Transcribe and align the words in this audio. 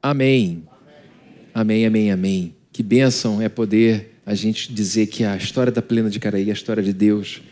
Amém. 0.00 0.62
Amém, 1.52 1.84
amém, 1.84 2.12
amém. 2.12 2.54
Que 2.72 2.84
bênção 2.84 3.42
é 3.42 3.48
poder 3.48 4.20
a 4.24 4.32
gente 4.32 4.72
dizer 4.72 5.08
que 5.08 5.24
a 5.24 5.36
história 5.36 5.72
da 5.72 5.82
Plena 5.82 6.08
de 6.08 6.20
Caraí 6.20 6.46
é 6.46 6.50
a 6.50 6.52
história 6.52 6.82
de 6.82 6.92
Deus, 6.92 7.42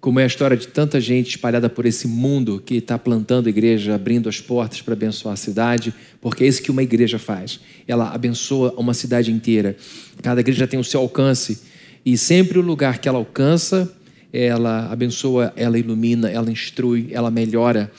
como 0.00 0.18
é 0.18 0.24
a 0.24 0.26
história 0.26 0.56
de 0.56 0.66
tanta 0.66 1.00
gente 1.00 1.28
espalhada 1.28 1.70
por 1.70 1.86
esse 1.86 2.08
mundo 2.08 2.60
que 2.64 2.74
está 2.74 2.98
plantando 2.98 3.48
igreja, 3.48 3.94
abrindo 3.94 4.28
as 4.28 4.40
portas 4.40 4.82
para 4.82 4.94
abençoar 4.94 5.34
a 5.34 5.36
cidade, 5.36 5.94
porque 6.20 6.42
é 6.42 6.48
isso 6.48 6.60
que 6.60 6.72
uma 6.72 6.82
igreja 6.82 7.20
faz. 7.20 7.60
Ela 7.86 8.12
abençoa 8.12 8.74
uma 8.76 8.94
cidade 8.94 9.30
inteira. 9.30 9.76
Cada 10.20 10.40
igreja 10.40 10.66
tem 10.66 10.80
o 10.80 10.84
seu 10.84 11.00
alcance 11.00 11.60
e 12.04 12.18
sempre 12.18 12.58
o 12.58 12.62
lugar 12.62 12.98
que 12.98 13.08
ela 13.08 13.18
alcança, 13.18 13.94
ela 14.32 14.90
abençoa, 14.90 15.52
ela 15.54 15.78
ilumina, 15.78 16.28
ela 16.28 16.50
instrui, 16.50 17.10
ela 17.12 17.30
melhora 17.30 17.92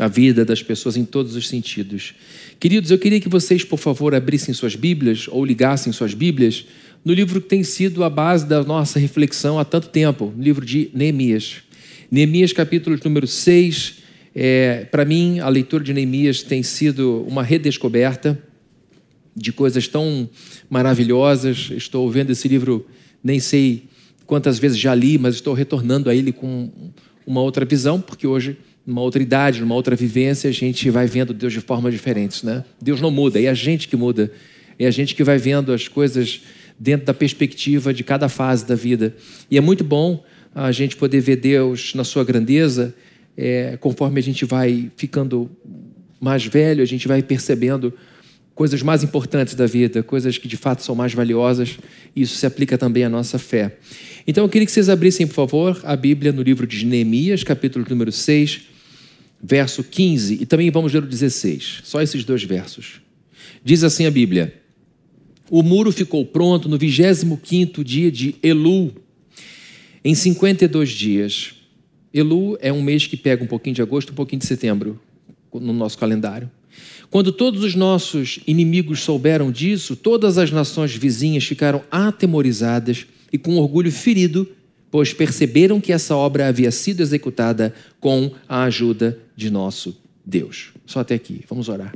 a 0.00 0.08
vida 0.08 0.46
das 0.46 0.62
pessoas 0.62 0.96
em 0.96 1.04
todos 1.04 1.36
os 1.36 1.46
sentidos. 1.46 2.14
Queridos, 2.58 2.90
eu 2.90 2.98
queria 2.98 3.20
que 3.20 3.28
vocês, 3.28 3.62
por 3.62 3.78
favor, 3.78 4.14
abrissem 4.14 4.54
suas 4.54 4.74
Bíblias 4.74 5.28
ou 5.28 5.44
ligassem 5.44 5.92
suas 5.92 6.14
Bíblias 6.14 6.64
no 7.04 7.12
livro 7.12 7.38
que 7.38 7.48
tem 7.48 7.62
sido 7.62 8.02
a 8.02 8.08
base 8.08 8.46
da 8.46 8.62
nossa 8.62 8.98
reflexão 8.98 9.58
há 9.58 9.64
tanto 9.64 9.88
tempo, 9.88 10.32
no 10.34 10.42
livro 10.42 10.64
de 10.64 10.90
Neemias. 10.94 11.58
Neemias, 12.10 12.50
capítulo 12.50 12.98
número 13.04 13.26
6. 13.26 13.96
É, 14.34 14.86
Para 14.90 15.04
mim, 15.04 15.38
a 15.38 15.48
leitura 15.50 15.84
de 15.84 15.92
Neemias 15.92 16.42
tem 16.42 16.62
sido 16.62 17.22
uma 17.28 17.42
redescoberta 17.42 18.42
de 19.36 19.52
coisas 19.52 19.86
tão 19.86 20.28
maravilhosas. 20.70 21.70
Estou 21.76 22.10
vendo 22.10 22.30
esse 22.30 22.48
livro, 22.48 22.86
nem 23.22 23.38
sei 23.38 23.84
quantas 24.24 24.58
vezes 24.58 24.78
já 24.78 24.94
li, 24.94 25.18
mas 25.18 25.34
estou 25.34 25.52
retornando 25.52 26.08
a 26.08 26.14
ele 26.14 26.32
com 26.32 26.70
uma 27.26 27.42
outra 27.42 27.66
visão, 27.66 28.00
porque 28.00 28.26
hoje, 28.26 28.56
numa 28.86 29.00
outra 29.00 29.22
idade, 29.22 29.60
numa 29.60 29.74
outra 29.74 29.94
vivência, 29.94 30.48
a 30.48 30.52
gente 30.52 30.88
vai 30.90 31.06
vendo 31.06 31.32
Deus 31.32 31.52
de 31.52 31.60
formas 31.60 31.92
diferentes. 31.92 32.42
Né? 32.42 32.64
Deus 32.80 33.00
não 33.00 33.10
muda, 33.10 33.40
é 33.40 33.48
a 33.48 33.54
gente 33.54 33.88
que 33.88 33.96
muda. 33.96 34.32
É 34.78 34.86
a 34.86 34.90
gente 34.90 35.14
que 35.14 35.22
vai 35.22 35.38
vendo 35.38 35.72
as 35.72 35.88
coisas 35.88 36.40
dentro 36.78 37.06
da 37.06 37.12
perspectiva 37.12 37.92
de 37.92 38.02
cada 38.02 38.28
fase 38.28 38.66
da 38.66 38.74
vida. 38.74 39.14
E 39.50 39.58
é 39.58 39.60
muito 39.60 39.84
bom 39.84 40.24
a 40.54 40.72
gente 40.72 40.96
poder 40.96 41.20
ver 41.20 41.36
Deus 41.36 41.94
na 41.94 42.02
sua 42.02 42.24
grandeza, 42.24 42.94
é, 43.36 43.76
conforme 43.78 44.18
a 44.18 44.22
gente 44.22 44.44
vai 44.44 44.90
ficando 44.96 45.50
mais 46.18 46.44
velho, 46.46 46.82
a 46.82 46.86
gente 46.86 47.06
vai 47.06 47.22
percebendo 47.22 47.92
coisas 48.54 48.82
mais 48.82 49.02
importantes 49.02 49.54
da 49.54 49.66
vida, 49.66 50.02
coisas 50.02 50.36
que 50.36 50.48
de 50.48 50.56
fato 50.56 50.82
são 50.82 50.94
mais 50.94 51.14
valiosas, 51.14 51.78
e 52.14 52.22
isso 52.22 52.36
se 52.36 52.44
aplica 52.44 52.76
também 52.76 53.04
à 53.04 53.08
nossa 53.08 53.38
fé. 53.38 53.76
Então 54.26 54.44
eu 54.44 54.48
queria 54.48 54.66
que 54.66 54.72
vocês 54.72 54.88
abrissem, 54.88 55.26
por 55.26 55.34
favor, 55.34 55.80
a 55.84 55.96
Bíblia 55.96 56.32
no 56.32 56.42
livro 56.42 56.66
de 56.66 56.84
Neemias, 56.84 57.42
capítulo 57.42 57.86
número 57.88 58.12
6, 58.12 58.69
verso 59.42 59.82
15, 59.82 60.38
e 60.40 60.46
também 60.46 60.70
vamos 60.70 60.92
ler 60.92 61.02
o 61.02 61.06
16, 61.06 61.80
só 61.84 62.02
esses 62.02 62.24
dois 62.24 62.42
versos. 62.42 63.00
Diz 63.64 63.82
assim 63.82 64.06
a 64.06 64.10
Bíblia: 64.10 64.60
o 65.50 65.62
muro 65.62 65.90
ficou 65.90 66.24
pronto 66.24 66.68
no 66.68 66.78
25 66.78 67.82
dia 67.82 68.10
de 68.10 68.36
Elu, 68.42 68.92
em 70.04 70.14
52 70.14 70.90
dias. 70.90 71.54
Elu 72.12 72.56
é 72.60 72.72
um 72.72 72.82
mês 72.82 73.06
que 73.06 73.16
pega 73.16 73.42
um 73.42 73.46
pouquinho 73.46 73.74
de 73.74 73.82
agosto, 73.82 74.12
um 74.12 74.14
pouquinho 74.14 74.40
de 74.40 74.46
setembro 74.46 75.00
no 75.52 75.72
nosso 75.72 75.98
calendário. 75.98 76.50
Quando 77.10 77.32
todos 77.32 77.64
os 77.64 77.74
nossos 77.74 78.38
inimigos 78.46 79.00
souberam 79.00 79.50
disso, 79.50 79.96
todas 79.96 80.38
as 80.38 80.52
nações 80.52 80.94
vizinhas 80.94 81.44
ficaram 81.44 81.82
atemorizadas 81.90 83.06
e 83.32 83.38
com 83.38 83.56
orgulho 83.56 83.90
ferido, 83.90 84.48
pois 84.90 85.12
perceberam 85.12 85.80
que 85.80 85.92
essa 85.92 86.16
obra 86.16 86.48
havia 86.48 86.70
sido 86.70 87.00
executada 87.00 87.72
com 88.00 88.32
a 88.48 88.64
ajuda 88.64 89.18
de 89.36 89.50
nosso 89.50 89.96
Deus. 90.24 90.72
Só 90.86 91.00
até 91.00 91.14
aqui, 91.14 91.44
vamos 91.48 91.68
orar. 91.68 91.94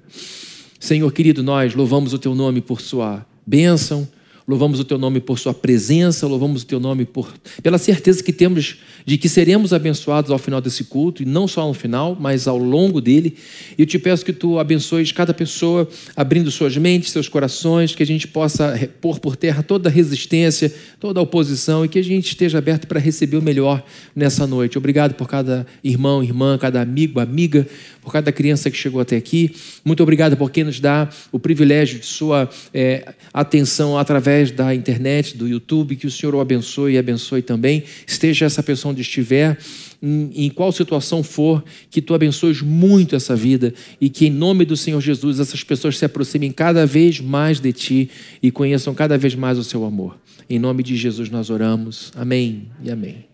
Senhor 0.79 1.11
querido, 1.13 1.43
nós 1.43 1.75
louvamos 1.75 2.13
o 2.13 2.19
teu 2.19 2.35
nome 2.35 2.61
por 2.61 2.81
sua 2.81 3.27
bênção, 3.47 4.07
louvamos 4.47 4.79
o 4.79 4.85
teu 4.85 4.99
nome 4.99 5.21
por 5.21 5.39
sua 5.39 5.55
presença, 5.55 6.27
louvamos 6.27 6.63
o 6.63 6.67
teu 6.67 6.79
nome 6.79 7.05
por, 7.05 7.33
pela 7.63 7.79
certeza 7.79 8.23
que 8.23 8.33
temos 8.33 8.79
de 9.05 9.19
que 9.19 9.29
seremos 9.29 9.73
abençoados 9.73 10.31
ao 10.31 10.39
final 10.39 10.61
desse 10.61 10.85
culto, 10.85 11.23
e 11.23 11.27
não 11.27 11.47
só 11.47 11.67
no 11.67 11.75
final, 11.75 12.17
mas 12.19 12.49
ao 12.49 12.57
longo 12.57 13.01
dele. 13.01 13.37
E 13.77 13.83
eu 13.83 13.87
te 13.87 13.99
peço 13.99 14.25
que 14.25 14.33
tu 14.33 14.59
abençoes 14.59 15.13
cada 15.13 15.35
pessoa, 15.35 15.89
abrindo 16.17 16.51
suas 16.51 16.77
mentes, 16.77 17.11
seus 17.11 17.29
corações, 17.29 17.95
que 17.95 18.03
a 18.03 18.07
gente 18.07 18.27
possa 18.27 18.89
pôr 19.01 19.19
por 19.19 19.37
terra 19.37 19.63
toda 19.63 19.89
a 19.89 19.93
resistência, 19.93 20.73
toda 20.99 21.21
a 21.21 21.23
oposição 21.23 21.85
e 21.85 21.89
que 21.89 21.99
a 21.99 22.03
gente 22.03 22.29
esteja 22.29 22.59
aberto 22.59 22.87
para 22.87 22.99
receber 22.99 23.37
o 23.37 23.43
melhor 23.43 23.85
nessa 24.17 24.47
noite. 24.47 24.79
Obrigado 24.79 25.15
por 25.15 25.29
cada 25.29 25.67
irmão, 25.83 26.23
irmã, 26.23 26.57
cada 26.57 26.81
amigo, 26.81 27.21
amiga, 27.21 27.67
por 28.01 28.13
cada 28.13 28.33
criança 28.33 28.71
que 28.71 28.77
chegou 28.77 29.01
até 29.01 29.17
aqui. 29.17 29.55
Muito 29.85 30.03
obrigado 30.03 30.37
por 30.37 30.51
quem 30.51 30.65
nos 30.65 30.81
dá 30.81 31.09
o 31.31 31.39
privilégio 31.39 31.99
de 31.99 32.07
sua 32.07 32.49
é, 32.73 33.13
atenção 33.33 33.99
através 33.99 34.51
da 34.51 34.75
internet, 34.75 35.37
do 35.37 35.47
YouTube. 35.47 35.97
Que 35.97 36.07
o 36.07 36.11
Senhor 36.11 36.35
o 36.35 36.41
abençoe 36.41 36.95
e 36.95 36.99
abençoe 36.99 37.43
também. 37.43 37.85
Esteja 38.07 38.47
essa 38.47 38.63
pessoa 38.63 38.94
onde 38.95 39.03
estiver, 39.03 39.59
em, 40.01 40.31
em 40.47 40.51
qual 40.51 40.73
situação 40.73 41.23
for, 41.23 41.63
que 41.91 42.01
tu 42.01 42.15
abençoes 42.15 42.63
muito 42.63 43.17
essa 43.17 43.35
vida 43.35 43.75
e 44.01 44.09
que, 44.09 44.27
em 44.27 44.31
nome 44.31 44.65
do 44.65 44.77
Senhor 44.77 45.01
Jesus, 45.01 45.41
essas 45.41 45.63
pessoas 45.63 45.99
se 45.99 46.05
aproximem 46.05 46.53
cada 46.53 46.87
vez 46.87 47.21
mais 47.21 47.61
de 47.61 47.73
ti 47.73 48.11
e 48.43 48.51
conheçam 48.51 48.95
cada 48.95 49.19
vez 49.19 49.35
mais 49.35 49.59
o 49.59 49.65
seu 49.65 49.85
amor. 49.85 50.17
Em 50.49 50.59
nome 50.59 50.83
de 50.83 50.97
Jesus 50.97 51.29
nós 51.29 51.51
oramos. 51.51 52.13
Amém 52.15 52.69
e 52.83 52.91
amém. 52.91 53.25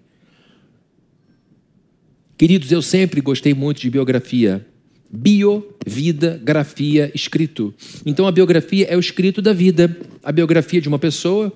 Queridos, 2.38 2.72
eu 2.72 2.80
sempre 2.80 3.20
gostei 3.20 3.52
muito 3.52 3.80
de 3.80 3.90
biografia. 3.90 4.66
Bio, 5.12 5.74
vida, 5.84 6.40
grafia, 6.42 7.10
escrito. 7.14 7.74
Então 8.06 8.26
a 8.26 8.32
biografia 8.32 8.86
é 8.86 8.96
o 8.96 9.00
escrito 9.00 9.42
da 9.42 9.52
vida. 9.52 9.94
A 10.22 10.30
biografia 10.30 10.80
de 10.80 10.88
uma 10.88 11.00
pessoa, 11.00 11.52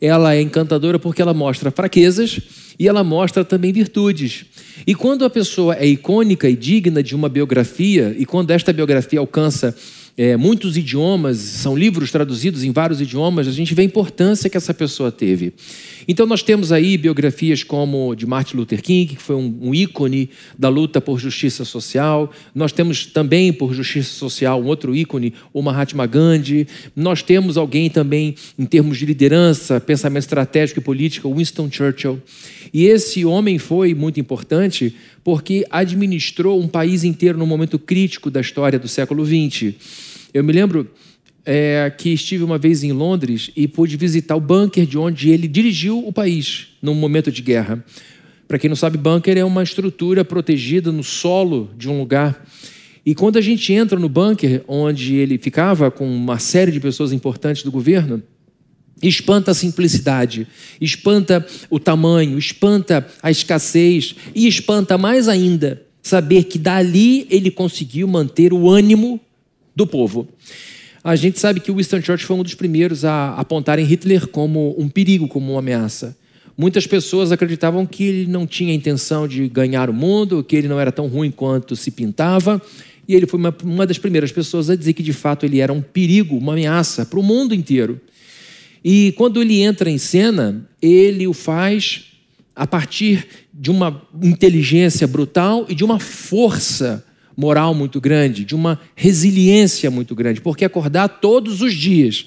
ela 0.00 0.34
é 0.34 0.40
encantadora 0.40 0.98
porque 0.98 1.20
ela 1.20 1.34
mostra 1.34 1.70
fraquezas 1.70 2.40
e 2.78 2.88
ela 2.88 3.02
mostra 3.02 3.44
também 3.44 3.72
virtudes. 3.72 4.44
E 4.86 4.94
quando 4.94 5.24
a 5.24 5.30
pessoa 5.30 5.74
é 5.76 5.86
icônica 5.86 6.48
e 6.48 6.56
digna 6.56 7.02
de 7.02 7.14
uma 7.14 7.28
biografia, 7.28 8.14
e 8.18 8.26
quando 8.26 8.50
esta 8.50 8.72
biografia 8.72 9.18
alcança 9.18 9.74
é, 10.16 10.34
muitos 10.34 10.78
idiomas, 10.78 11.36
são 11.36 11.76
livros 11.76 12.10
traduzidos 12.10 12.64
em 12.64 12.72
vários 12.72 13.00
idiomas, 13.00 13.46
a 13.46 13.52
gente 13.52 13.74
vê 13.74 13.82
a 13.82 13.84
importância 13.84 14.48
que 14.48 14.56
essa 14.56 14.72
pessoa 14.72 15.12
teve. 15.12 15.52
Então, 16.08 16.24
nós 16.24 16.42
temos 16.42 16.72
aí 16.72 16.96
biografias 16.96 17.62
como 17.62 18.14
de 18.14 18.24
Martin 18.24 18.56
Luther 18.56 18.80
King, 18.80 19.16
que 19.16 19.22
foi 19.22 19.36
um, 19.36 19.58
um 19.60 19.74
ícone 19.74 20.30
da 20.58 20.70
luta 20.70 21.00
por 21.00 21.18
justiça 21.18 21.64
social. 21.64 22.32
Nós 22.54 22.72
temos 22.72 23.04
também, 23.06 23.52
por 23.52 23.74
justiça 23.74 24.10
social, 24.10 24.62
um 24.62 24.66
outro 24.66 24.96
ícone, 24.96 25.34
o 25.52 25.60
Mahatma 25.60 26.06
Gandhi. 26.06 26.66
Nós 26.94 27.22
temos 27.22 27.58
alguém 27.58 27.90
também, 27.90 28.34
em 28.58 28.64
termos 28.64 28.96
de 28.96 29.04
liderança, 29.04 29.80
pensamento 29.80 30.22
estratégico 30.22 30.80
e 30.80 30.82
política, 30.82 31.28
Winston 31.28 31.68
Churchill. 31.70 32.22
E 32.76 32.84
esse 32.84 33.24
homem 33.24 33.58
foi 33.58 33.94
muito 33.94 34.20
importante 34.20 34.94
porque 35.24 35.64
administrou 35.70 36.60
um 36.60 36.68
país 36.68 37.04
inteiro 37.04 37.38
num 37.38 37.46
momento 37.46 37.78
crítico 37.78 38.30
da 38.30 38.38
história 38.38 38.78
do 38.78 38.86
século 38.86 39.24
XX. 39.24 39.72
Eu 40.34 40.44
me 40.44 40.52
lembro 40.52 40.86
é, 41.46 41.90
que 41.96 42.10
estive 42.10 42.44
uma 42.44 42.58
vez 42.58 42.84
em 42.84 42.92
Londres 42.92 43.50
e 43.56 43.66
pude 43.66 43.96
visitar 43.96 44.36
o 44.36 44.42
bunker 44.42 44.84
de 44.84 44.98
onde 44.98 45.30
ele 45.30 45.48
dirigiu 45.48 46.06
o 46.06 46.12
país 46.12 46.66
num 46.82 46.92
momento 46.92 47.32
de 47.32 47.40
guerra. 47.40 47.82
Para 48.46 48.58
quem 48.58 48.68
não 48.68 48.76
sabe, 48.76 48.98
bunker 48.98 49.38
é 49.38 49.44
uma 49.44 49.62
estrutura 49.62 50.22
protegida 50.22 50.92
no 50.92 51.02
solo 51.02 51.70
de 51.78 51.88
um 51.88 51.98
lugar. 51.98 52.46
E 53.06 53.14
quando 53.14 53.38
a 53.38 53.40
gente 53.40 53.72
entra 53.72 53.98
no 53.98 54.10
bunker 54.10 54.62
onde 54.68 55.14
ele 55.14 55.38
ficava 55.38 55.90
com 55.90 56.06
uma 56.06 56.38
série 56.38 56.72
de 56.72 56.78
pessoas 56.78 57.10
importantes 57.10 57.62
do 57.62 57.72
governo, 57.72 58.22
espanta 59.02 59.50
a 59.50 59.54
simplicidade, 59.54 60.46
espanta 60.80 61.46
o 61.68 61.78
tamanho, 61.78 62.38
espanta 62.38 63.06
a 63.22 63.30
escassez 63.30 64.14
e 64.34 64.46
espanta 64.46 64.96
mais 64.96 65.28
ainda 65.28 65.82
saber 66.02 66.44
que 66.44 66.58
dali 66.58 67.26
ele 67.30 67.50
conseguiu 67.50 68.06
manter 68.06 68.52
o 68.52 68.70
ânimo 68.70 69.20
do 69.74 69.86
povo. 69.86 70.28
A 71.02 71.14
gente 71.14 71.38
sabe 71.38 71.60
que 71.60 71.70
o 71.70 71.76
Winston 71.76 72.00
Churchill 72.00 72.26
foi 72.26 72.36
um 72.36 72.42
dos 72.42 72.54
primeiros 72.54 73.04
a 73.04 73.34
apontarem 73.34 73.84
Hitler 73.84 74.26
como 74.26 74.74
um 74.78 74.88
perigo, 74.88 75.28
como 75.28 75.52
uma 75.52 75.58
ameaça. 75.60 76.16
Muitas 76.58 76.86
pessoas 76.86 77.30
acreditavam 77.30 77.84
que 77.84 78.02
ele 78.02 78.26
não 78.30 78.46
tinha 78.46 78.72
intenção 78.72 79.28
de 79.28 79.46
ganhar 79.46 79.90
o 79.90 79.92
mundo, 79.92 80.42
que 80.42 80.56
ele 80.56 80.68
não 80.68 80.80
era 80.80 80.90
tão 80.90 81.06
ruim 81.06 81.30
quanto 81.30 81.76
se 81.76 81.90
pintava. 81.90 82.60
E 83.06 83.14
ele 83.14 83.26
foi 83.26 83.38
uma, 83.38 83.54
uma 83.62 83.86
das 83.86 83.98
primeiras 83.98 84.32
pessoas 84.32 84.70
a 84.70 84.74
dizer 84.74 84.94
que, 84.94 85.02
de 85.02 85.12
fato, 85.12 85.44
ele 85.44 85.60
era 85.60 85.72
um 85.72 85.82
perigo, 85.82 86.36
uma 86.36 86.54
ameaça 86.54 87.04
para 87.04 87.20
o 87.20 87.22
mundo 87.22 87.54
inteiro. 87.54 88.00
E 88.88 89.10
quando 89.16 89.42
ele 89.42 89.62
entra 89.62 89.90
em 89.90 89.98
cena, 89.98 90.64
ele 90.80 91.26
o 91.26 91.32
faz 91.32 92.04
a 92.54 92.68
partir 92.68 93.26
de 93.52 93.68
uma 93.68 94.00
inteligência 94.22 95.08
brutal 95.08 95.66
e 95.68 95.74
de 95.74 95.82
uma 95.82 95.98
força 95.98 97.04
moral 97.36 97.74
muito 97.74 98.00
grande, 98.00 98.44
de 98.44 98.54
uma 98.54 98.78
resiliência 98.94 99.90
muito 99.90 100.14
grande, 100.14 100.40
porque 100.40 100.64
acordar 100.64 101.08
todos 101.08 101.62
os 101.62 101.74
dias, 101.74 102.26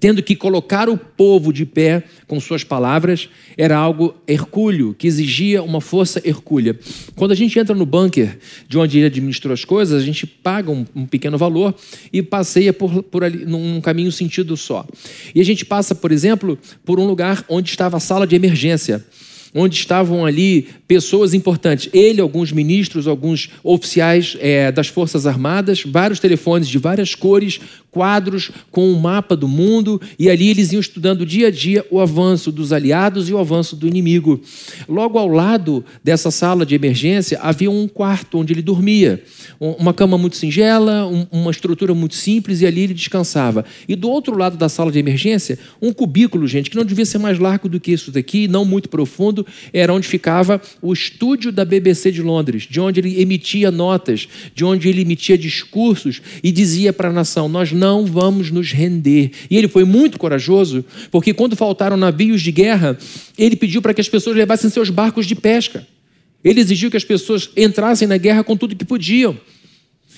tendo 0.00 0.22
que 0.22 0.34
colocar 0.34 0.88
o 0.88 0.96
povo 0.96 1.52
de 1.52 1.66
pé 1.66 2.02
com 2.26 2.40
suas 2.40 2.64
palavras, 2.64 3.28
era 3.56 3.76
algo 3.76 4.14
hercúleo, 4.26 4.94
que 4.94 5.06
exigia 5.06 5.62
uma 5.62 5.80
força 5.80 6.22
hercúlea. 6.24 6.78
Quando 7.14 7.32
a 7.32 7.34
gente 7.34 7.58
entra 7.58 7.74
no 7.74 7.84
bunker 7.84 8.38
de 8.66 8.78
onde 8.78 8.96
ele 8.98 9.06
administrou 9.06 9.52
as 9.52 9.64
coisas, 9.64 10.02
a 10.02 10.04
gente 10.04 10.26
paga 10.26 10.70
um, 10.70 10.86
um 10.96 11.04
pequeno 11.06 11.36
valor 11.36 11.74
e 12.10 12.22
passeia 12.22 12.72
por, 12.72 13.02
por 13.02 13.22
ali, 13.22 13.44
num 13.44 13.78
caminho 13.82 14.10
sentido 14.10 14.56
só. 14.56 14.86
E 15.34 15.40
a 15.40 15.44
gente 15.44 15.66
passa, 15.66 15.94
por 15.94 16.10
exemplo, 16.10 16.58
por 16.82 16.98
um 16.98 17.06
lugar 17.06 17.44
onde 17.46 17.68
estava 17.68 17.98
a 17.98 18.00
sala 18.00 18.26
de 18.26 18.34
emergência 18.34 19.04
onde 19.54 19.76
estavam 19.76 20.24
ali 20.24 20.68
pessoas 20.86 21.34
importantes. 21.34 21.88
Ele, 21.92 22.20
alguns 22.20 22.52
ministros, 22.52 23.06
alguns 23.06 23.50
oficiais 23.62 24.36
é, 24.40 24.70
das 24.70 24.88
Forças 24.88 25.26
Armadas, 25.26 25.82
vários 25.84 26.20
telefones 26.20 26.68
de 26.68 26.78
várias 26.78 27.14
cores, 27.14 27.60
quadros 27.90 28.50
com 28.70 28.92
o 28.92 29.00
mapa 29.00 29.36
do 29.36 29.48
mundo, 29.48 30.00
e 30.18 30.30
ali 30.30 30.48
eles 30.48 30.72
iam 30.72 30.80
estudando 30.80 31.26
dia 31.26 31.48
a 31.48 31.50
dia 31.50 31.84
o 31.90 32.00
avanço 32.00 32.52
dos 32.52 32.72
aliados 32.72 33.28
e 33.28 33.32
o 33.32 33.38
avanço 33.38 33.76
do 33.76 33.86
inimigo. 33.86 34.40
Logo 34.88 35.18
ao 35.18 35.28
lado 35.28 35.84
dessa 36.02 36.30
sala 36.30 36.64
de 36.64 36.74
emergência 36.74 37.38
havia 37.42 37.70
um 37.70 37.88
quarto 37.88 38.38
onde 38.38 38.52
ele 38.52 38.62
dormia. 38.62 39.22
Uma 39.58 39.92
cama 39.92 40.16
muito 40.16 40.36
singela, 40.36 41.06
uma 41.30 41.50
estrutura 41.50 41.94
muito 41.94 42.14
simples, 42.14 42.60
e 42.60 42.66
ali 42.66 42.82
ele 42.82 42.94
descansava. 42.94 43.64
E 43.88 43.94
do 43.94 44.08
outro 44.08 44.36
lado 44.36 44.56
da 44.56 44.68
sala 44.68 44.90
de 44.90 44.98
emergência, 44.98 45.58
um 45.82 45.92
cubículo, 45.92 46.46
gente, 46.46 46.70
que 46.70 46.76
não 46.76 46.84
devia 46.84 47.04
ser 47.04 47.18
mais 47.18 47.38
largo 47.38 47.68
do 47.68 47.80
que 47.80 47.92
isso 47.92 48.10
daqui, 48.10 48.48
não 48.48 48.64
muito 48.64 48.88
profundo, 48.88 49.46
era 49.72 49.92
onde 49.92 50.08
ficava 50.08 50.60
o 50.80 50.92
estúdio 50.92 51.52
da 51.52 51.64
BBC 51.64 52.10
de 52.10 52.22
Londres, 52.22 52.66
de 52.68 52.80
onde 52.80 53.00
ele 53.00 53.20
emitia 53.20 53.70
notas, 53.70 54.28
de 54.54 54.64
onde 54.64 54.88
ele 54.88 55.02
emitia 55.02 55.36
discursos 55.36 56.22
e 56.42 56.50
dizia 56.50 56.92
para 56.92 57.08
a 57.08 57.12
nação: 57.12 57.48
Nós 57.48 57.72
não 57.80 58.04
vamos 58.04 58.50
nos 58.50 58.70
render. 58.70 59.30
E 59.50 59.56
ele 59.56 59.66
foi 59.66 59.84
muito 59.84 60.18
corajoso, 60.18 60.84
porque 61.10 61.32
quando 61.32 61.56
faltaram 61.56 61.96
navios 61.96 62.42
de 62.42 62.52
guerra, 62.52 62.98
ele 63.38 63.56
pediu 63.56 63.80
para 63.80 63.94
que 63.94 64.00
as 64.00 64.08
pessoas 64.08 64.36
levassem 64.36 64.68
seus 64.68 64.90
barcos 64.90 65.26
de 65.26 65.34
pesca. 65.34 65.86
Ele 66.44 66.60
exigiu 66.60 66.90
que 66.90 66.96
as 66.96 67.04
pessoas 67.04 67.50
entrassem 67.56 68.06
na 68.06 68.18
guerra 68.18 68.44
com 68.44 68.56
tudo 68.56 68.76
que 68.76 68.84
podiam. 68.84 69.36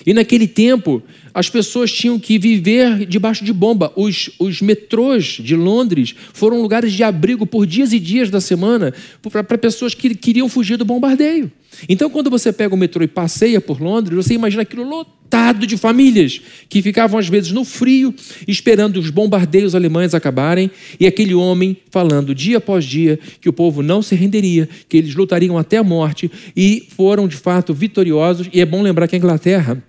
E 0.05 0.13
naquele 0.13 0.47
tempo, 0.47 1.01
as 1.33 1.49
pessoas 1.49 1.91
tinham 1.91 2.19
que 2.19 2.37
viver 2.37 3.05
debaixo 3.05 3.45
de 3.45 3.53
bomba. 3.53 3.93
Os, 3.95 4.29
os 4.37 4.61
metrôs 4.61 5.37
de 5.39 5.55
Londres 5.55 6.13
foram 6.33 6.61
lugares 6.61 6.91
de 6.91 7.03
abrigo 7.03 7.45
por 7.45 7.65
dias 7.65 7.93
e 7.93 7.99
dias 7.99 8.29
da 8.29 8.41
semana 8.41 8.93
para 9.21 9.57
pessoas 9.57 9.93
que 9.93 10.13
queriam 10.13 10.49
fugir 10.49 10.77
do 10.77 10.83
bombardeio. 10.83 11.51
Então, 11.87 12.09
quando 12.09 12.29
você 12.29 12.51
pega 12.51 12.73
o 12.73 12.77
metrô 12.77 13.03
e 13.03 13.07
passeia 13.07 13.59
por 13.59 13.81
Londres, 13.81 14.15
você 14.15 14.33
imagina 14.33 14.61
aquilo 14.61 14.83
lotado 14.83 15.65
de 15.65 15.77
famílias 15.77 16.41
que 16.69 16.81
ficavam, 16.81 17.19
às 17.19 17.27
vezes, 17.27 17.51
no 17.51 17.65
frio, 17.65 18.13
esperando 18.47 18.97
os 18.97 19.09
bombardeios 19.09 19.75
alemães 19.75 20.13
acabarem, 20.13 20.69
e 20.99 21.07
aquele 21.07 21.33
homem 21.33 21.77
falando 21.89 22.35
dia 22.35 22.57
após 22.57 22.85
dia 22.85 23.19
que 23.41 23.49
o 23.49 23.53
povo 23.53 23.81
não 23.81 24.01
se 24.01 24.15
renderia, 24.15 24.69
que 24.87 24.97
eles 24.97 25.15
lutariam 25.15 25.57
até 25.57 25.77
a 25.77 25.83
morte, 25.83 26.31
e 26.55 26.87
foram, 26.89 27.27
de 27.27 27.35
fato, 27.35 27.73
vitoriosos. 27.73 28.47
E 28.53 28.61
é 28.61 28.65
bom 28.65 28.81
lembrar 28.81 29.07
que 29.07 29.15
a 29.15 29.17
Inglaterra 29.17 29.83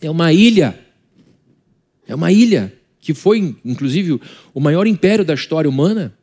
é 0.00 0.10
uma 0.10 0.32
ilha. 0.32 0.78
É 2.06 2.14
uma 2.14 2.32
ilha 2.32 2.72
que 3.00 3.14
foi, 3.14 3.56
inclusive, 3.64 4.20
o 4.52 4.60
maior 4.60 4.86
império 4.86 5.24
da 5.24 5.34
história 5.34 5.68
humana. 5.68 6.14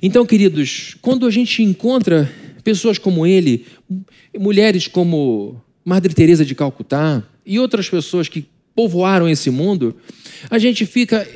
Então, 0.00 0.24
queridos, 0.24 0.96
quando 1.02 1.26
a 1.26 1.30
gente 1.30 1.62
encontra 1.62 2.30
pessoas 2.62 2.98
como 2.98 3.26
ele, 3.26 3.66
mulheres 4.38 4.86
como 4.86 5.60
Madre 5.84 6.14
Teresa 6.14 6.44
de 6.44 6.54
Calcutá 6.54 7.22
e 7.44 7.58
outras 7.58 7.88
pessoas 7.88 8.28
que 8.28 8.46
povoaram 8.74 9.28
esse 9.28 9.50
mundo, 9.50 9.96
a 10.50 10.58
gente 10.58 10.86
fica 10.86 11.26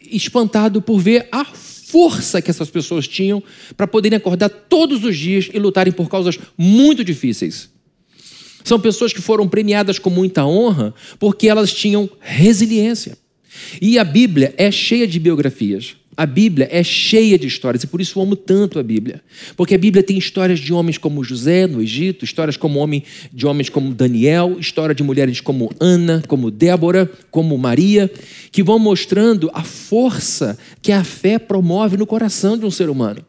espantado 0.00 0.80
por 0.80 0.98
ver 1.00 1.28
a 1.30 1.44
força 1.44 2.40
que 2.40 2.50
essas 2.50 2.70
pessoas 2.70 3.08
tinham 3.08 3.42
para 3.76 3.86
poderem 3.86 4.16
acordar 4.16 4.48
todos 4.48 5.04
os 5.04 5.16
dias 5.16 5.48
e 5.52 5.58
lutarem 5.58 5.92
por 5.92 6.08
causas 6.08 6.38
muito 6.56 7.02
difíceis. 7.02 7.70
São 8.64 8.78
pessoas 8.78 9.12
que 9.12 9.20
foram 9.20 9.48
premiadas 9.48 9.98
com 9.98 10.10
muita 10.10 10.44
honra 10.44 10.94
porque 11.18 11.48
elas 11.48 11.72
tinham 11.72 12.08
resiliência. 12.20 13.16
E 13.80 13.98
a 13.98 14.04
Bíblia 14.04 14.54
é 14.56 14.70
cheia 14.70 15.06
de 15.06 15.18
biografias. 15.18 15.96
A 16.18 16.26
Bíblia 16.26 16.68
é 16.68 16.82
cheia 16.82 17.38
de 17.38 17.46
histórias 17.46 17.84
e 17.84 17.86
por 17.86 18.00
isso 18.00 18.18
eu 18.18 18.24
amo 18.24 18.34
tanto 18.34 18.80
a 18.80 18.82
Bíblia. 18.82 19.22
Porque 19.56 19.76
a 19.76 19.78
Bíblia 19.78 20.02
tem 20.02 20.18
histórias 20.18 20.58
de 20.58 20.72
homens 20.72 20.98
como 20.98 21.22
José 21.22 21.64
no 21.68 21.80
Egito, 21.80 22.24
histórias 22.24 22.56
como 22.56 22.80
homem, 22.80 23.04
de 23.32 23.46
homens 23.46 23.68
como 23.68 23.94
Daniel, 23.94 24.56
história 24.58 24.92
de 24.92 25.04
mulheres 25.04 25.40
como 25.40 25.70
Ana, 25.78 26.20
como 26.26 26.50
Débora, 26.50 27.08
como 27.30 27.56
Maria, 27.56 28.10
que 28.50 28.64
vão 28.64 28.80
mostrando 28.80 29.48
a 29.54 29.62
força 29.62 30.58
que 30.82 30.90
a 30.90 31.04
fé 31.04 31.38
promove 31.38 31.96
no 31.96 32.04
coração 32.04 32.58
de 32.58 32.66
um 32.66 32.70
ser 32.72 32.90
humano. 32.90 33.24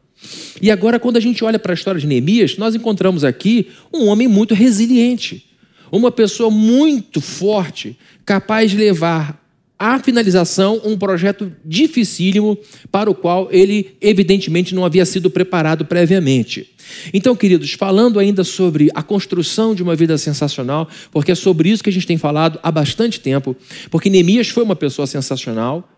E 0.59 0.71
agora, 0.71 0.99
quando 0.99 1.17
a 1.17 1.21
gente 1.21 1.45
olha 1.45 1.59
para 1.59 1.73
a 1.73 1.75
história 1.75 2.01
de 2.01 2.07
Neemias, 2.07 2.57
nós 2.57 2.73
encontramos 2.73 3.23
aqui 3.23 3.67
um 3.93 4.07
homem 4.07 4.27
muito 4.27 4.55
resiliente, 4.55 5.45
uma 5.91 6.09
pessoa 6.09 6.49
muito 6.49 7.21
forte, 7.21 7.95
capaz 8.25 8.71
de 8.71 8.77
levar 8.77 9.38
à 9.79 9.97
finalização 9.97 10.81
um 10.83 10.97
projeto 10.97 11.49
dificílimo 11.63 12.57
para 12.91 13.09
o 13.09 13.15
qual 13.15 13.47
ele, 13.49 13.95
evidentemente, 14.01 14.75
não 14.75 14.83
havia 14.83 15.05
sido 15.05 15.29
preparado 15.29 15.85
previamente. 15.85 16.69
Então, 17.13 17.33
queridos, 17.33 17.71
falando 17.73 18.19
ainda 18.19 18.43
sobre 18.43 18.89
a 18.93 19.01
construção 19.01 19.73
de 19.73 19.81
uma 19.81 19.95
vida 19.95 20.17
sensacional, 20.17 20.89
porque 21.11 21.31
é 21.31 21.35
sobre 21.35 21.69
isso 21.69 21.81
que 21.81 21.89
a 21.89 21.93
gente 21.93 22.05
tem 22.05 22.17
falado 22.17 22.59
há 22.61 22.69
bastante 22.69 23.21
tempo, 23.21 23.55
porque 23.89 24.09
Neemias 24.09 24.49
foi 24.49 24.63
uma 24.63 24.75
pessoa 24.75 25.07
sensacional, 25.07 25.89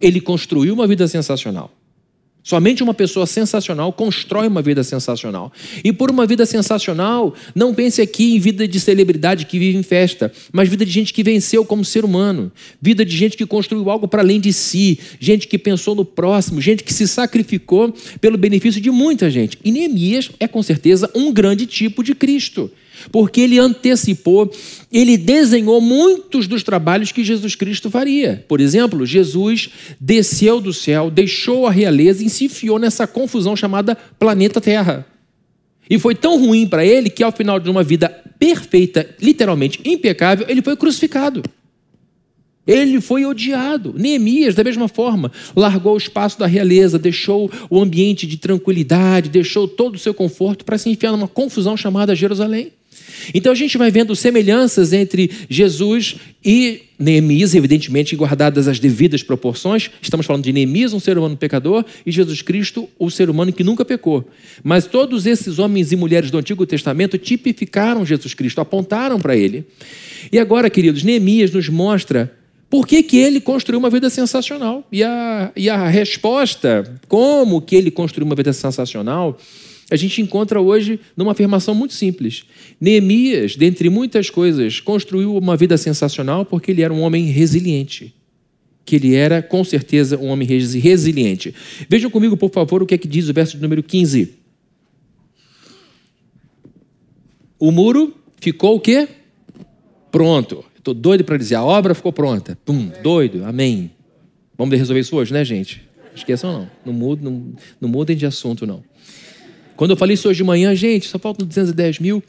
ele 0.00 0.20
construiu 0.20 0.72
uma 0.72 0.86
vida 0.86 1.08
sensacional. 1.08 1.72
Somente 2.46 2.80
uma 2.80 2.94
pessoa 2.94 3.26
sensacional 3.26 3.92
constrói 3.92 4.46
uma 4.46 4.62
vida 4.62 4.84
sensacional. 4.84 5.52
E 5.82 5.92
por 5.92 6.12
uma 6.12 6.24
vida 6.24 6.46
sensacional, 6.46 7.34
não 7.56 7.74
pense 7.74 8.00
aqui 8.00 8.36
em 8.36 8.38
vida 8.38 8.68
de 8.68 8.78
celebridade 8.78 9.46
que 9.46 9.58
vive 9.58 9.76
em 9.76 9.82
festa, 9.82 10.32
mas 10.52 10.68
vida 10.68 10.86
de 10.86 10.92
gente 10.92 11.12
que 11.12 11.24
venceu 11.24 11.64
como 11.64 11.84
ser 11.84 12.04
humano, 12.04 12.52
vida 12.80 13.04
de 13.04 13.16
gente 13.16 13.36
que 13.36 13.44
construiu 13.44 13.90
algo 13.90 14.06
para 14.06 14.22
além 14.22 14.38
de 14.38 14.52
si, 14.52 14.96
gente 15.18 15.48
que 15.48 15.58
pensou 15.58 15.96
no 15.96 16.04
próximo, 16.04 16.60
gente 16.60 16.84
que 16.84 16.94
se 16.94 17.08
sacrificou 17.08 17.92
pelo 18.20 18.38
benefício 18.38 18.80
de 18.80 18.92
muita 18.92 19.28
gente. 19.28 19.58
E 19.64 19.72
Neemias 19.72 20.30
é 20.38 20.46
com 20.46 20.62
certeza 20.62 21.10
um 21.16 21.32
grande 21.32 21.66
tipo 21.66 22.00
de 22.04 22.14
Cristo 22.14 22.70
porque 23.10 23.40
ele 23.40 23.58
antecipou, 23.58 24.50
ele 24.92 25.16
desenhou 25.16 25.80
muitos 25.80 26.46
dos 26.46 26.62
trabalhos 26.62 27.12
que 27.12 27.24
Jesus 27.24 27.54
Cristo 27.54 27.90
faria. 27.90 28.44
Por 28.48 28.60
exemplo, 28.60 29.06
Jesus 29.06 29.70
desceu 30.00 30.60
do 30.60 30.72
céu, 30.72 31.10
deixou 31.10 31.66
a 31.66 31.70
realeza 31.70 32.24
e 32.24 32.30
se 32.30 32.46
enfiou 32.46 32.78
nessa 32.78 33.06
confusão 33.06 33.56
chamada 33.56 33.96
planeta 34.18 34.60
Terra. 34.60 35.06
E 35.88 35.98
foi 35.98 36.14
tão 36.14 36.38
ruim 36.38 36.66
para 36.66 36.84
ele 36.84 37.08
que, 37.08 37.22
ao 37.22 37.32
final 37.32 37.60
de 37.60 37.70
uma 37.70 37.82
vida 37.82 38.08
perfeita, 38.38 39.08
literalmente 39.20 39.80
impecável, 39.84 40.46
ele 40.48 40.62
foi 40.62 40.76
crucificado. 40.76 41.42
Ele 42.66 43.00
foi 43.00 43.24
odiado. 43.24 43.94
Neemias, 43.96 44.54
da 44.54 44.64
mesma 44.64 44.88
forma, 44.88 45.30
largou 45.54 45.94
o 45.94 45.98
espaço 45.98 46.38
da 46.38 46.46
realeza, 46.46 46.98
deixou 46.98 47.50
o 47.70 47.80
ambiente 47.80 48.26
de 48.26 48.36
tranquilidade, 48.36 49.30
deixou 49.30 49.68
todo 49.68 49.94
o 49.94 49.98
seu 49.98 50.12
conforto 50.12 50.64
para 50.64 50.76
se 50.76 50.90
enfiar 50.90 51.12
numa 51.12 51.28
confusão 51.28 51.76
chamada 51.76 52.16
Jerusalém. 52.16 52.72
Então 53.34 53.52
a 53.52 53.54
gente 53.54 53.76
vai 53.78 53.90
vendo 53.90 54.14
semelhanças 54.14 54.92
entre 54.92 55.30
Jesus 55.48 56.16
e 56.44 56.82
Neemias, 56.98 57.54
evidentemente 57.54 58.16
guardadas 58.16 58.68
as 58.68 58.78
devidas 58.78 59.22
proporções. 59.22 59.90
Estamos 60.00 60.24
falando 60.24 60.44
de 60.44 60.52
Neemias, 60.52 60.92
um 60.92 61.00
ser 61.00 61.18
humano 61.18 61.36
pecador, 61.36 61.84
e 62.04 62.10
Jesus 62.10 62.40
Cristo, 62.42 62.88
o 62.98 63.10
ser 63.10 63.28
humano 63.28 63.52
que 63.52 63.62
nunca 63.64 63.84
pecou. 63.84 64.28
Mas 64.64 64.86
todos 64.86 65.26
esses 65.26 65.58
homens 65.58 65.92
e 65.92 65.96
mulheres 65.96 66.30
do 66.30 66.38
Antigo 66.38 66.64
Testamento 66.66 67.18
tipificaram 67.18 68.06
Jesus 68.06 68.34
Cristo, 68.34 68.60
apontaram 68.60 69.20
para 69.20 69.36
ele. 69.36 69.66
E 70.32 70.38
agora, 70.38 70.70
queridos, 70.70 71.02
Neemias 71.02 71.50
nos 71.50 71.68
mostra 71.68 72.32
por 72.68 72.86
que, 72.86 73.02
que 73.02 73.16
ele 73.16 73.40
construiu 73.40 73.78
uma 73.78 73.90
vida 73.90 74.10
sensacional. 74.10 74.86
E 74.90 75.02
a, 75.02 75.52
e 75.54 75.68
a 75.70 75.88
resposta, 75.88 76.98
como 77.08 77.60
que 77.60 77.76
ele 77.76 77.90
construiu 77.90 78.26
uma 78.26 78.34
vida 78.34 78.52
sensacional, 78.52 79.38
a 79.90 79.96
gente 79.96 80.20
encontra 80.20 80.60
hoje 80.60 80.98
numa 81.16 81.32
afirmação 81.32 81.74
muito 81.74 81.94
simples. 81.94 82.44
Neemias, 82.80 83.54
dentre 83.54 83.88
muitas 83.88 84.28
coisas, 84.28 84.80
construiu 84.80 85.36
uma 85.36 85.56
vida 85.56 85.76
sensacional 85.76 86.44
porque 86.44 86.72
ele 86.72 86.82
era 86.82 86.92
um 86.92 87.02
homem 87.02 87.26
resiliente. 87.26 88.14
Que 88.84 88.96
ele 88.96 89.14
era, 89.14 89.42
com 89.42 89.62
certeza, 89.62 90.18
um 90.18 90.26
homem 90.26 90.46
resiliente. 90.46 91.54
Vejam 91.88 92.10
comigo, 92.10 92.36
por 92.36 92.50
favor, 92.50 92.82
o 92.82 92.86
que 92.86 92.94
é 92.94 92.98
que 92.98 93.06
diz 93.06 93.28
o 93.28 93.32
verso 93.32 93.56
de 93.56 93.62
número 93.62 93.82
15. 93.82 94.34
O 97.58 97.70
muro 97.70 98.14
ficou 98.40 98.76
o 98.76 98.80
quê? 98.80 99.08
Pronto. 100.10 100.64
Estou 100.76 100.94
doido 100.94 101.24
para 101.24 101.36
dizer, 101.36 101.56
a 101.56 101.64
obra 101.64 101.94
ficou 101.94 102.12
pronta. 102.12 102.58
Pum, 102.64 102.90
doido, 103.02 103.44
amém. 103.44 103.90
Vamos 104.56 104.76
resolver 104.78 105.00
isso 105.00 105.16
hoje, 105.16 105.32
né, 105.32 105.44
gente? 105.44 105.82
Esqueçam 106.14 106.52
não. 106.52 106.70
Não 106.86 106.92
mudem, 106.92 107.24
não, 107.24 107.52
não 107.80 107.88
mudem 107.88 108.16
de 108.16 108.26
assunto, 108.26 108.66
não. 108.66 108.82
Quando 109.76 109.90
eu 109.90 109.96
falei 109.96 110.14
isso 110.14 110.28
hoje 110.28 110.38
de 110.38 110.44
manhã, 110.44 110.74
gente, 110.74 111.06
só 111.06 111.18
faltam 111.18 111.46
210 111.46 111.98
mil. 112.00 112.22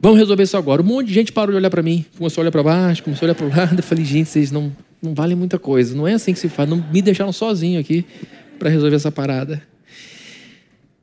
Vamos 0.00 0.18
resolver 0.18 0.42
isso 0.42 0.56
agora. 0.56 0.80
Um 0.80 0.84
monte 0.84 1.08
de 1.08 1.14
gente 1.14 1.32
parou 1.32 1.52
de 1.52 1.56
olhar 1.56 1.70
para 1.70 1.82
mim. 1.82 2.04
Começou 2.16 2.40
a 2.40 2.42
olhar 2.42 2.52
para 2.52 2.62
baixo, 2.62 3.02
começou 3.02 3.26
a 3.26 3.26
olhar 3.28 3.34
para 3.34 3.46
o 3.46 3.48
lado. 3.48 3.78
Eu 3.78 3.82
falei, 3.82 4.04
gente, 4.04 4.28
vocês 4.28 4.52
não, 4.52 4.72
não 5.02 5.14
vale 5.14 5.34
muita 5.34 5.58
coisa. 5.58 5.96
Não 5.96 6.06
é 6.06 6.14
assim 6.14 6.32
que 6.32 6.38
se 6.38 6.48
faz. 6.48 6.68
Não 6.68 6.84
me 6.92 7.02
deixaram 7.02 7.32
sozinho 7.32 7.80
aqui 7.80 8.04
para 8.58 8.70
resolver 8.70 8.94
essa 8.94 9.10
parada. 9.10 9.62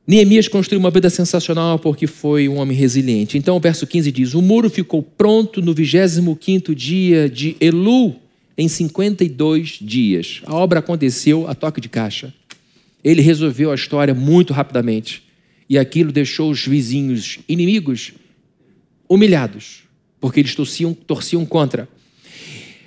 Neemias 0.08 0.48
construiu 0.48 0.79
uma 0.79 0.91
vida 0.91 1.10
sensacional 1.10 1.79
porque 1.79 2.05
foi 2.05 2.48
um 2.48 2.58
homem 2.58 2.77
resiliente. 2.77 3.38
Então, 3.38 3.58
o 3.58 3.60
verso 3.60 3.88
15 3.88 4.12
diz: 4.12 4.34
O 4.36 4.41
muro 4.41 4.70
ficou 4.70 5.01
pronto 5.01 5.62
no 5.62 5.74
25 5.74 6.75
dia 6.75 7.27
de 7.27 7.58
Elu, 7.60 8.15
em 8.55 8.67
52 8.67 9.79
dias. 9.82 10.41
A 10.46 10.55
obra 10.55 10.79
aconteceu 10.79 11.48
a 11.48 11.55
toque 11.55 11.82
de 11.82 11.89
caixa. 11.89 12.32
Ele 13.05 13.21
resolveu 13.21 13.71
a 13.71 13.75
história 13.75 14.15
muito 14.15 14.51
rapidamente. 14.51 15.21
E 15.69 15.77
aquilo 15.77 16.12
deixou 16.12 16.50
os 16.50 16.65
vizinhos 16.65 17.38
inimigos 17.47 18.13
humilhados, 19.07 19.83
porque 20.19 20.39
eles 20.39 20.55
torciam, 20.55 20.91
torciam 20.93 21.45
contra. 21.45 21.88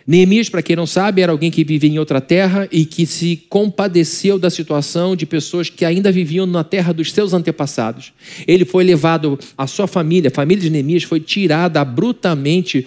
Neemias, 0.04 0.48
para 0.48 0.62
quem 0.62 0.74
não 0.74 0.86
sabe, 0.86 1.20
era 1.20 1.30
alguém 1.30 1.50
que 1.50 1.62
vivia 1.62 1.90
em 1.90 1.98
outra 1.98 2.20
terra 2.20 2.66
e 2.72 2.84
que 2.84 3.04
se 3.04 3.44
compadeceu 3.48 4.38
da 4.38 4.48
situação 4.48 5.14
de 5.14 5.26
pessoas 5.26 5.68
que 5.68 5.84
ainda 5.84 6.10
viviam 6.10 6.46
na 6.46 6.64
terra 6.64 6.94
dos 6.94 7.12
seus 7.12 7.34
antepassados. 7.34 8.12
Ele 8.46 8.64
foi 8.64 8.84
levado, 8.84 9.38
a 9.56 9.66
sua 9.66 9.86
família, 9.86 10.30
a 10.30 10.34
família 10.34 10.62
de 10.62 10.70
Neemias, 10.70 11.02
foi 11.02 11.20
tirada 11.20 11.84
brutalmente 11.84 12.86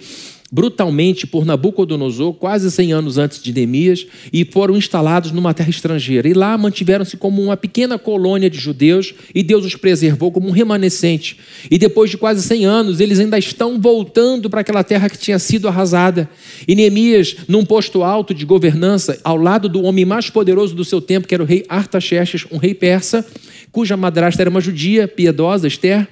brutalmente 0.52 1.26
por 1.26 1.46
Nabucodonosor, 1.46 2.34
quase 2.34 2.70
100 2.70 2.92
anos 2.92 3.16
antes 3.16 3.42
de 3.42 3.54
Neemias, 3.54 4.06
e 4.30 4.44
foram 4.44 4.76
instalados 4.76 5.32
numa 5.32 5.54
terra 5.54 5.70
estrangeira. 5.70 6.28
E 6.28 6.34
lá 6.34 6.58
mantiveram-se 6.58 7.16
como 7.16 7.40
uma 7.42 7.56
pequena 7.56 7.98
colônia 7.98 8.50
de 8.50 8.58
judeus, 8.58 9.14
e 9.34 9.42
Deus 9.42 9.64
os 9.64 9.74
preservou 9.74 10.30
como 10.30 10.48
um 10.48 10.50
remanescente. 10.50 11.38
E 11.70 11.78
depois 11.78 12.10
de 12.10 12.18
quase 12.18 12.42
100 12.42 12.66
anos, 12.66 13.00
eles 13.00 13.18
ainda 13.18 13.38
estão 13.38 13.80
voltando 13.80 14.50
para 14.50 14.60
aquela 14.60 14.84
terra 14.84 15.08
que 15.08 15.16
tinha 15.16 15.38
sido 15.38 15.66
arrasada. 15.68 16.28
E 16.68 16.74
Neemias, 16.74 17.34
num 17.48 17.64
posto 17.64 18.02
alto 18.02 18.34
de 18.34 18.44
governança, 18.44 19.18
ao 19.24 19.38
lado 19.38 19.70
do 19.70 19.82
homem 19.82 20.04
mais 20.04 20.28
poderoso 20.28 20.74
do 20.74 20.84
seu 20.84 21.00
tempo, 21.00 21.26
que 21.26 21.34
era 21.34 21.42
o 21.42 21.46
rei 21.46 21.64
Artaxerxes, 21.66 22.44
um 22.52 22.58
rei 22.58 22.74
persa, 22.74 23.26
cuja 23.70 23.96
madrasta 23.96 24.42
era 24.42 24.50
uma 24.50 24.60
judia 24.60 25.08
piedosa, 25.08 25.66
Esther, 25.66 26.06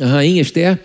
a 0.00 0.06
rainha 0.06 0.40
Esther, 0.40 0.80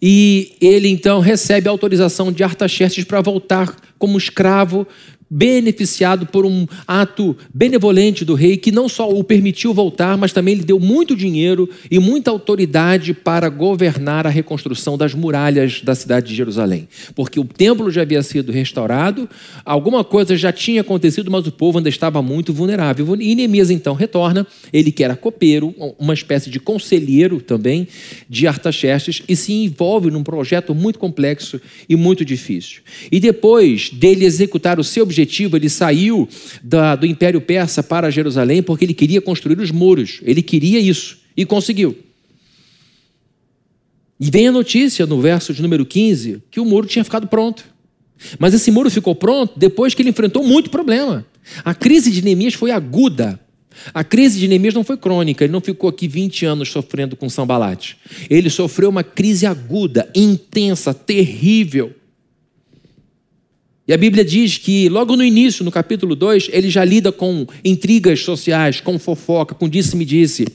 e 0.00 0.52
ele 0.60 0.88
então 0.88 1.20
recebe 1.20 1.68
a 1.68 1.70
autorização 1.70 2.30
de 2.30 2.42
Artaxerxes 2.42 3.04
para 3.04 3.20
voltar 3.20 3.74
como 3.98 4.18
escravo 4.18 4.86
beneficiado 5.28 6.26
por 6.26 6.46
um 6.46 6.66
ato 6.86 7.36
benevolente 7.52 8.24
do 8.24 8.34
rei 8.34 8.56
que 8.56 8.70
não 8.70 8.88
só 8.88 9.08
o 9.08 9.24
permitiu 9.24 9.74
voltar, 9.74 10.16
mas 10.16 10.32
também 10.32 10.54
lhe 10.54 10.64
deu 10.64 10.78
muito 10.78 11.16
dinheiro 11.16 11.68
e 11.90 11.98
muita 11.98 12.30
autoridade 12.30 13.12
para 13.12 13.48
governar 13.48 14.26
a 14.26 14.30
reconstrução 14.30 14.96
das 14.96 15.14
muralhas 15.14 15.80
da 15.82 15.94
cidade 15.94 16.28
de 16.28 16.34
Jerusalém. 16.34 16.88
Porque 17.14 17.40
o 17.40 17.44
templo 17.44 17.90
já 17.90 18.02
havia 18.02 18.22
sido 18.22 18.52
restaurado, 18.52 19.28
alguma 19.64 20.04
coisa 20.04 20.36
já 20.36 20.52
tinha 20.52 20.80
acontecido, 20.80 21.30
mas 21.30 21.46
o 21.46 21.52
povo 21.52 21.78
ainda 21.78 21.88
estava 21.88 22.22
muito 22.22 22.52
vulnerável. 22.52 23.16
E 23.20 23.34
Neemias 23.34 23.70
então 23.70 23.94
retorna, 23.94 24.46
ele 24.72 24.92
que 24.92 25.02
era 25.02 25.16
copeiro, 25.16 25.74
uma 25.98 26.14
espécie 26.14 26.50
de 26.50 26.60
conselheiro 26.60 27.40
também 27.40 27.88
de 28.28 28.46
Artaxerxes 28.46 29.22
e 29.28 29.34
se 29.34 29.52
envolve 29.52 30.10
num 30.10 30.22
projeto 30.22 30.74
muito 30.74 30.98
complexo 30.98 31.60
e 31.88 31.96
muito 31.96 32.24
difícil. 32.24 32.82
E 33.10 33.18
depois 33.18 33.90
dele 33.90 34.24
executar 34.24 34.78
o 34.78 34.84
seu 34.84 35.02
objetivo 35.02 35.15
objetivo, 35.16 35.56
ele 35.56 35.68
saiu 35.68 36.28
da, 36.62 36.94
do 36.94 37.06
Império 37.06 37.40
Persa 37.40 37.82
para 37.82 38.10
Jerusalém 38.10 38.62
porque 38.62 38.84
ele 38.84 38.94
queria 38.94 39.20
construir 39.20 39.58
os 39.58 39.70
muros. 39.70 40.20
Ele 40.22 40.42
queria 40.42 40.78
isso 40.78 41.18
e 41.36 41.46
conseguiu. 41.46 41.96
E 44.20 44.30
vem 44.30 44.48
a 44.48 44.52
notícia 44.52 45.06
no 45.06 45.20
verso 45.20 45.54
de 45.54 45.62
número 45.62 45.84
15 45.84 46.42
que 46.50 46.60
o 46.60 46.64
muro 46.64 46.86
tinha 46.86 47.04
ficado 47.04 47.26
pronto. 47.26 47.64
Mas 48.38 48.54
esse 48.54 48.70
muro 48.70 48.90
ficou 48.90 49.14
pronto 49.14 49.58
depois 49.58 49.94
que 49.94 50.02
ele 50.02 50.10
enfrentou 50.10 50.42
muito 50.42 50.70
problema. 50.70 51.24
A 51.64 51.74
crise 51.74 52.10
de 52.10 52.22
Neemias 52.22 52.54
foi 52.54 52.70
aguda. 52.70 53.38
A 53.92 54.02
crise 54.02 54.38
de 54.38 54.48
Neemias 54.48 54.74
não 54.74 54.82
foi 54.82 54.96
crônica, 54.96 55.44
ele 55.44 55.52
não 55.52 55.60
ficou 55.60 55.88
aqui 55.90 56.08
20 56.08 56.46
anos 56.46 56.70
sofrendo 56.70 57.14
com 57.14 57.28
Sambalate. 57.28 57.98
Ele 58.28 58.48
sofreu 58.48 58.88
uma 58.88 59.04
crise 59.04 59.44
aguda, 59.44 60.08
intensa, 60.14 60.94
terrível. 60.94 61.94
E 63.88 63.92
a 63.92 63.96
Bíblia 63.96 64.24
diz 64.24 64.58
que, 64.58 64.88
logo 64.88 65.16
no 65.16 65.24
início, 65.24 65.64
no 65.64 65.70
capítulo 65.70 66.16
2, 66.16 66.48
ele 66.52 66.68
já 66.68 66.84
lida 66.84 67.12
com 67.12 67.46
intrigas 67.64 68.20
sociais, 68.20 68.80
com 68.80 68.98
fofoca, 68.98 69.54
com 69.54 69.68
disse-me-disse. 69.68 70.46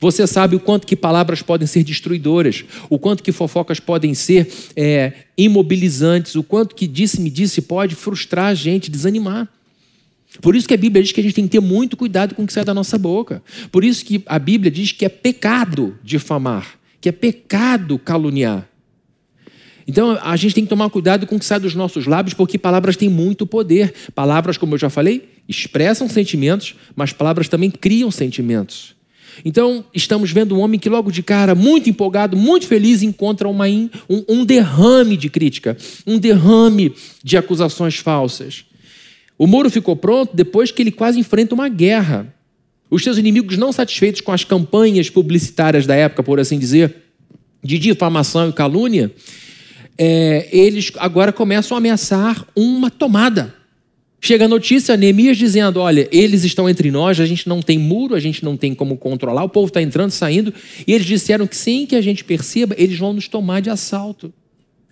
Você 0.00 0.26
sabe 0.26 0.56
o 0.56 0.60
quanto 0.60 0.86
que 0.86 0.96
palavras 0.96 1.40
podem 1.40 1.66
ser 1.66 1.84
destruidoras, 1.84 2.64
o 2.90 2.98
quanto 2.98 3.22
que 3.22 3.32
fofocas 3.32 3.80
podem 3.80 4.12
ser 4.12 4.52
é, 4.76 5.12
imobilizantes, 5.36 6.34
o 6.34 6.42
quanto 6.42 6.74
que 6.74 6.86
disse-me-disse 6.86 7.62
pode 7.62 7.94
frustrar 7.94 8.46
a 8.46 8.54
gente, 8.54 8.90
desanimar. 8.90 9.48
Por 10.42 10.54
isso 10.54 10.68
que 10.68 10.74
a 10.74 10.78
Bíblia 10.78 11.02
diz 11.02 11.12
que 11.12 11.20
a 11.20 11.22
gente 11.22 11.34
tem 11.34 11.44
que 11.44 11.52
ter 11.52 11.60
muito 11.60 11.96
cuidado 11.96 12.34
com 12.34 12.42
o 12.42 12.46
que 12.46 12.52
sai 12.52 12.64
da 12.64 12.74
nossa 12.74 12.98
boca. 12.98 13.42
Por 13.72 13.82
isso 13.82 14.04
que 14.04 14.22
a 14.26 14.38
Bíblia 14.38 14.70
diz 14.70 14.92
que 14.92 15.04
é 15.04 15.08
pecado 15.08 15.96
difamar, 16.02 16.78
que 17.00 17.08
é 17.08 17.12
pecado 17.12 17.98
caluniar. 17.98 18.68
Então 19.88 20.18
a 20.22 20.36
gente 20.36 20.54
tem 20.54 20.64
que 20.64 20.68
tomar 20.68 20.90
cuidado 20.90 21.26
com 21.26 21.36
o 21.36 21.38
que 21.38 21.46
sai 21.46 21.58
dos 21.58 21.74
nossos 21.74 22.06
lábios, 22.06 22.34
porque 22.34 22.58
palavras 22.58 22.94
têm 22.94 23.08
muito 23.08 23.46
poder. 23.46 23.94
Palavras, 24.14 24.58
como 24.58 24.74
eu 24.74 24.78
já 24.78 24.90
falei, 24.90 25.30
expressam 25.48 26.06
sentimentos, 26.10 26.74
mas 26.94 27.14
palavras 27.14 27.48
também 27.48 27.70
criam 27.70 28.10
sentimentos. 28.10 28.94
Então, 29.44 29.84
estamos 29.94 30.30
vendo 30.30 30.54
um 30.56 30.60
homem 30.60 30.78
que, 30.78 30.88
logo 30.88 31.10
de 31.10 31.22
cara, 31.22 31.54
muito 31.54 31.88
empolgado, 31.88 32.36
muito 32.36 32.66
feliz, 32.66 33.02
encontra 33.02 33.48
uma, 33.48 33.66
um, 33.66 33.90
um 34.28 34.44
derrame 34.44 35.16
de 35.16 35.30
crítica, 35.30 35.76
um 36.06 36.18
derrame 36.18 36.92
de 37.22 37.36
acusações 37.36 37.96
falsas. 37.96 38.64
O 39.38 39.46
muro 39.46 39.70
ficou 39.70 39.94
pronto 39.94 40.34
depois 40.34 40.70
que 40.70 40.82
ele 40.82 40.90
quase 40.90 41.18
enfrenta 41.18 41.54
uma 41.54 41.68
guerra. 41.68 42.34
Os 42.90 43.02
seus 43.02 43.16
inimigos, 43.16 43.56
não 43.56 43.72
satisfeitos 43.72 44.20
com 44.20 44.32
as 44.32 44.44
campanhas 44.44 45.08
publicitárias 45.08 45.86
da 45.86 45.94
época, 45.94 46.22
por 46.22 46.40
assim 46.40 46.58
dizer, 46.58 46.94
de 47.62 47.78
difamação 47.78 48.48
e 48.48 48.52
calúnia, 48.52 49.12
é, 49.98 50.48
eles 50.52 50.92
agora 50.96 51.32
começam 51.32 51.76
a 51.76 51.78
ameaçar 51.78 52.46
uma 52.54 52.88
tomada. 52.88 53.54
Chega 54.20 54.44
a 54.44 54.48
notícia, 54.48 54.96
Neemias 54.96 55.36
dizendo: 55.36 55.80
olha, 55.80 56.08
eles 56.12 56.44
estão 56.44 56.68
entre 56.68 56.90
nós, 56.90 57.20
a 57.20 57.26
gente 57.26 57.48
não 57.48 57.60
tem 57.60 57.78
muro, 57.78 58.14
a 58.14 58.20
gente 58.20 58.44
não 58.44 58.56
tem 58.56 58.74
como 58.74 58.96
controlar, 58.96 59.44
o 59.44 59.48
povo 59.48 59.68
está 59.68 59.82
entrando, 59.82 60.10
saindo, 60.10 60.54
e 60.86 60.92
eles 60.92 61.06
disseram 61.06 61.46
que 61.46 61.56
sem 61.56 61.84
que 61.84 61.96
a 61.96 62.00
gente 62.00 62.24
perceba, 62.24 62.74
eles 62.78 62.98
vão 62.98 63.12
nos 63.12 63.28
tomar 63.28 63.60
de 63.60 63.70
assalto. 63.70 64.32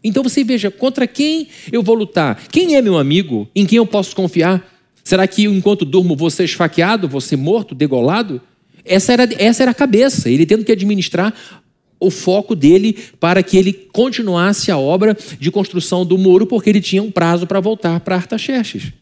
Então 0.03 0.23
você 0.23 0.45
veja, 0.45 0.71
contra 0.71 1.07
quem 1.07 1.49
eu 1.73 1.83
vou 1.83 1.97
lutar? 1.97 2.47
Quem 2.51 2.77
é 2.77 2.83
meu 2.83 2.97
amigo? 2.97 3.49
Em 3.55 3.67
quem 3.67 3.79
eu 3.79 3.87
posso 3.87 4.15
confiar? 4.15 4.73
Será 5.03 5.27
que 5.27 5.45
enquanto 5.45 5.85
durmo 5.85 6.31
ser 6.31 6.45
esfaqueado, 6.45 7.21
ser 7.21 7.37
morto, 7.37 7.75
degolado? 7.75 8.41
Essa 8.85 9.13
era, 9.13 9.29
essa 9.39 9.63
era 9.65 9.73
a 9.73 9.75
cabeça, 9.75 10.31
ele 10.31 10.47
tendo 10.47 10.65
que 10.65 10.71
administrar 10.71 11.35
o 11.99 12.11
foco 12.11 12.55
dele 12.55 12.97
para 13.19 13.43
que 13.43 13.57
ele 13.57 13.73
continuasse 13.73 14.71
a 14.71 14.79
obra 14.79 15.17
de 15.39 15.51
construção 15.51 16.05
do 16.05 16.19
muro, 16.19 16.47
porque 16.47 16.71
ele 16.71 16.81
tinha 16.81 17.03
um 17.03 17.11
prazo 17.11 17.47
para 17.47 17.61
voltar 17.61 18.01
para 18.01 18.17
Artaxerxes. 18.17 18.93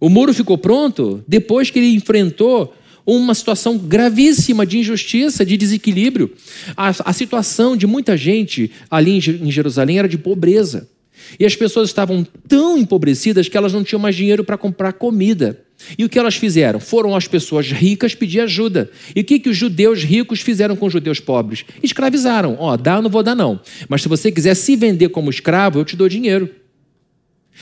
O 0.00 0.08
muro 0.08 0.34
ficou 0.34 0.58
pronto 0.58 1.24
depois 1.26 1.70
que 1.70 1.78
ele 1.78 1.94
enfrentou 1.94 2.74
uma 3.06 3.34
situação 3.34 3.78
gravíssima 3.78 4.66
de 4.66 4.78
injustiça, 4.78 5.44
de 5.44 5.56
desequilíbrio. 5.56 6.32
A, 6.76 6.88
a 6.88 7.12
situação 7.12 7.76
de 7.76 7.86
muita 7.86 8.16
gente 8.16 8.70
ali 8.90 9.18
em 9.18 9.50
Jerusalém 9.50 9.98
era 9.98 10.08
de 10.08 10.18
pobreza. 10.18 10.88
E 11.38 11.44
as 11.44 11.56
pessoas 11.56 11.88
estavam 11.88 12.26
tão 12.48 12.78
empobrecidas 12.78 13.48
que 13.48 13.56
elas 13.56 13.72
não 13.72 13.84
tinham 13.84 14.00
mais 14.00 14.14
dinheiro 14.14 14.44
para 14.44 14.56
comprar 14.56 14.92
comida. 14.92 15.62
E 15.98 16.04
o 16.04 16.08
que 16.08 16.18
elas 16.18 16.36
fizeram? 16.36 16.80
Foram 16.80 17.14
as 17.14 17.28
pessoas 17.28 17.70
ricas 17.70 18.14
pedir 18.14 18.40
ajuda. 18.40 18.90
E 19.14 19.20
o 19.20 19.24
que, 19.24 19.38
que 19.38 19.50
os 19.50 19.56
judeus 19.56 20.02
ricos 20.02 20.40
fizeram 20.40 20.74
com 20.74 20.86
os 20.86 20.92
judeus 20.92 21.20
pobres? 21.20 21.64
Escravizaram. 21.82 22.56
Ó, 22.58 22.72
oh, 22.72 22.76
dá, 22.76 23.00
não 23.02 23.10
vou 23.10 23.22
dar 23.22 23.34
não. 23.34 23.60
Mas 23.88 24.02
se 24.02 24.08
você 24.08 24.32
quiser 24.32 24.54
se 24.54 24.74
vender 24.76 25.10
como 25.10 25.30
escravo, 25.30 25.78
eu 25.78 25.84
te 25.84 25.96
dou 25.96 26.08
dinheiro. 26.08 26.50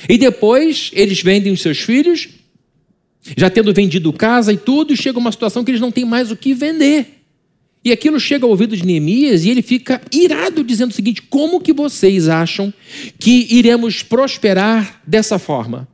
E 0.09 0.19
depois 0.19 0.91
eles 0.93 1.21
vendem 1.23 1.53
os 1.53 1.61
seus 1.61 1.79
filhos, 1.79 2.29
já 3.37 3.49
tendo 3.49 3.73
vendido 3.73 4.13
casa 4.13 4.53
e 4.53 4.57
tudo, 4.57 4.93
e 4.93 4.97
chega 4.97 5.19
uma 5.19 5.33
situação 5.33 5.65
que 5.65 5.71
eles 5.71 5.81
não 5.81 5.91
têm 5.91 6.05
mais 6.05 6.31
o 6.31 6.37
que 6.37 6.55
vender. 6.55 7.14
E 7.85 7.93
aquilo 7.93 8.19
chega 8.19 8.47
ao 8.47 8.51
ouvido 8.51 8.75
de 8.75 8.87
Neemias 8.87 9.45
e 9.45 9.51
ele 9.51 9.61
fica 9.61 10.01
irado, 10.11 10.65
dizendo 10.65 10.91
o 10.91 10.95
seguinte: 10.95 11.21
como 11.23 11.61
que 11.61 11.73
vocês 11.73 12.29
acham 12.29 12.73
que 13.19 13.47
iremos 13.51 14.03
prosperar 14.03 15.03
dessa 15.07 15.39
forma? 15.39 15.87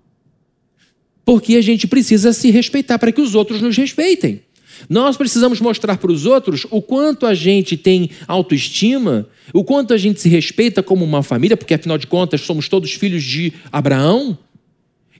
Porque 1.24 1.56
a 1.56 1.60
gente 1.60 1.88
precisa 1.88 2.32
se 2.32 2.50
respeitar 2.50 2.98
para 2.98 3.10
que 3.10 3.20
os 3.20 3.34
outros 3.34 3.60
nos 3.60 3.76
respeitem. 3.76 4.42
Nós 4.88 5.16
precisamos 5.16 5.60
mostrar 5.60 5.98
para 5.98 6.10
os 6.10 6.24
outros 6.24 6.66
o 6.70 6.80
quanto 6.80 7.26
a 7.26 7.34
gente 7.34 7.76
tem 7.76 8.10
autoestima, 8.26 9.28
o 9.52 9.62
quanto 9.64 9.92
a 9.92 9.98
gente 9.98 10.20
se 10.20 10.28
respeita 10.28 10.82
como 10.82 11.04
uma 11.04 11.22
família, 11.22 11.56
porque 11.56 11.74
afinal 11.74 11.98
de 11.98 12.06
contas 12.06 12.40
somos 12.40 12.68
todos 12.68 12.92
filhos 12.92 13.22
de 13.22 13.52
Abraão. 13.70 14.38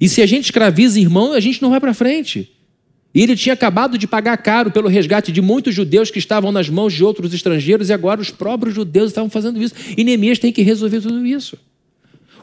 E 0.01 0.09
se 0.09 0.23
a 0.23 0.27
gente 0.27 0.45
escraviza 0.45 0.99
irmão, 0.99 1.33
a 1.33 1.41
gente 1.41 1.61
não 1.61 1.71
vai 1.71 1.81
para 1.81 1.93
frente. 1.93 2.51
E 3.15 3.23
ele 3.23 3.35
tinha 3.35 3.55
acabado 3.55 3.99
de 3.99 4.07
pagar 4.07 4.37
caro 4.37 4.71
pelo 4.71 4.89
resgate 4.89 5.33
de 5.33 5.43
muitos 5.43 5.75
judeus 5.75 6.11
que 6.11 6.19
estavam 6.19 6.53
nas 6.53 6.69
mãos 6.69 6.93
de 6.93 7.03
outros 7.03 7.35
estrangeiros 7.35 7.89
e 7.89 7.93
agora 7.93 8.21
os 8.21 8.31
próprios 8.31 8.75
judeus 8.75 9.11
estavam 9.11 9.29
fazendo 9.29 9.61
isso. 9.61 9.75
E 9.97 10.05
Neemias 10.05 10.39
tem 10.39 10.53
que 10.53 10.63
resolver 10.63 11.01
tudo 11.01 11.27
isso. 11.27 11.59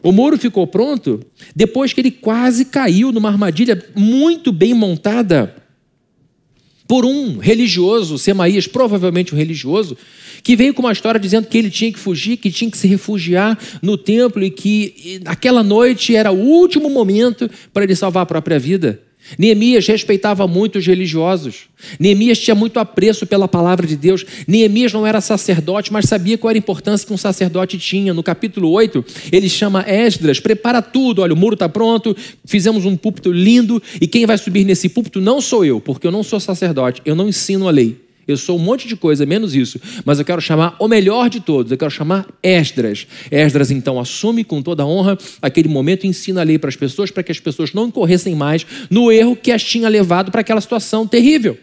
O 0.03 0.11
muro 0.11 0.37
ficou 0.37 0.67
pronto 0.67 1.21
depois 1.55 1.93
que 1.93 2.01
ele 2.01 2.11
quase 2.11 2.65
caiu 2.65 3.11
numa 3.11 3.29
armadilha 3.29 3.81
muito 3.95 4.51
bem 4.51 4.73
montada 4.73 5.55
por 6.87 7.05
um 7.05 7.37
religioso, 7.37 8.17
Semaías, 8.17 8.65
provavelmente 8.67 9.35
um 9.35 9.37
religioso, 9.37 9.97
que 10.41 10.55
veio 10.55 10.73
com 10.73 10.81
uma 10.81 10.93
história 10.93 11.19
dizendo 11.19 11.47
que 11.47 11.57
ele 11.57 11.69
tinha 11.69 11.91
que 11.91 11.99
fugir, 11.99 12.37
que 12.37 12.49
tinha 12.49 12.71
que 12.71 12.77
se 12.77 12.87
refugiar 12.87 13.57
no 13.81 13.97
templo 13.97 14.41
e 14.41 14.49
que 14.49 15.19
aquela 15.25 15.61
noite 15.63 16.15
era 16.15 16.31
o 16.31 16.39
último 16.39 16.89
momento 16.89 17.49
para 17.73 17.83
ele 17.83 17.95
salvar 17.95 18.23
a 18.23 18.25
própria 18.25 18.57
vida. 18.57 19.01
Neemias 19.37 19.87
respeitava 19.87 20.47
muito 20.47 20.77
os 20.77 20.85
religiosos. 20.85 21.67
Neemias 21.99 22.39
tinha 22.39 22.55
muito 22.55 22.79
apreço 22.79 23.25
pela 23.25 23.47
palavra 23.47 23.85
de 23.85 23.95
Deus. 23.95 24.25
Neemias 24.47 24.93
não 24.93 25.05
era 25.05 25.21
sacerdote, 25.21 25.91
mas 25.91 26.05
sabia 26.05 26.37
qual 26.37 26.51
era 26.51 26.57
a 26.57 26.59
importância 26.59 27.05
que 27.05 27.13
um 27.13 27.17
sacerdote 27.17 27.77
tinha. 27.77 28.13
No 28.13 28.23
capítulo 28.23 28.69
8, 28.71 29.03
ele 29.31 29.49
chama 29.49 29.85
Esdras, 29.87 30.39
prepara 30.39 30.81
tudo. 30.81 31.21
Olha, 31.21 31.33
o 31.33 31.37
muro 31.37 31.53
está 31.53 31.67
pronto, 31.67 32.15
fizemos 32.45 32.85
um 32.85 32.95
púlpito 32.95 33.31
lindo, 33.31 33.81
e 33.99 34.07
quem 34.07 34.25
vai 34.25 34.37
subir 34.37 34.63
nesse 34.65 34.89
púlpito 34.89 35.19
não 35.19 35.41
sou 35.41 35.65
eu, 35.65 35.79
porque 35.79 36.07
eu 36.07 36.11
não 36.11 36.23
sou 36.23 36.39
sacerdote, 36.39 37.01
eu 37.05 37.15
não 37.15 37.27
ensino 37.27 37.67
a 37.67 37.71
lei. 37.71 38.06
Eu 38.27 38.35
sou 38.35 38.57
um 38.57 38.61
monte 38.61 38.87
de 38.87 38.95
coisa, 38.95 39.25
menos 39.25 39.55
isso. 39.55 39.79
Mas 40.03 40.19
eu 40.19 40.25
quero 40.25 40.41
chamar 40.41 40.75
o 40.79 40.87
melhor 40.87 41.29
de 41.29 41.39
todos. 41.39 41.71
Eu 41.71 41.77
quero 41.77 41.89
chamar 41.89 42.27
Esdras. 42.43 43.07
Esdras, 43.31 43.71
então, 43.71 43.99
assume 43.99 44.43
com 44.43 44.61
toda 44.61 44.83
a 44.83 44.85
honra 44.85 45.17
aquele 45.41 45.69
momento 45.69 46.05
e 46.05 46.09
ensina 46.09 46.41
a 46.41 46.43
lei 46.43 46.59
para 46.59 46.69
as 46.69 46.75
pessoas, 46.75 47.09
para 47.09 47.23
que 47.23 47.31
as 47.31 47.39
pessoas 47.39 47.73
não 47.73 47.87
incorressem 47.87 48.35
mais 48.35 48.65
no 48.89 49.11
erro 49.11 49.35
que 49.35 49.51
as 49.51 49.63
tinha 49.63 49.87
levado 49.87 50.31
para 50.31 50.41
aquela 50.41 50.59
situação 50.59 51.07
terrível. 51.07 51.57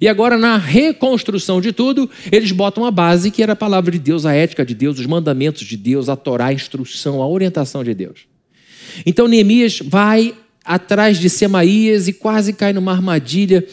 E 0.00 0.08
agora, 0.08 0.36
na 0.36 0.56
reconstrução 0.56 1.60
de 1.60 1.72
tudo, 1.72 2.08
eles 2.30 2.52
botam 2.52 2.84
a 2.84 2.90
base 2.90 3.30
que 3.30 3.42
era 3.42 3.52
a 3.52 3.56
palavra 3.56 3.90
de 3.92 3.98
Deus, 3.98 4.26
a 4.26 4.32
ética 4.32 4.64
de 4.64 4.74
Deus, 4.74 4.98
os 4.98 5.06
mandamentos 5.06 5.64
de 5.64 5.76
Deus, 5.76 6.08
a 6.08 6.16
Torá, 6.16 6.46
a 6.46 6.52
instrução, 6.52 7.22
a 7.22 7.28
orientação 7.28 7.82
de 7.82 7.94
Deus. 7.94 8.26
Então, 9.06 9.26
Neemias 9.26 9.80
vai 9.84 10.34
atrás 10.64 11.18
de 11.18 11.28
Semaías 11.28 12.08
e 12.08 12.12
quase 12.12 12.52
cai 12.52 12.72
numa 12.72 12.92
armadilha 12.92 13.64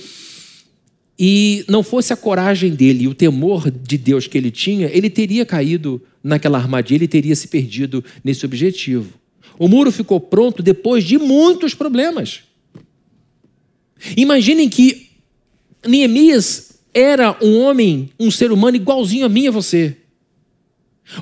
e 1.23 1.63
não 1.67 1.83
fosse 1.83 2.11
a 2.11 2.17
coragem 2.17 2.73
dele 2.73 3.03
e 3.03 3.07
o 3.07 3.13
temor 3.13 3.69
de 3.69 3.95
Deus 3.95 4.25
que 4.25 4.35
ele 4.35 4.49
tinha, 4.49 4.89
ele 4.91 5.07
teria 5.07 5.45
caído 5.45 6.01
naquela 6.23 6.57
armadilha, 6.57 6.97
ele 6.97 7.07
teria 7.07 7.35
se 7.35 7.47
perdido 7.47 8.03
nesse 8.23 8.43
objetivo. 8.43 9.13
O 9.59 9.67
muro 9.67 9.91
ficou 9.91 10.19
pronto 10.19 10.63
depois 10.63 11.03
de 11.03 11.19
muitos 11.19 11.75
problemas. 11.75 12.39
Imaginem 14.17 14.67
que 14.67 15.09
Neemias 15.85 16.79
era 16.91 17.37
um 17.39 17.59
homem, 17.59 18.09
um 18.19 18.31
ser 18.31 18.51
humano 18.51 18.77
igualzinho 18.77 19.27
a 19.27 19.29
mim 19.29 19.43
e 19.43 19.47
a 19.49 19.51
você. 19.51 19.95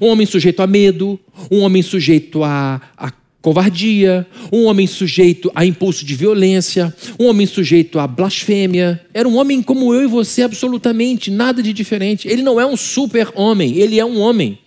Um 0.01 0.07
homem 0.07 0.25
sujeito 0.25 0.61
a 0.61 0.67
medo, 0.67 1.19
um 1.51 1.59
homem 1.59 1.81
sujeito 1.81 2.41
a, 2.41 2.81
a 2.95 3.11
covardia, 3.41 4.27
um 4.51 4.65
homem 4.65 4.85
sujeito 4.85 5.51
a 5.55 5.65
impulso 5.65 6.05
de 6.05 6.15
violência, 6.15 6.93
um 7.19 7.27
homem 7.27 7.45
sujeito 7.45 7.99
a 7.99 8.07
blasfêmia. 8.07 9.01
Era 9.13 9.27
um 9.27 9.37
homem 9.37 9.61
como 9.61 9.93
eu 9.93 10.03
e 10.03 10.07
você, 10.07 10.41
absolutamente 10.41 11.31
nada 11.31 11.63
de 11.63 11.71
diferente. 11.71 12.27
Ele 12.27 12.41
não 12.41 12.59
é 12.59 12.65
um 12.65 12.75
super-homem, 12.75 13.77
ele 13.77 13.99
é 13.99 14.05
um 14.05 14.19
homem. 14.19 14.59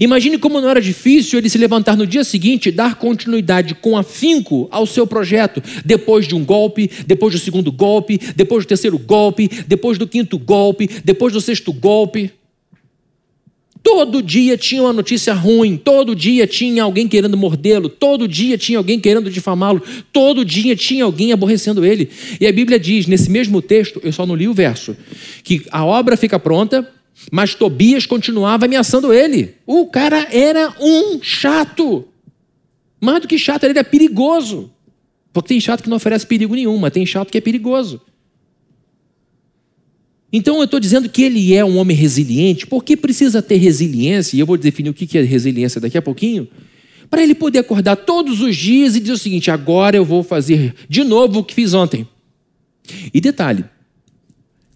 Imagine 0.00 0.38
como 0.38 0.60
não 0.60 0.68
era 0.68 0.80
difícil 0.80 1.38
ele 1.38 1.48
se 1.48 1.58
levantar 1.58 1.96
no 1.96 2.06
dia 2.06 2.22
seguinte 2.22 2.68
e 2.68 2.72
dar 2.72 2.94
continuidade 2.94 3.74
com 3.74 3.96
afinco 3.96 4.68
ao 4.70 4.86
seu 4.86 5.06
projeto, 5.06 5.62
depois 5.84 6.26
de 6.26 6.36
um 6.36 6.44
golpe, 6.44 6.88
depois 7.06 7.34
do 7.34 7.40
segundo 7.40 7.70
golpe, 7.72 8.18
depois 8.36 8.64
do 8.64 8.68
terceiro 8.68 8.96
golpe, 8.96 9.50
depois 9.66 9.98
do 9.98 10.06
quinto 10.06 10.38
golpe, 10.38 10.88
depois 11.04 11.32
do 11.32 11.40
sexto 11.40 11.72
golpe. 11.72 12.30
Todo 13.82 14.22
dia 14.22 14.56
tinha 14.56 14.82
uma 14.82 14.92
notícia 14.92 15.34
ruim, 15.34 15.76
todo 15.76 16.14
dia 16.14 16.46
tinha 16.46 16.84
alguém 16.84 17.08
querendo 17.08 17.36
mordê-lo, 17.36 17.88
todo 17.88 18.28
dia 18.28 18.56
tinha 18.56 18.78
alguém 18.78 19.00
querendo 19.00 19.28
difamá-lo, 19.28 19.82
todo 20.12 20.44
dia 20.44 20.76
tinha 20.76 21.04
alguém 21.04 21.32
aborrecendo 21.32 21.84
ele. 21.84 22.08
E 22.40 22.46
a 22.46 22.52
Bíblia 22.52 22.78
diz, 22.78 23.06
nesse 23.06 23.28
mesmo 23.28 23.60
texto, 23.60 24.00
eu 24.04 24.12
só 24.12 24.24
não 24.24 24.36
li 24.36 24.46
o 24.46 24.54
verso, 24.54 24.96
que 25.42 25.62
a 25.70 25.84
obra 25.84 26.16
fica 26.16 26.38
pronta, 26.38 26.88
mas 27.30 27.54
Tobias 27.54 28.06
continuava 28.06 28.66
ameaçando 28.66 29.12
ele. 29.12 29.54
O 29.66 29.86
cara 29.86 30.28
era 30.30 30.74
um 30.80 31.20
chato. 31.20 32.04
Mais 33.00 33.20
do 33.20 33.28
que 33.28 33.38
chato, 33.38 33.64
ele 33.64 33.72
era 33.78 33.84
perigoso. 33.84 34.70
Porque 35.32 35.48
tem 35.48 35.60
chato 35.60 35.82
que 35.82 35.88
não 35.90 35.96
oferece 35.96 36.26
perigo 36.26 36.54
nenhum, 36.54 36.78
mas 36.78 36.92
tem 36.92 37.04
chato 37.04 37.30
que 37.30 37.38
é 37.38 37.40
perigoso. 37.40 38.00
Então 40.32 40.56
eu 40.58 40.64
estou 40.64 40.80
dizendo 40.80 41.08
que 41.08 41.22
ele 41.22 41.54
é 41.54 41.64
um 41.64 41.76
homem 41.76 41.96
resiliente, 41.96 42.66
porque 42.66 42.96
precisa 42.96 43.42
ter 43.42 43.56
resiliência, 43.56 44.36
e 44.36 44.40
eu 44.40 44.46
vou 44.46 44.56
definir 44.56 44.88
o 44.88 44.94
que 44.94 45.18
é 45.18 45.22
resiliência 45.22 45.80
daqui 45.80 45.98
a 45.98 46.02
pouquinho, 46.02 46.48
para 47.10 47.22
ele 47.22 47.34
poder 47.34 47.58
acordar 47.58 47.96
todos 47.96 48.40
os 48.40 48.56
dias 48.56 48.96
e 48.96 49.00
dizer 49.00 49.12
o 49.12 49.18
seguinte: 49.18 49.50
agora 49.50 49.96
eu 49.96 50.04
vou 50.04 50.22
fazer 50.22 50.74
de 50.88 51.04
novo 51.04 51.40
o 51.40 51.44
que 51.44 51.54
fiz 51.54 51.74
ontem. 51.74 52.08
E 53.12 53.20
detalhe, 53.20 53.64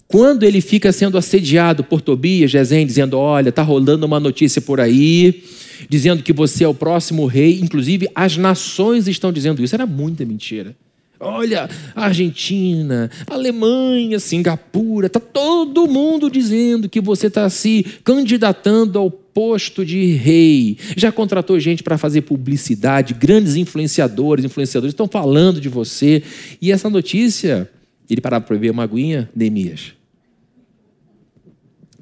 quando 0.07 0.45
ele 0.45 0.61
fica 0.61 0.93
sendo 0.93 1.17
assediado 1.17 1.83
por 1.83 2.03
Tobias, 2.03 2.51
Gesem, 2.51 2.87
dizendo: 2.87 3.17
Olha, 3.17 3.49
está 3.49 3.63
rolando 3.63 4.05
uma 4.05 4.21
notícia 4.21 4.61
por 4.61 4.79
aí, 4.79 5.43
dizendo 5.89 6.23
que 6.23 6.33
você 6.33 6.65
é 6.65 6.69
o 6.69 6.75
próximo 6.75 7.25
rei, 7.25 7.59
inclusive 7.61 8.09
as 8.15 8.37
nações 8.37 9.09
estão 9.09 9.33
dizendo 9.33 9.65
isso, 9.65 9.75
era 9.75 9.87
muita 9.87 10.25
mentira. 10.25 10.77
Olha, 11.19 11.69
Argentina, 11.95 13.11
Alemanha, 13.27 14.21
Singapura, 14.21 15.07
está 15.07 15.19
todo 15.19 15.87
mundo 15.87 16.31
dizendo 16.31 16.89
que 16.89 17.01
você 17.01 17.29
está 17.29 17.49
se 17.49 17.85
candidatando 18.05 18.99
ao 18.99 19.11
posto 19.11 19.85
de 19.85 20.13
rei. 20.13 20.77
Já 20.97 21.11
contratou 21.11 21.59
gente 21.59 21.83
para 21.83 21.97
fazer 21.97 22.23
publicidade, 22.23 23.15
grandes 23.15 23.57
influenciadores, 23.57 24.45
influenciadores 24.45 24.93
estão 24.93 25.09
falando 25.09 25.61
de 25.61 25.69
você. 25.69 26.23
E 26.61 26.71
essa 26.71 26.91
notícia, 26.91 27.71
ele 28.11 28.21
parava 28.21 28.45
para 28.45 28.57
beber 28.57 28.71
uma 28.71 28.83
aguinha, 28.83 29.31
Neemias. 29.35 29.95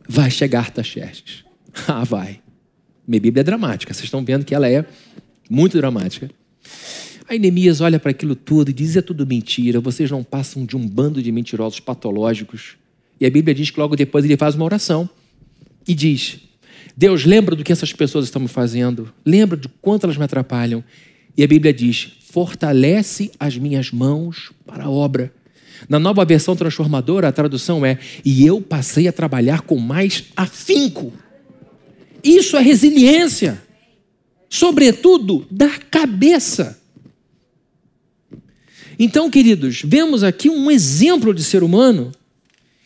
Vai 0.08 0.30
chegar 0.30 0.70
Taxerxes. 0.70 1.44
Ah, 1.88 2.04
vai. 2.04 2.40
Minha 3.04 3.20
Bíblia 3.20 3.40
é 3.40 3.44
dramática, 3.44 3.92
vocês 3.92 4.04
estão 4.04 4.24
vendo 4.24 4.44
que 4.44 4.54
ela 4.54 4.68
é 4.70 4.84
muito 5.50 5.76
dramática. 5.76 6.30
Aí 7.34 7.38
Neemias 7.40 7.80
olha 7.80 7.98
para 7.98 8.12
aquilo 8.12 8.36
tudo 8.36 8.70
e 8.70 8.72
diz: 8.72 8.94
é 8.94 9.02
tudo 9.02 9.26
mentira, 9.26 9.80
vocês 9.80 10.08
não 10.08 10.22
passam 10.22 10.64
de 10.64 10.76
um 10.76 10.86
bando 10.86 11.20
de 11.20 11.32
mentirosos 11.32 11.80
patológicos. 11.80 12.76
E 13.20 13.26
a 13.26 13.30
Bíblia 13.30 13.52
diz 13.52 13.72
que 13.72 13.80
logo 13.80 13.96
depois 13.96 14.24
ele 14.24 14.36
faz 14.36 14.54
uma 14.54 14.64
oração 14.64 15.10
e 15.86 15.96
diz: 15.96 16.38
Deus, 16.96 17.24
lembra 17.24 17.56
do 17.56 17.64
que 17.64 17.72
essas 17.72 17.92
pessoas 17.92 18.26
estão 18.26 18.40
me 18.40 18.46
fazendo, 18.46 19.12
lembra 19.26 19.56
de 19.56 19.66
quanto 19.82 20.04
elas 20.04 20.16
me 20.16 20.22
atrapalham. 20.22 20.84
E 21.36 21.42
a 21.42 21.46
Bíblia 21.48 21.74
diz: 21.74 22.12
fortalece 22.30 23.32
as 23.36 23.58
minhas 23.58 23.90
mãos 23.90 24.52
para 24.64 24.84
a 24.84 24.90
obra. 24.90 25.34
Na 25.88 25.98
nova 25.98 26.24
versão 26.24 26.54
transformadora, 26.54 27.26
a 27.26 27.32
tradução 27.32 27.84
é: 27.84 27.98
e 28.24 28.46
eu 28.46 28.60
passei 28.60 29.08
a 29.08 29.12
trabalhar 29.12 29.62
com 29.62 29.76
mais 29.76 30.26
afinco. 30.36 31.12
Isso 32.22 32.56
é 32.56 32.62
resiliência, 32.62 33.60
sobretudo 34.48 35.44
da 35.50 35.70
cabeça. 35.90 36.83
Então, 38.98 39.30
queridos, 39.30 39.82
vemos 39.84 40.22
aqui 40.22 40.48
um 40.48 40.70
exemplo 40.70 41.34
de 41.34 41.42
ser 41.42 41.62
humano 41.62 42.12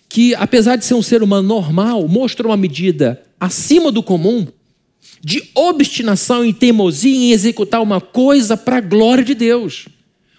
que, 0.09 0.35
apesar 0.35 0.77
de 0.77 0.85
ser 0.85 0.94
um 0.94 1.03
ser 1.03 1.23
humano 1.23 1.47
normal, 1.47 2.09
mostra 2.09 2.47
uma 2.47 2.57
medida 2.57 3.23
acima 3.38 3.92
do 3.92 4.03
comum 4.03 4.47
de 5.23 5.42
obstinação 5.55 6.44
e 6.44 6.53
teimosia 6.53 7.14
em 7.14 7.33
executar 7.33 7.83
uma 7.83 8.01
coisa 8.01 8.57
para 8.57 8.79
a 8.79 8.81
glória 8.81 9.25
de 9.25 9.35
Deus. 9.35 9.87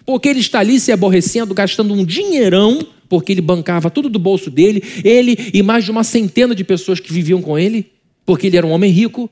Porque 0.04 0.28
ele 0.28 0.40
está 0.40 0.60
ali 0.60 0.80
se 0.80 0.90
aborrecendo, 0.90 1.54
gastando 1.54 1.92
um 1.92 2.04
dinheirão, 2.04 2.80
porque 3.08 3.32
ele 3.32 3.40
bancava 3.40 3.90
tudo 3.90 4.08
do 4.08 4.18
bolso 4.18 4.50
dele, 4.50 4.82
ele 5.04 5.50
e 5.52 5.62
mais 5.62 5.84
de 5.84 5.90
uma 5.90 6.04
centena 6.04 6.54
de 6.54 6.64
pessoas 6.64 6.98
que 6.98 7.12
viviam 7.12 7.42
com 7.42 7.58
ele, 7.58 7.92
porque 8.24 8.46
ele 8.46 8.56
era 8.56 8.66
um 8.66 8.70
homem 8.70 8.90
rico, 8.90 9.30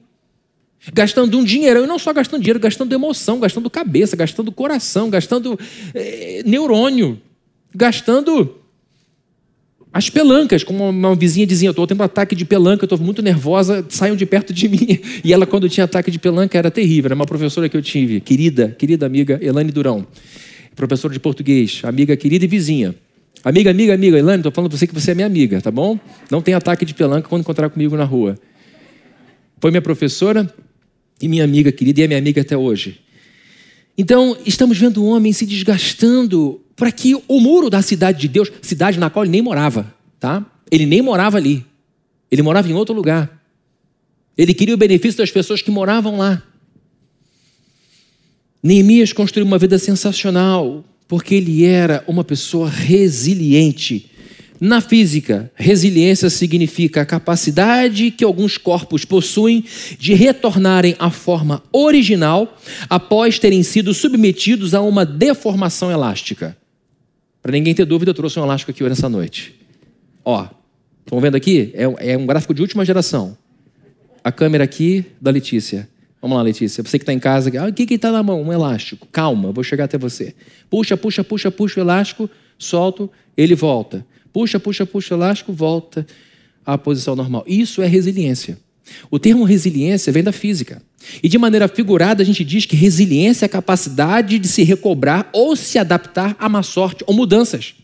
Gastando 0.92 1.38
um 1.38 1.44
dinheirão, 1.44 1.84
e 1.84 1.86
não 1.86 1.98
só 1.98 2.12
gastando 2.12 2.40
dinheiro, 2.40 2.60
gastando 2.60 2.92
emoção, 2.94 3.40
gastando 3.40 3.68
cabeça, 3.68 4.16
gastando 4.16 4.52
coração, 4.52 5.10
gastando 5.10 5.58
é, 5.94 6.42
neurônio, 6.44 7.20
gastando 7.74 8.58
as 9.92 10.10
pelancas, 10.10 10.62
como 10.62 10.88
uma 10.88 11.16
vizinha 11.16 11.46
dizia, 11.46 11.68
eu 11.68 11.70
estou 11.70 11.86
tendo 11.86 12.02
ataque 12.02 12.34
de 12.34 12.44
pelanca, 12.44 12.84
eu 12.84 12.86
estou 12.86 12.98
muito 12.98 13.22
nervosa, 13.22 13.84
saiam 13.88 14.14
de 14.14 14.26
perto 14.26 14.52
de 14.52 14.68
mim. 14.70 15.00
E 15.24 15.32
ela, 15.32 15.46
quando 15.46 15.68
tinha 15.68 15.84
ataque 15.84 16.10
de 16.10 16.18
pelanca, 16.18 16.58
era 16.58 16.70
terrível. 16.70 17.08
Era 17.08 17.14
uma 17.14 17.26
professora 17.26 17.68
que 17.68 17.76
eu 17.76 17.82
tive, 17.82 18.20
querida, 18.20 18.76
querida 18.78 19.06
amiga 19.06 19.38
Elane 19.42 19.72
Durão, 19.72 20.06
professora 20.76 21.12
de 21.12 21.18
português, 21.18 21.80
amiga 21.84 22.16
querida 22.16 22.44
e 22.44 22.48
vizinha. 22.48 22.94
Amiga, 23.44 23.70
amiga, 23.70 23.94
amiga, 23.94 24.18
Elane, 24.18 24.38
estou 24.38 24.52
falando 24.52 24.70
para 24.70 24.78
você 24.78 24.86
que 24.86 24.94
você 24.94 25.12
é 25.12 25.14
minha 25.14 25.26
amiga, 25.26 25.60
tá 25.60 25.70
bom? 25.70 25.98
Não 26.30 26.42
tem 26.42 26.54
ataque 26.54 26.84
de 26.84 26.92
pelanca 26.92 27.28
quando 27.28 27.40
encontrar 27.40 27.70
comigo 27.70 27.96
na 27.96 28.04
rua. 28.04 28.36
Foi 29.60 29.70
minha 29.70 29.82
professora, 29.82 30.52
e 31.20 31.28
minha 31.28 31.44
amiga 31.44 31.72
querida, 31.72 32.00
e 32.00 32.04
é 32.04 32.06
minha 32.06 32.18
amiga 32.18 32.40
até 32.40 32.56
hoje. 32.56 33.00
Então, 33.96 34.36
estamos 34.46 34.78
vendo 34.78 35.02
um 35.02 35.08
homem 35.08 35.32
se 35.32 35.44
desgastando 35.44 36.60
para 36.76 36.92
que 36.92 37.14
o 37.26 37.40
muro 37.40 37.68
da 37.68 37.82
cidade 37.82 38.20
de 38.20 38.28
Deus, 38.28 38.50
cidade 38.62 38.98
na 38.98 39.10
qual 39.10 39.24
ele 39.24 39.32
nem 39.32 39.42
morava, 39.42 39.92
tá? 40.20 40.46
Ele 40.70 40.86
nem 40.86 41.02
morava 41.02 41.36
ali. 41.36 41.66
Ele 42.30 42.42
morava 42.42 42.68
em 42.68 42.74
outro 42.74 42.94
lugar. 42.94 43.42
Ele 44.36 44.54
queria 44.54 44.74
o 44.74 44.78
benefício 44.78 45.18
das 45.18 45.30
pessoas 45.30 45.60
que 45.60 45.70
moravam 45.70 46.16
lá. 46.18 46.40
Neemias 48.62 49.12
construiu 49.12 49.46
uma 49.46 49.58
vida 49.58 49.78
sensacional, 49.78 50.84
porque 51.08 51.34
ele 51.34 51.64
era 51.64 52.04
uma 52.06 52.22
pessoa 52.22 52.68
resiliente. 52.68 54.10
Na 54.60 54.80
física, 54.80 55.50
resiliência 55.54 56.28
significa 56.28 57.02
a 57.02 57.06
capacidade 57.06 58.10
que 58.10 58.24
alguns 58.24 58.58
corpos 58.58 59.04
possuem 59.04 59.64
de 59.98 60.14
retornarem 60.14 60.96
à 60.98 61.10
forma 61.10 61.62
original 61.72 62.58
após 62.90 63.38
terem 63.38 63.62
sido 63.62 63.94
submetidos 63.94 64.74
a 64.74 64.80
uma 64.80 65.06
deformação 65.06 65.92
elástica. 65.92 66.56
Para 67.40 67.52
ninguém 67.52 67.72
ter 67.72 67.84
dúvida, 67.84 68.10
eu 68.10 68.14
trouxe 68.14 68.38
um 68.40 68.42
elástico 68.42 68.72
aqui 68.72 68.82
nessa 68.82 69.08
noite. 69.08 69.54
Ó, 70.24 70.48
estão 71.04 71.20
vendo 71.20 71.36
aqui? 71.36 71.72
É, 71.74 72.12
é 72.12 72.18
um 72.18 72.26
gráfico 72.26 72.52
de 72.52 72.60
última 72.60 72.84
geração. 72.84 73.38
A 74.24 74.32
câmera 74.32 74.64
aqui 74.64 75.06
da 75.20 75.30
Letícia. 75.30 75.88
Vamos 76.20 76.36
lá, 76.36 76.42
Letícia. 76.42 76.82
Você 76.82 76.98
que 76.98 77.04
está 77.04 77.12
em 77.12 77.20
casa, 77.20 77.50
ah, 77.60 77.68
o 77.68 77.72
que 77.72 77.94
está 77.94 78.10
na 78.10 78.24
mão? 78.24 78.42
Um 78.42 78.52
elástico. 78.52 79.06
Calma, 79.12 79.52
vou 79.52 79.62
chegar 79.62 79.84
até 79.84 79.96
você. 79.96 80.34
Puxa, 80.68 80.96
puxa, 80.96 81.22
puxa, 81.22 81.48
puxa 81.48 81.78
o 81.78 81.82
elástico, 81.82 82.28
solto, 82.58 83.08
ele 83.36 83.54
volta. 83.54 84.04
Puxa, 84.32 84.60
puxa, 84.60 84.86
puxa 84.86 85.14
elástico, 85.14 85.52
volta 85.52 86.06
à 86.64 86.76
posição 86.76 87.16
normal. 87.16 87.44
Isso 87.46 87.82
é 87.82 87.86
resiliência. 87.86 88.58
O 89.10 89.18
termo 89.18 89.44
resiliência 89.44 90.12
vem 90.12 90.22
da 90.22 90.32
física. 90.32 90.82
E 91.22 91.28
de 91.28 91.38
maneira 91.38 91.68
figurada, 91.68 92.22
a 92.22 92.26
gente 92.26 92.44
diz 92.44 92.66
que 92.66 92.76
resiliência 92.76 93.44
é 93.44 93.46
a 93.46 93.50
capacidade 93.50 94.38
de 94.38 94.48
se 94.48 94.62
recobrar 94.62 95.28
ou 95.32 95.54
se 95.54 95.78
adaptar 95.78 96.36
a 96.38 96.48
má 96.48 96.62
sorte 96.62 97.04
ou 97.06 97.14
mudanças. 97.14 97.74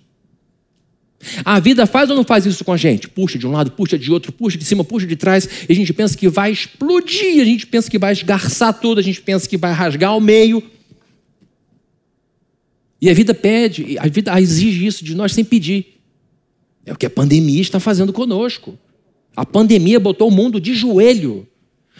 A 1.44 1.58
vida 1.58 1.86
faz 1.86 2.10
ou 2.10 2.16
não 2.16 2.24
faz 2.24 2.44
isso 2.44 2.64
com 2.64 2.72
a 2.72 2.76
gente? 2.76 3.08
Puxa 3.08 3.38
de 3.38 3.46
um 3.46 3.50
lado, 3.50 3.70
puxa 3.72 3.98
de 3.98 4.12
outro, 4.12 4.32
puxa 4.32 4.58
de 4.58 4.64
cima, 4.64 4.84
puxa 4.84 5.06
de 5.06 5.16
trás, 5.16 5.48
e 5.68 5.72
a 5.72 5.74
gente 5.74 5.92
pensa 5.92 6.16
que 6.16 6.28
vai 6.28 6.52
explodir, 6.52 7.40
a 7.40 7.44
gente 7.44 7.66
pensa 7.66 7.90
que 7.90 7.98
vai 7.98 8.12
esgarçar 8.12 8.78
tudo, 8.78 8.98
a 8.98 9.02
gente 9.02 9.22
pensa 9.22 9.48
que 9.48 9.56
vai 9.56 9.72
rasgar 9.72 10.10
ao 10.10 10.20
meio. 10.20 10.62
E 13.00 13.08
a 13.08 13.14
vida 13.14 13.32
pede, 13.32 13.98
a 13.98 14.06
vida 14.06 14.38
exige 14.40 14.86
isso 14.86 15.04
de 15.04 15.14
nós 15.14 15.32
sem 15.32 15.44
pedir. 15.44 15.93
É 16.86 16.92
o 16.92 16.96
que 16.96 17.06
a 17.06 17.10
pandemia 17.10 17.60
está 17.60 17.80
fazendo 17.80 18.12
conosco. 18.12 18.78
A 19.36 19.44
pandemia 19.44 19.98
botou 19.98 20.28
o 20.28 20.30
mundo 20.30 20.60
de 20.60 20.74
joelho. 20.74 21.46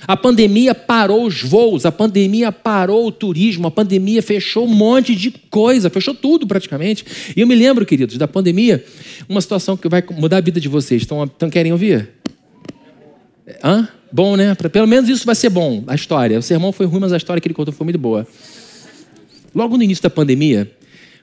A 0.06 0.16
pandemia 0.16 0.74
parou 0.74 1.24
os 1.24 1.42
voos, 1.42 1.86
a 1.86 1.92
pandemia 1.92 2.50
parou 2.50 3.06
o 3.06 3.12
turismo, 3.12 3.68
a 3.68 3.70
pandemia 3.70 4.22
fechou 4.22 4.66
um 4.66 4.74
monte 4.74 5.14
de 5.14 5.30
coisa, 5.30 5.88
fechou 5.88 6.12
tudo 6.12 6.46
praticamente. 6.46 7.04
E 7.34 7.40
eu 7.40 7.46
me 7.46 7.54
lembro, 7.54 7.86
queridos, 7.86 8.18
da 8.18 8.28
pandemia, 8.28 8.84
uma 9.28 9.40
situação 9.40 9.76
que 9.76 9.88
vai 9.88 10.04
mudar 10.10 10.38
a 10.38 10.40
vida 10.40 10.60
de 10.60 10.68
vocês. 10.68 11.02
Estão, 11.02 11.24
estão 11.24 11.48
querem 11.48 11.72
ouvir? 11.72 12.10
Hã? 13.62 13.88
Bom, 14.12 14.36
né? 14.36 14.54
Pelo 14.54 14.86
menos 14.86 15.08
isso 15.08 15.24
vai 15.24 15.34
ser 15.34 15.48
bom, 15.48 15.84
a 15.86 15.94
história. 15.94 16.38
O 16.38 16.42
sermão 16.42 16.72
foi 16.72 16.86
ruim, 16.86 17.00
mas 17.00 17.12
a 17.12 17.16
história 17.16 17.40
que 17.40 17.48
ele 17.48 17.54
contou 17.54 17.72
foi 17.72 17.84
muito 17.84 17.98
boa. 17.98 18.26
Logo 19.54 19.76
no 19.76 19.82
início 19.82 20.02
da 20.02 20.10
pandemia, 20.10 20.70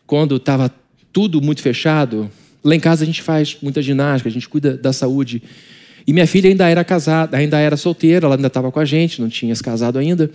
quando 0.08 0.38
estava 0.38 0.74
tudo 1.12 1.41
muito 1.41 1.62
fechado, 1.62 2.32
lá 2.63 2.76
em 2.76 2.80
casa 2.80 3.04
a 3.04 3.06
gente 3.06 3.21
faz 3.21 3.58
muita 3.62 3.82
ginástica, 3.82 4.30
a 4.30 4.32
gente 4.32 4.47
cuida 4.47 4.78
da 4.78 4.93
saúde 4.93 5.41
e 6.06 6.13
minha 6.13 6.28
filha 6.28 6.50
ainda 6.50 6.67
era 6.67 6.84
casada, 6.84 7.38
ainda 7.38 7.60
era 7.60 7.78
solteira, 7.78 8.26
ela 8.26 8.36
ainda 8.36 8.47
estava 8.47 8.71
com 8.71 8.80
a 8.80 8.86
gente, 8.86 9.21
não 9.21 9.30
tinha 9.30 9.54
se 9.56 9.63
casado 9.63 10.00
ainda. 10.00 10.32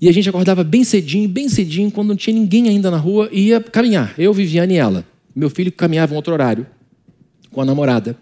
E 0.00 0.08
a 0.08 0.12
gente 0.12 0.28
acordava 0.28 0.62
bem 0.62 0.84
cedinho, 0.84 1.28
bem 1.28 1.48
cedinho, 1.48 1.90
quando 1.90 2.08
não 2.08 2.16
tinha 2.16 2.34
ninguém 2.34 2.68
ainda 2.68 2.90
na 2.90 2.98
rua, 2.98 3.28
e 3.32 3.48
ia 3.48 3.60
caminhar. 3.60 4.14
Eu, 4.18 4.32
Viviane 4.32 4.74
e 4.74 4.76
ela. 4.76 5.06
Meu 5.34 5.48
filho 5.48 5.72
caminhava 5.72 6.12
um 6.12 6.16
outro 6.16 6.32
horário 6.32 6.66
com 7.50 7.60
a 7.60 7.64
namorada. 7.64 8.16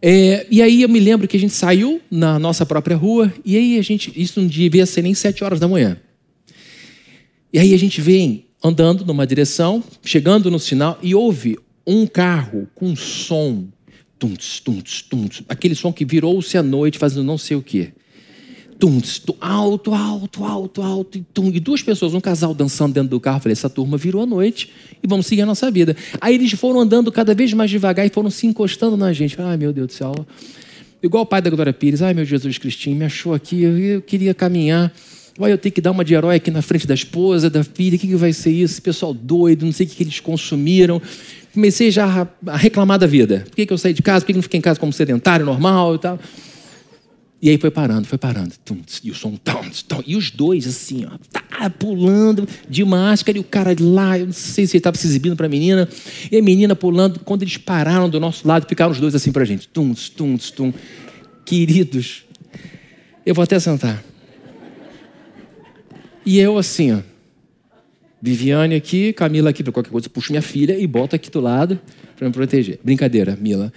É, 0.00 0.46
e 0.50 0.62
aí 0.62 0.82
eu 0.82 0.88
me 0.88 1.00
lembro 1.00 1.26
que 1.26 1.36
a 1.36 1.40
gente 1.40 1.52
saiu 1.52 2.00
na 2.10 2.38
nossa 2.38 2.64
própria 2.64 2.96
rua, 2.96 3.32
e 3.44 3.56
aí 3.56 3.78
a 3.78 3.82
gente, 3.82 4.12
isso 4.14 4.40
não 4.40 4.46
devia 4.46 4.86
ser 4.86 5.02
nem 5.02 5.14
sete 5.14 5.42
horas 5.42 5.58
da 5.58 5.66
manhã. 5.66 5.98
E 7.52 7.58
aí 7.58 7.74
a 7.74 7.78
gente 7.78 8.00
vem 8.00 8.46
andando 8.62 9.04
numa 9.04 9.26
direção, 9.26 9.82
chegando 10.02 10.50
no 10.50 10.58
sinal, 10.58 10.98
e 11.02 11.14
ouve 11.14 11.58
um 11.86 12.06
carro 12.06 12.68
com 12.74 12.96
som 12.96 13.68
Tunts, 14.18 14.60
tunts, 14.60 15.02
tunts. 15.02 15.42
Aquele 15.48 15.74
som 15.74 15.92
que 15.92 16.04
virou-se 16.04 16.56
à 16.56 16.62
noite 16.62 16.98
fazendo 16.98 17.24
não 17.24 17.36
sei 17.36 17.56
o 17.56 17.62
quê. 17.62 17.92
Tunts, 18.78 19.18
tum, 19.18 19.34
alto, 19.40 19.94
alto, 19.94 20.44
alto, 20.44 20.82
alto. 20.82 21.18
E, 21.18 21.20
tum, 21.34 21.50
e 21.50 21.60
duas 21.60 21.82
pessoas, 21.82 22.14
um 22.14 22.20
casal 22.20 22.54
dançando 22.54 22.94
dentro 22.94 23.10
do 23.10 23.20
carro. 23.20 23.40
falei, 23.40 23.52
essa 23.52 23.68
turma 23.68 23.96
virou 23.96 24.22
à 24.22 24.26
noite 24.26 24.70
e 25.02 25.06
vamos 25.06 25.26
seguir 25.26 25.42
a 25.42 25.46
nossa 25.46 25.70
vida. 25.70 25.94
Aí 26.20 26.34
eles 26.34 26.52
foram 26.52 26.80
andando 26.80 27.12
cada 27.12 27.34
vez 27.34 27.52
mais 27.52 27.70
devagar 27.70 28.06
e 28.06 28.10
foram 28.10 28.30
se 28.30 28.46
encostando 28.46 28.96
na 28.96 29.12
gente. 29.12 29.40
Ai, 29.40 29.56
meu 29.56 29.72
Deus 29.72 29.88
do 29.88 29.92
céu. 29.92 30.14
Igual 31.02 31.24
o 31.24 31.26
pai 31.26 31.42
da 31.42 31.50
Glória 31.50 31.72
Pires. 31.72 32.00
Ai, 32.00 32.14
meu 32.14 32.24
Jesus 32.24 32.56
Cristinho, 32.56 32.96
me 32.96 33.04
achou 33.04 33.34
aqui. 33.34 33.62
Eu, 33.62 33.78
eu 33.78 34.02
queria 34.02 34.32
caminhar. 34.32 34.92
Olha, 35.38 35.52
eu 35.52 35.58
tenho 35.58 35.74
que 35.74 35.82
dar 35.82 35.90
uma 35.90 36.02
de 36.04 36.14
herói 36.14 36.36
aqui 36.36 36.50
na 36.50 36.62
frente 36.62 36.86
da 36.86 36.94
esposa, 36.94 37.50
da 37.50 37.62
filha. 37.62 37.96
O 37.96 37.98
que, 37.98 38.06
que 38.06 38.16
vai 38.16 38.32
ser 38.32 38.50
isso? 38.50 38.74
Esse 38.74 38.82
pessoal 38.82 39.12
doido, 39.12 39.66
não 39.66 39.72
sei 39.72 39.84
o 39.84 39.88
que, 39.90 39.96
que 39.96 40.02
eles 40.02 40.20
consumiram 40.20 41.00
comecei 41.56 41.90
já 41.90 42.28
a 42.46 42.56
reclamar 42.56 42.98
da 42.98 43.06
vida. 43.06 43.44
Por 43.46 43.56
que, 43.56 43.64
que 43.64 43.72
eu 43.72 43.78
saí 43.78 43.94
de 43.94 44.02
casa? 44.02 44.20
Por 44.20 44.26
que, 44.26 44.32
que 44.34 44.36
não 44.36 44.42
fiquei 44.42 44.58
em 44.58 44.62
casa 44.62 44.78
como 44.78 44.92
sedentário, 44.92 45.46
normal 45.46 45.94
e 45.94 45.98
tal? 45.98 46.18
E 47.40 47.48
aí 47.48 47.56
foi 47.56 47.70
parando, 47.70 48.06
foi 48.06 48.18
parando. 48.18 48.52
E 49.02 49.10
o 49.10 49.14
som, 49.14 49.38
e 50.06 50.16
os 50.16 50.30
dois 50.30 50.66
assim, 50.66 51.06
ó, 51.06 51.16
tá, 51.32 51.70
pulando 51.70 52.46
de 52.68 52.84
máscara, 52.84 53.38
e 53.38 53.40
o 53.40 53.44
cara 53.44 53.74
lá, 53.80 54.18
eu 54.18 54.26
não 54.26 54.32
sei 54.32 54.66
se 54.66 54.76
ele 54.76 54.80
estava 54.80 54.98
se 54.98 55.06
exibindo 55.06 55.34
para 55.34 55.46
a 55.46 55.48
menina, 55.48 55.88
e 56.30 56.36
a 56.36 56.42
menina 56.42 56.76
pulando. 56.76 57.20
Quando 57.20 57.42
eles 57.42 57.56
pararam 57.56 58.08
do 58.08 58.20
nosso 58.20 58.46
lado, 58.46 58.66
ficaram 58.68 58.92
os 58.92 59.00
dois 59.00 59.14
assim 59.14 59.32
para 59.32 59.42
a 59.42 59.46
gente. 59.46 59.66
Tum, 59.68 59.94
tum, 60.14 60.36
tum. 60.36 60.74
Queridos, 61.46 62.24
eu 63.24 63.34
vou 63.34 63.42
até 63.42 63.58
sentar. 63.58 64.04
E 66.24 66.38
eu 66.38 66.58
assim, 66.58 66.92
ó. 66.92 67.15
Viviane 68.20 68.74
aqui, 68.74 69.12
Camila 69.12 69.50
aqui, 69.50 69.62
para 69.62 69.72
qualquer 69.72 69.90
coisa, 69.90 70.08
puxo 70.08 70.32
minha 70.32 70.42
filha 70.42 70.78
e 70.78 70.86
boto 70.86 71.14
aqui 71.14 71.30
do 71.30 71.40
lado 71.40 71.78
para 72.16 72.26
me 72.26 72.32
proteger. 72.32 72.78
Brincadeira, 72.82 73.36
Mila. 73.40 73.72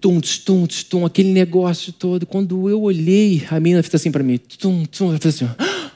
Tum, 0.00 0.20
tum, 0.20 0.66
tum, 0.88 1.06
aquele 1.06 1.30
negócio 1.30 1.92
todo. 1.92 2.26
Quando 2.26 2.68
eu 2.68 2.82
olhei, 2.82 3.44
a 3.50 3.60
menina 3.60 3.82
fez 3.82 3.94
assim 3.96 4.10
para 4.10 4.22
mim, 4.22 4.38
tum, 4.38 4.84
tum, 4.84 5.10
ela 5.10 5.18
fez 5.18 5.36
assim, 5.36 5.48
ah, 5.58 5.90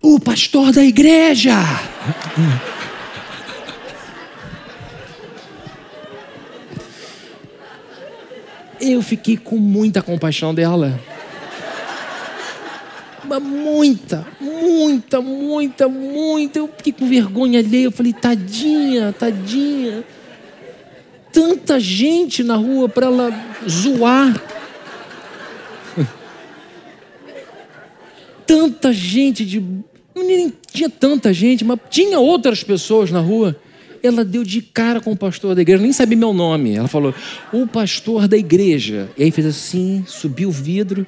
o 0.00 0.20
pastor 0.20 0.72
da 0.72 0.84
igreja! 0.84 1.54
eu 8.80 9.02
fiquei 9.02 9.36
com 9.36 9.56
muita 9.56 10.00
compaixão 10.00 10.54
dela 10.54 10.98
muita, 13.38 14.26
muita, 14.40 15.20
muita, 15.20 15.88
muita. 15.88 16.58
Eu 16.58 16.68
fiquei 16.76 16.92
com 16.92 17.06
vergonha 17.06 17.58
ali. 17.58 17.84
Eu 17.84 17.92
falei, 17.92 18.12
tadinha, 18.12 19.12
tadinha. 19.12 20.04
Tanta 21.32 21.78
gente 21.78 22.42
na 22.42 22.56
rua 22.56 22.88
para 22.88 23.06
ela 23.06 23.30
zoar. 23.68 24.40
tanta 28.46 28.92
gente 28.92 29.44
de. 29.44 29.62
Nem 30.16 30.52
tinha 30.72 30.88
tanta 30.88 31.32
gente, 31.32 31.64
mas 31.64 31.78
tinha 31.90 32.18
outras 32.18 32.64
pessoas 32.64 33.10
na 33.10 33.20
rua. 33.20 33.54
Ela 34.02 34.24
deu 34.24 34.44
de 34.44 34.62
cara 34.62 35.00
com 35.00 35.12
o 35.12 35.16
pastor 35.16 35.54
da 35.54 35.60
igreja, 35.60 35.82
nem 35.82 35.92
sabia 35.92 36.16
meu 36.16 36.32
nome. 36.32 36.74
Ela 36.74 36.88
falou, 36.88 37.14
o 37.52 37.66
pastor 37.66 38.26
da 38.26 38.36
igreja. 38.36 39.10
E 39.18 39.24
aí 39.24 39.30
fez 39.30 39.46
assim, 39.46 40.04
subiu 40.06 40.48
o 40.48 40.52
vidro. 40.52 41.06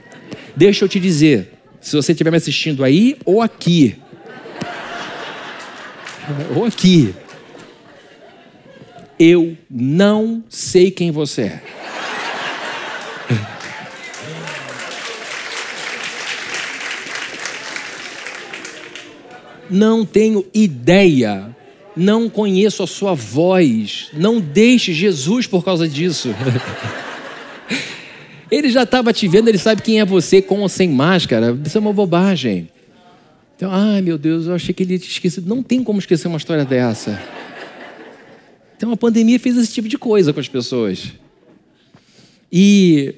Deixa 0.56 0.84
eu 0.84 0.88
te 0.88 0.98
dizer, 0.98 1.59
se 1.80 1.96
você 1.96 2.12
estiver 2.12 2.30
me 2.30 2.36
assistindo 2.36 2.84
aí 2.84 3.16
ou 3.24 3.40
aqui. 3.40 3.96
Ou 6.54 6.64
aqui. 6.64 7.12
Eu 9.18 9.56
não 9.68 10.44
sei 10.48 10.90
quem 10.90 11.10
você 11.10 11.42
é. 11.42 11.62
Não 19.68 20.06
tenho 20.06 20.46
ideia. 20.54 21.54
Não 21.96 22.30
conheço 22.30 22.82
a 22.82 22.86
sua 22.86 23.14
voz. 23.14 24.08
Não 24.12 24.40
deixe 24.40 24.92
Jesus 24.92 25.46
por 25.46 25.64
causa 25.64 25.88
disso. 25.88 26.34
Ele 28.50 28.68
já 28.68 28.82
estava 28.82 29.12
te 29.12 29.28
vendo, 29.28 29.48
ele 29.48 29.58
sabe 29.58 29.80
quem 29.80 30.00
é 30.00 30.04
você 30.04 30.42
com 30.42 30.60
ou 30.60 30.68
sem 30.68 30.88
máscara. 30.88 31.56
Isso 31.64 31.78
é 31.78 31.80
uma 31.80 31.92
bobagem. 31.92 32.68
Então, 33.56 33.70
ai 33.70 34.00
meu 34.00 34.18
Deus, 34.18 34.46
eu 34.46 34.54
achei 34.54 34.74
que 34.74 34.82
ele 34.82 34.98
tinha 34.98 35.10
esquecido. 35.10 35.48
Não 35.48 35.62
tem 35.62 35.84
como 35.84 35.98
esquecer 35.98 36.26
uma 36.26 36.38
história 36.38 36.64
dessa. 36.64 37.22
Então 38.76 38.90
a 38.90 38.96
pandemia 38.96 39.38
fez 39.38 39.56
esse 39.56 39.72
tipo 39.72 39.86
de 39.86 39.98
coisa 39.98 40.32
com 40.32 40.40
as 40.40 40.48
pessoas. 40.48 41.12
E 42.50 43.14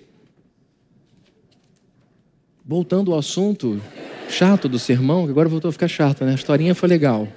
voltando 2.64 3.12
ao 3.12 3.18
assunto 3.18 3.81
chato 4.29 4.68
do 4.68 4.79
sermão, 4.79 5.25
que 5.25 5.31
agora 5.31 5.49
voltou 5.49 5.68
a 5.68 5.73
ficar 5.73 5.88
chato, 5.88 6.25
né? 6.25 6.33
A 6.33 6.35
historinha 6.35 6.75
foi 6.75 6.88
legal. 6.88 7.29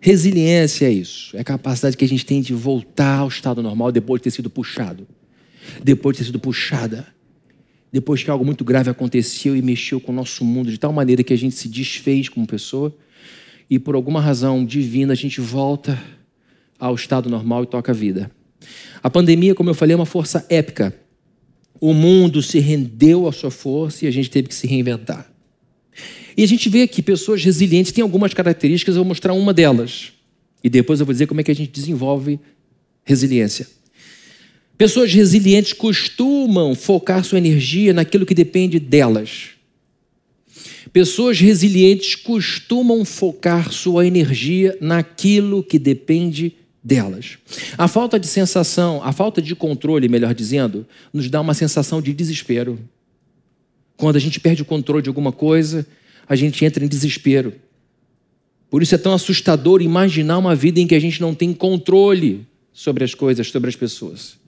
Resiliência 0.00 0.86
é 0.86 0.90
isso, 0.90 1.36
é 1.36 1.40
a 1.40 1.44
capacidade 1.44 1.96
que 1.96 2.04
a 2.04 2.08
gente 2.08 2.24
tem 2.24 2.40
de 2.40 2.54
voltar 2.54 3.18
ao 3.18 3.28
estado 3.28 3.62
normal 3.62 3.92
depois 3.92 4.18
de 4.20 4.24
ter 4.24 4.30
sido 4.30 4.48
puxado 4.48 5.06
depois 5.82 6.16
de 6.16 6.22
ter 6.22 6.26
sido 6.26 6.40
puxada. 6.40 7.06
depois 7.92 8.22
que 8.22 8.30
algo 8.30 8.44
muito 8.44 8.64
grave 8.64 8.88
aconteceu 8.88 9.56
e 9.56 9.62
mexeu 9.62 10.00
com 10.00 10.12
o 10.12 10.14
nosso 10.14 10.44
mundo 10.44 10.70
de 10.70 10.78
tal 10.78 10.92
maneira 10.92 11.24
que 11.24 11.32
a 11.32 11.36
gente 11.36 11.56
se 11.56 11.68
desfez 11.68 12.28
como 12.28 12.46
pessoa 12.46 12.94
e 13.68 13.78
por 13.78 13.94
alguma 13.94 14.20
razão 14.20 14.64
divina 14.64 15.12
a 15.12 15.16
gente 15.16 15.40
volta 15.40 16.00
ao 16.78 16.94
estado 16.94 17.28
normal 17.28 17.64
e 17.64 17.66
toca 17.66 17.92
a 17.92 17.94
vida. 17.94 18.30
A 19.02 19.08
pandemia, 19.08 19.54
como 19.54 19.70
eu 19.70 19.74
falei, 19.74 19.94
é 19.94 19.96
uma 19.96 20.06
força 20.06 20.44
épica. 20.48 20.94
O 21.80 21.94
mundo 21.94 22.42
se 22.42 22.58
rendeu 22.58 23.26
à 23.26 23.32
sua 23.32 23.50
força 23.50 24.04
e 24.04 24.08
a 24.08 24.10
gente 24.10 24.28
teve 24.28 24.48
que 24.48 24.54
se 24.54 24.66
reinventar. 24.66 25.30
E 26.36 26.42
a 26.42 26.46
gente 26.46 26.68
vê 26.68 26.82
aqui 26.82 27.02
pessoas 27.02 27.44
resilientes 27.44 27.92
têm 27.92 28.02
algumas 28.02 28.34
características, 28.34 28.96
eu 28.96 29.02
vou 29.02 29.08
mostrar 29.08 29.32
uma 29.32 29.52
delas. 29.52 30.12
E 30.62 30.68
depois 30.68 31.00
eu 31.00 31.06
vou 31.06 31.12
dizer 31.12 31.26
como 31.26 31.40
é 31.40 31.44
que 31.44 31.50
a 31.50 31.54
gente 31.54 31.70
desenvolve 31.70 32.38
resiliência. 33.04 33.66
Pessoas 34.80 35.12
resilientes 35.12 35.74
costumam 35.74 36.74
focar 36.74 37.22
sua 37.22 37.36
energia 37.36 37.92
naquilo 37.92 38.24
que 38.24 38.32
depende 38.32 38.80
delas. 38.80 39.50
Pessoas 40.90 41.38
resilientes 41.38 42.14
costumam 42.14 43.04
focar 43.04 43.70
sua 43.70 44.06
energia 44.06 44.74
naquilo 44.80 45.62
que 45.62 45.78
depende 45.78 46.54
delas. 46.82 47.36
A 47.76 47.86
falta 47.86 48.18
de 48.18 48.26
sensação, 48.26 49.02
a 49.04 49.12
falta 49.12 49.42
de 49.42 49.54
controle, 49.54 50.08
melhor 50.08 50.32
dizendo, 50.32 50.86
nos 51.12 51.28
dá 51.28 51.42
uma 51.42 51.52
sensação 51.52 52.00
de 52.00 52.14
desespero. 52.14 52.78
Quando 53.98 54.16
a 54.16 54.18
gente 54.18 54.40
perde 54.40 54.62
o 54.62 54.64
controle 54.64 55.02
de 55.02 55.10
alguma 55.10 55.30
coisa, 55.30 55.86
a 56.26 56.34
gente 56.34 56.64
entra 56.64 56.82
em 56.82 56.88
desespero. 56.88 57.52
Por 58.70 58.82
isso 58.82 58.94
é 58.94 58.98
tão 58.98 59.12
assustador 59.12 59.82
imaginar 59.82 60.38
uma 60.38 60.56
vida 60.56 60.80
em 60.80 60.86
que 60.86 60.94
a 60.94 61.00
gente 61.00 61.20
não 61.20 61.34
tem 61.34 61.52
controle 61.52 62.46
sobre 62.72 63.04
as 63.04 63.14
coisas, 63.14 63.46
sobre 63.48 63.68
as 63.68 63.76
pessoas. 63.76 64.39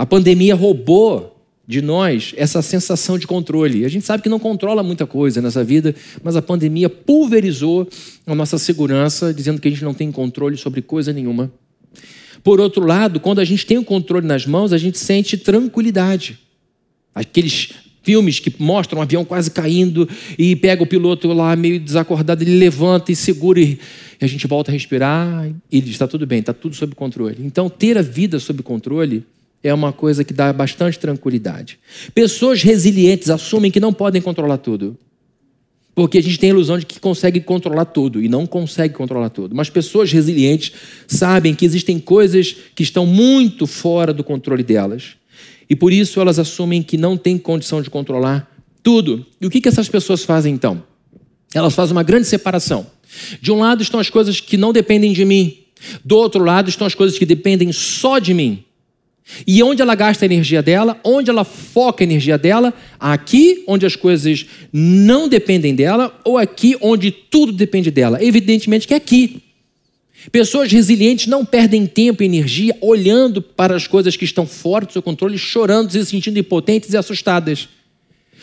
A 0.00 0.06
pandemia 0.06 0.54
roubou 0.54 1.44
de 1.66 1.82
nós 1.82 2.32
essa 2.38 2.62
sensação 2.62 3.18
de 3.18 3.26
controle. 3.26 3.84
A 3.84 3.88
gente 3.90 4.06
sabe 4.06 4.22
que 4.22 4.30
não 4.30 4.38
controla 4.38 4.82
muita 4.82 5.06
coisa 5.06 5.42
nessa 5.42 5.62
vida, 5.62 5.94
mas 6.24 6.36
a 6.36 6.40
pandemia 6.40 6.88
pulverizou 6.88 7.86
a 8.26 8.34
nossa 8.34 8.56
segurança, 8.56 9.34
dizendo 9.34 9.60
que 9.60 9.68
a 9.68 9.70
gente 9.70 9.84
não 9.84 9.92
tem 9.92 10.10
controle 10.10 10.56
sobre 10.56 10.80
coisa 10.80 11.12
nenhuma. 11.12 11.52
Por 12.42 12.60
outro 12.60 12.86
lado, 12.86 13.20
quando 13.20 13.40
a 13.40 13.44
gente 13.44 13.66
tem 13.66 13.76
o 13.76 13.84
controle 13.84 14.26
nas 14.26 14.46
mãos, 14.46 14.72
a 14.72 14.78
gente 14.78 14.98
sente 14.98 15.36
tranquilidade. 15.36 16.38
Aqueles 17.14 17.74
filmes 18.02 18.40
que 18.40 18.54
mostram 18.58 19.00
um 19.00 19.02
avião 19.02 19.22
quase 19.22 19.50
caindo 19.50 20.08
e 20.38 20.56
pega 20.56 20.82
o 20.82 20.86
piloto 20.86 21.30
lá 21.30 21.54
meio 21.54 21.78
desacordado, 21.78 22.42
ele 22.42 22.58
levanta 22.58 23.12
e 23.12 23.14
segura 23.14 23.60
e 23.60 23.78
a 24.18 24.26
gente 24.26 24.46
volta 24.46 24.70
a 24.70 24.72
respirar 24.72 25.52
e 25.70 25.78
diz: 25.78 25.90
está 25.90 26.08
tudo 26.08 26.26
bem, 26.26 26.38
está 26.38 26.54
tudo 26.54 26.74
sob 26.74 26.94
controle. 26.94 27.36
Então, 27.40 27.68
ter 27.68 27.98
a 27.98 28.02
vida 28.02 28.38
sob 28.38 28.62
controle 28.62 29.26
é 29.62 29.72
uma 29.72 29.92
coisa 29.92 30.24
que 30.24 30.32
dá 30.32 30.52
bastante 30.52 30.98
tranquilidade. 30.98 31.78
Pessoas 32.14 32.62
resilientes 32.62 33.28
assumem 33.28 33.70
que 33.70 33.80
não 33.80 33.92
podem 33.92 34.22
controlar 34.22 34.58
tudo. 34.58 34.96
Porque 35.94 36.18
a 36.18 36.22
gente 36.22 36.38
tem 36.38 36.50
a 36.50 36.54
ilusão 36.54 36.78
de 36.78 36.86
que 36.86 36.98
consegue 36.98 37.40
controlar 37.40 37.84
tudo 37.84 38.22
e 38.22 38.28
não 38.28 38.46
consegue 38.46 38.94
controlar 38.94 39.28
tudo. 39.28 39.54
Mas 39.54 39.68
pessoas 39.68 40.10
resilientes 40.10 40.72
sabem 41.06 41.54
que 41.54 41.64
existem 41.64 41.98
coisas 41.98 42.56
que 42.74 42.82
estão 42.82 43.04
muito 43.04 43.66
fora 43.66 44.12
do 44.12 44.24
controle 44.24 44.62
delas. 44.62 45.16
E 45.68 45.76
por 45.76 45.92
isso 45.92 46.20
elas 46.20 46.38
assumem 46.38 46.82
que 46.82 46.96
não 46.96 47.16
têm 47.16 47.36
condição 47.36 47.82
de 47.82 47.90
controlar 47.90 48.50
tudo. 48.82 49.26
E 49.40 49.46
o 49.46 49.50
que, 49.50 49.60
que 49.60 49.68
essas 49.68 49.88
pessoas 49.88 50.24
fazem 50.24 50.54
então? 50.54 50.82
Elas 51.54 51.74
fazem 51.74 51.92
uma 51.92 52.02
grande 52.02 52.26
separação. 52.26 52.86
De 53.40 53.52
um 53.52 53.58
lado 53.58 53.82
estão 53.82 54.00
as 54.00 54.08
coisas 54.08 54.40
que 54.40 54.56
não 54.56 54.72
dependem 54.72 55.12
de 55.12 55.24
mim, 55.24 55.58
do 56.04 56.16
outro 56.16 56.44
lado 56.44 56.68
estão 56.68 56.86
as 56.86 56.94
coisas 56.94 57.18
que 57.18 57.26
dependem 57.26 57.72
só 57.72 58.18
de 58.18 58.32
mim. 58.32 58.64
E 59.46 59.62
onde 59.62 59.82
ela 59.82 59.94
gasta 59.94 60.24
a 60.24 60.26
energia 60.26 60.62
dela, 60.62 61.00
onde 61.04 61.30
ela 61.30 61.44
foca 61.44 62.02
a 62.02 62.06
energia 62.06 62.36
dela, 62.36 62.72
aqui 62.98 63.64
onde 63.66 63.86
as 63.86 63.96
coisas 63.96 64.46
não 64.72 65.28
dependem 65.28 65.74
dela, 65.74 66.18
ou 66.24 66.38
aqui 66.38 66.76
onde 66.80 67.10
tudo 67.10 67.52
depende 67.52 67.90
dela. 67.90 68.22
Evidentemente 68.22 68.86
que 68.86 68.94
é 68.94 68.96
aqui. 68.96 69.42
Pessoas 70.30 70.70
resilientes 70.70 71.26
não 71.26 71.44
perdem 71.44 71.86
tempo 71.86 72.22
e 72.22 72.26
energia 72.26 72.76
olhando 72.80 73.40
para 73.40 73.74
as 73.74 73.86
coisas 73.86 74.16
que 74.16 74.24
estão 74.24 74.46
fora 74.46 74.84
do 74.84 74.92
seu 74.92 75.02
controle, 75.02 75.38
chorando, 75.38 75.90
se 75.90 76.04
sentindo 76.04 76.38
impotentes 76.38 76.92
e 76.92 76.96
assustadas. 76.96 77.68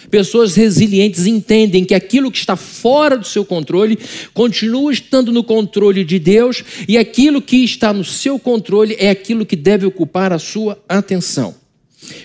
Pessoas 0.10 0.56
resilientes 0.56 1.26
entendem 1.26 1.84
que 1.84 1.94
aquilo 1.94 2.32
que 2.32 2.38
está 2.38 2.56
fora 2.56 3.18
do 3.18 3.26
seu 3.26 3.44
controle 3.44 3.98
continua 4.34 4.94
estando 4.94 5.32
no 5.32 5.44
controle 5.44 6.04
de 6.04 6.20
Deus 6.20 6.64
e 6.88 6.98
aquilo 6.98 7.42
que 7.42 7.58
está 7.64 7.92
no 7.92 8.04
seu 8.04 8.38
controle 8.38 8.96
é 9.00 9.10
aquilo 9.10 9.46
que 9.46 9.56
deve 9.56 9.86
ocupar 9.86 10.32
a 10.32 10.40
sua 10.40 10.82
atenção. 10.88 11.56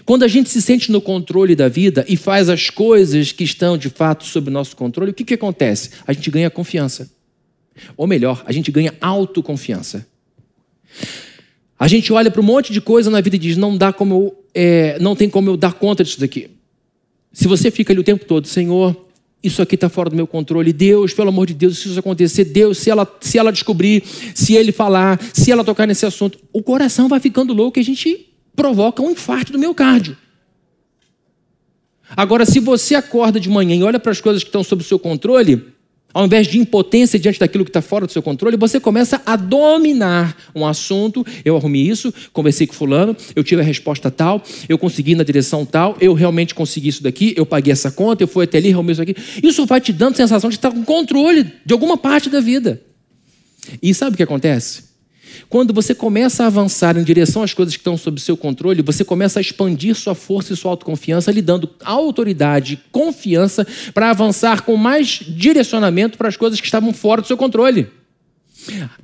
Quando 0.04 0.22
a 0.22 0.28
gente 0.28 0.50
se 0.50 0.60
sente 0.60 0.92
no 0.92 1.00
controle 1.00 1.56
da 1.56 1.68
vida 1.68 2.04
e 2.06 2.16
faz 2.16 2.48
as 2.48 2.70
coisas 2.70 3.32
que 3.32 3.42
estão 3.42 3.76
de 3.76 3.88
fato 3.88 4.24
sob 4.24 4.50
nosso 4.50 4.76
controle, 4.76 5.10
o 5.10 5.14
que, 5.14 5.24
que 5.24 5.34
acontece? 5.34 5.90
A 6.06 6.12
gente 6.12 6.30
ganha 6.30 6.50
confiança. 6.50 7.10
Ou 7.96 8.06
melhor, 8.06 8.42
a 8.46 8.52
gente 8.52 8.70
ganha 8.70 8.94
autoconfiança. 9.00 10.06
A 11.78 11.88
gente 11.88 12.12
olha 12.12 12.30
para 12.30 12.40
um 12.40 12.44
monte 12.44 12.72
de 12.72 12.80
coisa 12.80 13.10
na 13.10 13.20
vida 13.20 13.36
e 13.36 13.38
diz: 13.38 13.56
não 13.56 13.76
dá 13.76 13.92
como 13.92 14.14
eu, 14.14 14.44
é, 14.54 14.98
não 15.00 15.16
tem 15.16 15.28
como 15.28 15.50
eu 15.50 15.56
dar 15.56 15.72
conta 15.72 16.04
disso 16.04 16.20
daqui. 16.20 16.50
Se 17.32 17.48
você 17.48 17.70
fica 17.70 17.92
ali 17.92 18.00
o 18.00 18.04
tempo 18.04 18.24
todo, 18.24 18.46
Senhor, 18.46 18.96
isso 19.42 19.60
aqui 19.60 19.74
está 19.74 19.88
fora 19.88 20.10
do 20.10 20.16
meu 20.16 20.26
controle. 20.26 20.72
Deus, 20.72 21.12
pelo 21.12 21.30
amor 21.30 21.46
de 21.46 21.54
Deus, 21.54 21.78
se 21.78 21.88
isso 21.88 21.98
acontecer, 21.98 22.44
Deus, 22.44 22.78
se 22.78 22.90
ela, 22.90 23.08
se 23.20 23.38
ela 23.38 23.50
descobrir, 23.50 24.02
se 24.34 24.54
ele 24.54 24.70
falar, 24.70 25.20
se 25.32 25.50
ela 25.50 25.64
tocar 25.64 25.86
nesse 25.86 26.06
assunto, 26.06 26.38
o 26.52 26.62
coração 26.62 27.08
vai 27.08 27.18
ficando 27.18 27.52
louco 27.52 27.78
e 27.78 27.80
a 27.80 27.84
gente 27.84 28.28
provoca 28.54 29.02
um 29.02 29.10
infarto 29.10 29.52
do 29.52 29.58
miocárdio. 29.58 30.16
Agora, 32.14 32.44
se 32.44 32.60
você 32.60 32.94
acorda 32.94 33.40
de 33.40 33.48
manhã 33.48 33.74
e 33.74 33.82
olha 33.82 33.98
para 33.98 34.12
as 34.12 34.20
coisas 34.20 34.42
que 34.42 34.48
estão 34.50 34.62
sob 34.62 34.82
o 34.82 34.86
seu 34.86 34.98
controle, 34.98 35.72
ao 36.12 36.24
invés 36.24 36.46
de 36.46 36.58
impotência 36.58 37.18
diante 37.18 37.38
daquilo 37.38 37.64
que 37.64 37.70
está 37.70 37.82
fora 37.82 38.06
do 38.06 38.12
seu 38.12 38.22
controle, 38.22 38.56
você 38.56 38.78
começa 38.78 39.20
a 39.24 39.36
dominar 39.36 40.36
um 40.54 40.66
assunto. 40.66 41.24
Eu 41.44 41.56
arrumei 41.56 41.82
isso, 41.82 42.12
conversei 42.32 42.66
com 42.66 42.74
fulano, 42.74 43.16
eu 43.34 43.42
tive 43.42 43.60
a 43.60 43.64
resposta 43.64 44.10
tal, 44.10 44.42
eu 44.68 44.78
consegui 44.78 45.14
na 45.14 45.24
direção 45.24 45.64
tal, 45.64 45.96
eu 46.00 46.14
realmente 46.14 46.54
consegui 46.54 46.88
isso 46.88 47.02
daqui, 47.02 47.34
eu 47.36 47.46
paguei 47.46 47.72
essa 47.72 47.90
conta, 47.90 48.22
eu 48.22 48.28
fui 48.28 48.44
até 48.44 48.58
ali, 48.58 48.72
arrumei 48.72 48.92
isso 48.92 49.02
aqui. 49.02 49.16
Isso 49.42 49.66
vai 49.66 49.80
te 49.80 49.92
dando 49.92 50.14
a 50.14 50.16
sensação 50.16 50.50
de 50.50 50.56
estar 50.56 50.70
com 50.70 50.84
controle 50.84 51.52
de 51.64 51.72
alguma 51.72 51.96
parte 51.96 52.28
da 52.28 52.40
vida. 52.40 52.80
E 53.82 53.94
sabe 53.94 54.14
o 54.14 54.16
que 54.16 54.22
acontece? 54.22 54.91
Quando 55.48 55.72
você 55.72 55.94
começa 55.94 56.44
a 56.44 56.46
avançar 56.46 56.96
em 56.96 57.04
direção 57.04 57.42
às 57.42 57.54
coisas 57.54 57.74
que 57.74 57.80
estão 57.80 57.96
sob 57.96 58.20
seu 58.20 58.36
controle, 58.36 58.82
você 58.82 59.04
começa 59.04 59.38
a 59.38 59.42
expandir 59.42 59.94
sua 59.94 60.14
força 60.14 60.52
e 60.52 60.56
sua 60.56 60.70
autoconfiança, 60.70 61.30
lhe 61.30 61.42
dando 61.42 61.70
autoridade 61.84 62.74
e 62.74 62.90
confiança 62.90 63.66
para 63.92 64.10
avançar 64.10 64.62
com 64.62 64.76
mais 64.76 65.20
direcionamento 65.26 66.18
para 66.18 66.28
as 66.28 66.36
coisas 66.36 66.60
que 66.60 66.66
estavam 66.66 66.92
fora 66.92 67.20
do 67.20 67.26
seu 67.26 67.36
controle. 67.36 67.88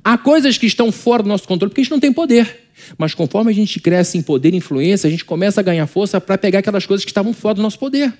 Há 0.03 0.17
coisas 0.17 0.57
que 0.57 0.65
estão 0.65 0.91
fora 0.91 1.23
do 1.23 1.29
nosso 1.29 1.47
controle 1.47 1.69
porque 1.69 1.81
a 1.81 1.83
gente 1.83 1.91
não 1.91 1.99
tem 1.99 2.13
poder. 2.13 2.69
Mas 2.97 3.13
conforme 3.13 3.51
a 3.51 3.55
gente 3.55 3.79
cresce 3.79 4.17
em 4.17 4.21
poder 4.21 4.53
e 4.53 4.57
influência, 4.57 5.07
a 5.07 5.11
gente 5.11 5.25
começa 5.25 5.59
a 5.59 5.63
ganhar 5.63 5.85
força 5.85 6.19
para 6.21 6.37
pegar 6.37 6.59
aquelas 6.59 6.85
coisas 6.85 7.03
que 7.03 7.11
estavam 7.11 7.33
fora 7.33 7.55
do 7.55 7.61
nosso 7.61 7.77
poder. 7.77 8.13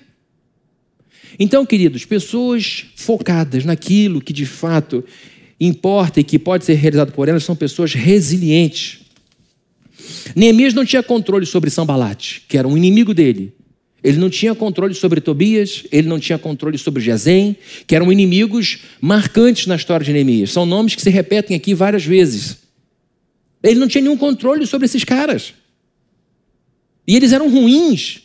Então, 1.38 1.64
queridos, 1.64 2.04
pessoas 2.04 2.86
focadas 2.96 3.64
naquilo 3.64 4.20
que 4.20 4.32
de 4.32 4.44
fato 4.44 5.04
importa 5.60 6.20
e 6.20 6.24
que 6.24 6.38
pode 6.38 6.64
ser 6.64 6.74
realizado 6.74 7.12
por 7.12 7.28
elas 7.28 7.44
são 7.44 7.54
pessoas 7.54 7.92
resilientes. 7.92 9.00
Neemias 10.34 10.72
não 10.72 10.84
tinha 10.84 11.02
controle 11.02 11.44
sobre 11.44 11.70
Sambalate, 11.70 12.44
que 12.48 12.56
era 12.56 12.66
um 12.66 12.76
inimigo 12.76 13.12
dele. 13.12 13.52
Ele 14.02 14.16
não 14.16 14.30
tinha 14.30 14.54
controle 14.54 14.94
sobre 14.94 15.20
Tobias, 15.20 15.84
ele 15.92 16.08
não 16.08 16.18
tinha 16.18 16.38
controle 16.38 16.78
sobre 16.78 17.02
Gesem, 17.02 17.54
que 17.86 17.94
eram 17.94 18.10
inimigos 18.10 18.78
marcantes 19.00 19.66
na 19.66 19.76
história 19.76 20.04
de 20.04 20.12
Neemias. 20.12 20.50
São 20.50 20.64
nomes 20.64 20.94
que 20.94 21.02
se 21.02 21.10
repetem 21.10 21.54
aqui 21.54 21.74
várias 21.74 22.04
vezes. 22.04 22.58
Ele 23.62 23.78
não 23.78 23.86
tinha 23.86 24.00
nenhum 24.00 24.16
controle 24.16 24.66
sobre 24.66 24.86
esses 24.86 25.04
caras. 25.04 25.52
E 27.06 27.14
eles 27.14 27.32
eram 27.32 27.50
ruins. 27.50 28.22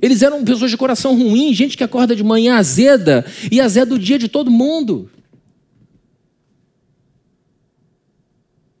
Eles 0.00 0.22
eram 0.22 0.44
pessoas 0.44 0.70
de 0.70 0.76
coração 0.76 1.16
ruim, 1.16 1.52
gente 1.52 1.76
que 1.76 1.82
acorda 1.82 2.14
de 2.14 2.22
manhã 2.22 2.54
azeda 2.54 3.26
e 3.50 3.60
azeda 3.60 3.96
o 3.96 3.98
dia 3.98 4.18
de 4.18 4.28
todo 4.28 4.48
mundo. 4.48 5.10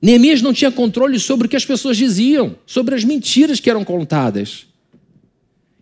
Neemias 0.00 0.40
não 0.40 0.52
tinha 0.52 0.70
controle 0.70 1.18
sobre 1.18 1.46
o 1.46 1.50
que 1.50 1.56
as 1.56 1.64
pessoas 1.64 1.96
diziam, 1.96 2.56
sobre 2.64 2.94
as 2.94 3.04
mentiras 3.04 3.58
que 3.58 3.68
eram 3.68 3.84
contadas. 3.84 4.66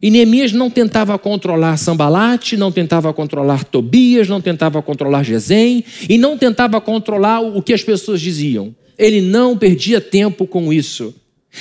E 0.00 0.10
Neemias 0.10 0.52
não 0.52 0.70
tentava 0.70 1.18
controlar 1.18 1.76
Sambalate, 1.76 2.56
não 2.56 2.70
tentava 2.70 3.12
controlar 3.12 3.64
Tobias, 3.64 4.28
não 4.28 4.40
tentava 4.40 4.80
controlar 4.82 5.22
Gesem 5.22 5.84
e 6.08 6.18
não 6.18 6.36
tentava 6.36 6.80
controlar 6.80 7.40
o 7.40 7.62
que 7.62 7.72
as 7.72 7.82
pessoas 7.82 8.20
diziam. 8.20 8.74
Ele 8.98 9.20
não 9.20 9.56
perdia 9.56 10.00
tempo 10.00 10.46
com 10.46 10.72
isso. 10.72 11.14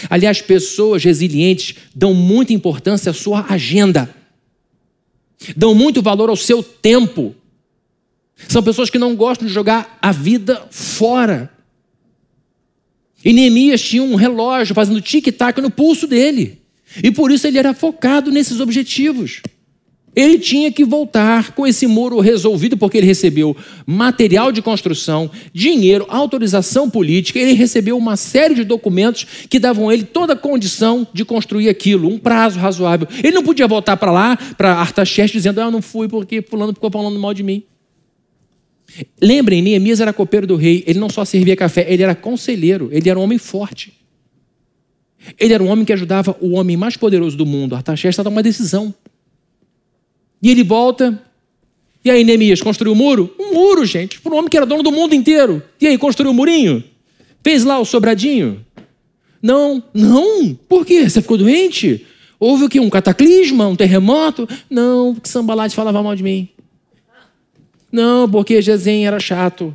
Aliás, 0.09 0.41
pessoas 0.41 1.03
resilientes 1.03 1.75
dão 1.93 2.13
muita 2.13 2.53
importância 2.53 3.11
à 3.11 3.13
sua 3.13 3.45
agenda, 3.49 4.13
dão 5.55 5.73
muito 5.73 6.01
valor 6.01 6.29
ao 6.29 6.35
seu 6.35 6.61
tempo. 6.61 7.33
São 8.49 8.61
pessoas 8.61 8.89
que 8.89 8.99
não 8.99 9.15
gostam 9.15 9.47
de 9.47 9.53
jogar 9.53 9.97
a 10.01 10.11
vida 10.11 10.67
fora. 10.69 11.54
E 13.25 13.33
Neemias 13.33 13.81
tinha 13.81 14.03
um 14.03 14.13
relógio 14.13 14.75
fazendo 14.75 15.01
tic-tac 15.01 15.59
no 15.59 15.71
pulso 15.71 16.05
dele. 16.05 16.61
E 17.03 17.09
por 17.09 17.31
isso 17.31 17.47
ele 17.47 17.57
era 17.57 17.73
focado 17.73 18.31
nesses 18.31 18.59
objetivos. 18.59 19.41
Ele 20.15 20.37
tinha 20.37 20.71
que 20.71 20.85
voltar 20.85 21.51
com 21.51 21.67
esse 21.67 21.85
muro 21.85 22.21
resolvido, 22.21 22.77
porque 22.77 22.99
ele 22.99 23.07
recebeu 23.07 23.57
material 23.85 24.49
de 24.49 24.61
construção, 24.61 25.29
dinheiro, 25.53 26.05
autorização 26.07 26.89
política, 26.89 27.37
ele 27.37 27.51
recebeu 27.51 27.97
uma 27.97 28.15
série 28.15 28.55
de 28.55 28.63
documentos 28.63 29.25
que 29.49 29.59
davam 29.59 29.89
a 29.89 29.93
ele 29.93 30.03
toda 30.03 30.31
a 30.31 30.37
condição 30.37 31.05
de 31.11 31.25
construir 31.25 31.67
aquilo, 31.67 32.07
um 32.07 32.17
prazo 32.17 32.59
razoável. 32.59 33.09
Ele 33.21 33.33
não 33.33 33.43
podia 33.43 33.67
voltar 33.67 33.97
para 33.97 34.11
lá, 34.11 34.37
para 34.57 34.75
Artaxerxes, 34.75 35.33
dizendo: 35.33 35.59
ah, 35.59 35.65
Eu 35.65 35.71
não 35.71 35.81
fui 35.81 36.07
porque 36.07 36.41
Fulano 36.41 36.73
ficou 36.73 36.89
falando 36.89 37.19
mal 37.19 37.33
de 37.33 37.43
mim. 37.43 37.63
Lembrem, 39.21 39.61
Neemias 39.61 39.99
era 39.99 40.13
copeiro 40.13 40.47
do 40.47 40.55
rei, 40.55 40.83
ele 40.87 40.99
não 40.99 41.09
só 41.09 41.25
servia 41.25 41.55
café, 41.55 41.85
ele 41.89 42.03
era 42.03 42.15
conselheiro, 42.15 42.89
ele 42.91 43.09
era 43.09 43.19
um 43.19 43.23
homem 43.23 43.37
forte. 43.37 43.93
Ele 45.39 45.53
era 45.53 45.63
um 45.63 45.67
homem 45.67 45.83
que 45.83 45.93
ajudava 45.93 46.35
o 46.39 46.51
homem 46.51 46.77
mais 46.77 46.95
poderoso 46.95 47.35
do 47.35 47.45
mundo, 47.45 47.75
Artaxerxes, 47.75 48.19
a 48.19 48.23
tomar 48.23 48.37
uma 48.37 48.43
decisão. 48.43 48.93
E 50.41 50.49
ele 50.49 50.63
volta. 50.63 51.21
E 52.03 52.11
aí, 52.11 52.23
Neemias, 52.23 52.61
construiu 52.61 52.93
um 52.93 52.95
muro? 52.95 53.33
Um 53.39 53.53
muro, 53.53 53.85
gente, 53.85 54.21
para 54.21 54.33
um 54.33 54.37
homem 54.37 54.49
que 54.49 54.55
era 54.55 54.65
dono 54.65 54.83
do 54.83 54.91
mundo 54.91 55.15
inteiro. 55.15 55.61
E 55.81 55.87
aí, 55.87 55.97
construiu 55.97 56.31
um 56.31 56.35
murinho? 56.35 56.83
Fez 57.43 57.63
lá 57.63 57.79
o 57.79 57.85
sobradinho? 57.85 58.63
Não, 59.41 59.83
não. 59.93 60.53
Por 60.67 60.85
quê? 60.85 61.09
Você 61.09 61.21
ficou 61.21 61.37
doente? 61.37 62.05
Houve 62.39 62.65
o 62.65 62.69
quê? 62.69 62.79
Um 62.79 62.89
cataclisma? 62.89 63.67
Um 63.67 63.75
terremoto? 63.75 64.47
Não, 64.69 65.15
porque 65.15 65.29
Sambalate 65.29 65.75
falava 65.75 66.03
mal 66.03 66.15
de 66.15 66.23
mim. 66.23 66.49
Não, 67.95 68.29
porque 68.29 68.61
Jezem 68.61 69.07
era 69.07 69.21
chato. 69.21 69.73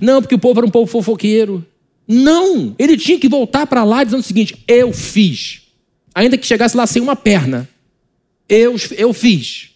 Não, 0.00 0.22
porque 0.22 0.36
o 0.36 0.38
povo 0.38 0.60
era 0.60 0.66
um 0.66 0.70
povo 0.70 0.88
fofoqueiro. 0.88 1.66
Não, 2.06 2.76
ele 2.78 2.96
tinha 2.96 3.18
que 3.18 3.28
voltar 3.28 3.66
para 3.66 3.82
lá 3.82 4.04
dizendo 4.04 4.20
o 4.20 4.22
seguinte: 4.22 4.62
eu 4.68 4.92
fiz. 4.92 5.62
Ainda 6.14 6.38
que 6.38 6.46
chegasse 6.46 6.76
lá 6.76 6.86
sem 6.86 7.02
uma 7.02 7.16
perna. 7.16 7.68
Eu, 8.48 8.76
eu 8.96 9.12
fiz 9.12 9.70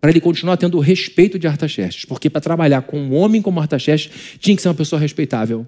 para 0.00 0.10
ele 0.10 0.22
continuar 0.22 0.56
tendo 0.56 0.78
o 0.78 0.80
respeito 0.80 1.38
de 1.38 1.46
Artaxerxes. 1.46 2.06
Porque 2.06 2.30
para 2.30 2.40
trabalhar 2.40 2.80
com 2.80 2.98
um 2.98 3.14
homem 3.14 3.42
como 3.42 3.60
Artaxerxes, 3.60 4.10
tinha 4.38 4.56
que 4.56 4.62
ser 4.62 4.68
uma 4.68 4.74
pessoa 4.74 4.98
respeitável. 4.98 5.66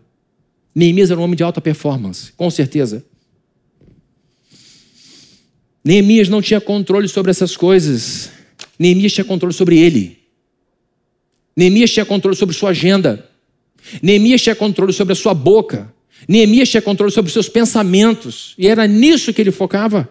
Neemias 0.75 1.11
era 1.11 1.21
um 1.21 1.25
homem 1.25 1.37
de 1.37 1.43
alta 1.43 1.61
performance, 1.61 2.33
com 2.33 2.51
certeza. 2.51 3.05
Neemias 5.85 6.31
não 6.31 6.41
tinha 6.41 6.61
controle 6.61 7.07
sobre 7.07 7.31
essas 7.31 7.55
coisas. 7.55 8.31
Neemias 8.79 9.13
tinha 9.13 9.25
controle 9.27 9.53
sobre 9.53 9.79
ele. 9.79 10.26
Neemias 11.57 11.91
tinha 11.91 12.05
controle 12.05 12.37
sobre 12.37 12.55
sua 12.55 12.71
agenda. 12.71 13.29
Neemias 14.03 14.43
tinha 14.43 14.55
controle 14.55 14.93
sobre 14.93 15.13
a 15.13 15.17
sua 15.17 15.33
boca. 15.33 15.93
Neemias 16.29 16.69
tinha 16.69 16.83
controle 16.83 17.11
sobre 17.11 17.29
os 17.29 17.33
seus 17.33 17.49
pensamentos. 17.49 18.55
E 18.59 18.67
era 18.69 18.87
nisso 18.87 19.33
que 19.33 19.41
ele 19.41 19.51
focava. 19.51 20.09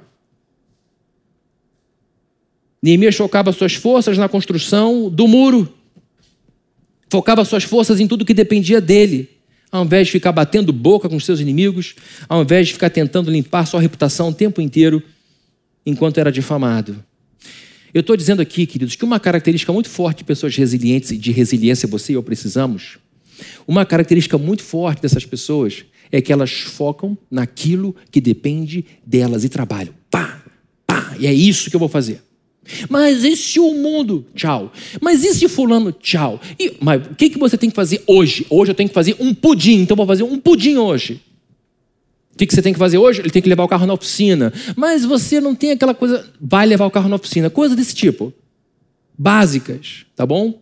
Neemias 2.81 3.15
focava 3.15 3.51
suas 3.51 3.75
forças 3.75 4.17
na 4.17 4.27
construção 4.27 5.09
do 5.09 5.27
muro. 5.27 5.71
Focava 7.09 7.45
suas 7.45 7.63
forças 7.63 7.99
em 7.99 8.07
tudo 8.07 8.25
que 8.25 8.33
dependia 8.33 8.81
dele. 8.81 9.29
Ao 9.71 9.83
invés 9.83 10.07
de 10.07 10.13
ficar 10.13 10.31
batendo 10.31 10.71
boca 10.71 11.09
com 11.09 11.19
seus 11.19 11.39
inimigos, 11.39 11.95
ao 12.29 12.41
invés 12.41 12.67
de 12.67 12.73
ficar 12.73 12.89
tentando 12.89 13.29
limpar 13.29 13.65
sua 13.65 13.81
reputação 13.81 14.29
o 14.29 14.33
tempo 14.33 14.61
inteiro, 14.61 15.03
enquanto 15.85 16.17
era 16.17 16.31
difamado. 16.31 17.03
Eu 17.95 18.01
estou 18.01 18.17
dizendo 18.17 18.41
aqui, 18.41 18.65
queridos, 18.65 18.97
que 18.97 19.05
uma 19.05 19.21
característica 19.21 19.71
muito 19.71 19.89
forte 19.89 20.17
de 20.17 20.23
pessoas 20.25 20.53
resilientes 20.53 21.11
e 21.11 21.17
de 21.17 21.31
resiliência 21.31 21.87
você 21.87 22.11
e 22.11 22.15
eu 22.15 22.21
precisamos, 22.21 22.97
uma 23.65 23.85
característica 23.85 24.37
muito 24.37 24.63
forte 24.63 25.01
dessas 25.01 25.25
pessoas 25.25 25.85
é 26.11 26.19
que 26.19 26.33
elas 26.33 26.51
focam 26.51 27.17
naquilo 27.31 27.95
que 28.11 28.19
depende 28.19 28.83
delas 29.05 29.45
e 29.45 29.49
trabalham. 29.49 29.93
Pá, 30.11 30.43
pá, 30.85 31.15
e 31.17 31.25
é 31.25 31.33
isso 31.33 31.69
que 31.69 31.75
eu 31.77 31.79
vou 31.79 31.87
fazer. 31.87 32.21
Mas 32.89 33.23
e 33.23 33.33
se 33.37 33.61
o 33.61 33.73
mundo? 33.73 34.25
Tchau. 34.35 34.73
Mas 34.99 35.23
e 35.23 35.33
se 35.33 35.47
fulano? 35.47 35.93
Tchau. 35.93 36.41
E, 36.59 36.73
mas 36.81 37.01
o 37.01 37.15
que, 37.15 37.29
que 37.29 37.39
você 37.39 37.57
tem 37.57 37.69
que 37.69 37.75
fazer 37.77 38.03
hoje? 38.05 38.45
Hoje 38.49 38.71
eu 38.71 38.75
tenho 38.75 38.89
que 38.89 38.95
fazer 38.95 39.15
um 39.21 39.33
pudim, 39.33 39.79
então 39.79 39.95
vou 39.95 40.05
fazer 40.05 40.23
um 40.23 40.37
pudim 40.37 40.75
hoje. 40.75 41.21
O 42.35 42.37
que, 42.37 42.53
você 42.53 42.61
tem 42.61 42.73
que 42.73 42.79
fazer 42.79 42.97
hoje? 42.97 43.21
Ele 43.21 43.29
tem 43.29 43.41
que 43.41 43.47
levar 43.47 43.63
o 43.63 43.67
carro 43.67 43.85
na 43.85 43.93
oficina. 43.93 44.51
Mas 44.75 45.05
você 45.05 45.39
não 45.39 45.55
tem 45.55 45.71
aquela 45.71 45.95
coisa. 45.95 46.29
Vai 46.39 46.65
levar 46.65 46.85
o 46.85 46.91
carro 46.91 47.07
na 47.07 47.15
oficina. 47.15 47.49
Coisa 47.49 47.77
desse 47.77 47.95
tipo. 47.95 48.33
Básicas, 49.17 50.05
tá 50.13 50.25
bom? 50.25 50.59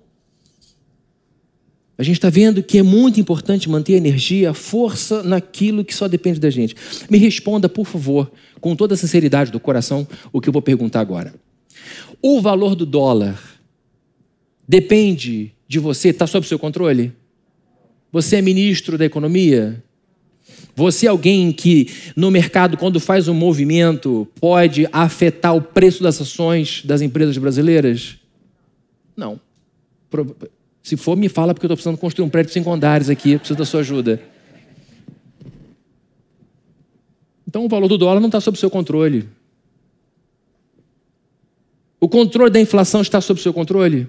A 1.97 2.03
gente 2.03 2.17
está 2.17 2.29
vendo 2.29 2.61
que 2.61 2.77
é 2.77 2.83
muito 2.83 3.19
importante 3.19 3.67
manter 3.67 3.95
a 3.95 3.97
energia, 3.97 4.51
a 4.51 4.53
força 4.53 5.23
naquilo 5.23 5.83
que 5.83 5.95
só 5.95 6.07
depende 6.07 6.39
da 6.39 6.49
gente. 6.49 6.75
Me 7.09 7.17
responda, 7.17 7.67
por 7.67 7.85
favor, 7.85 8.31
com 8.61 8.75
toda 8.75 8.93
a 8.93 8.97
sinceridade 8.97 9.51
do 9.51 9.59
coração, 9.59 10.07
o 10.31 10.39
que 10.39 10.49
eu 10.49 10.53
vou 10.53 10.61
perguntar 10.61 10.99
agora. 10.99 11.33
O 12.21 12.39
valor 12.39 12.75
do 12.75 12.85
dólar 12.85 13.39
depende 14.67 15.53
de 15.67 15.79
você, 15.79 16.09
está 16.09 16.27
sob 16.27 16.47
seu 16.47 16.59
controle? 16.59 17.13
Você 18.11 18.37
é 18.37 18.41
ministro 18.41 18.97
da 18.97 19.05
economia? 19.05 19.83
Você 20.75 21.05
é 21.05 21.09
alguém 21.09 21.51
que 21.51 21.87
no 22.15 22.31
mercado, 22.31 22.77
quando 22.77 22.99
faz 22.99 23.27
um 23.27 23.33
movimento, 23.33 24.27
pode 24.39 24.87
afetar 24.91 25.55
o 25.55 25.61
preço 25.61 26.01
das 26.01 26.19
ações 26.19 26.83
das 26.83 27.01
empresas 27.01 27.37
brasileiras? 27.37 28.17
Não. 29.15 29.39
Se 30.81 30.97
for, 30.97 31.15
me 31.15 31.29
fala, 31.29 31.53
porque 31.53 31.65
eu 31.65 31.67
estou 31.67 31.77
precisando 31.77 31.97
construir 31.97 32.25
um 32.25 32.29
prédio 32.29 32.47
de 32.49 32.53
cinco 32.53 32.71
andares 32.71 33.09
aqui, 33.09 33.37
preciso 33.37 33.57
da 33.57 33.65
sua 33.65 33.81
ajuda. 33.81 34.21
Então 37.47 37.65
o 37.65 37.69
valor 37.69 37.87
do 37.87 37.97
dólar 37.97 38.19
não 38.19 38.27
está 38.27 38.41
sob 38.41 38.57
seu 38.57 38.69
controle. 38.69 39.29
O 41.99 42.09
controle 42.09 42.49
da 42.49 42.59
inflação 42.59 43.01
está 43.01 43.21
sob 43.21 43.39
seu 43.39 43.53
controle? 43.53 44.07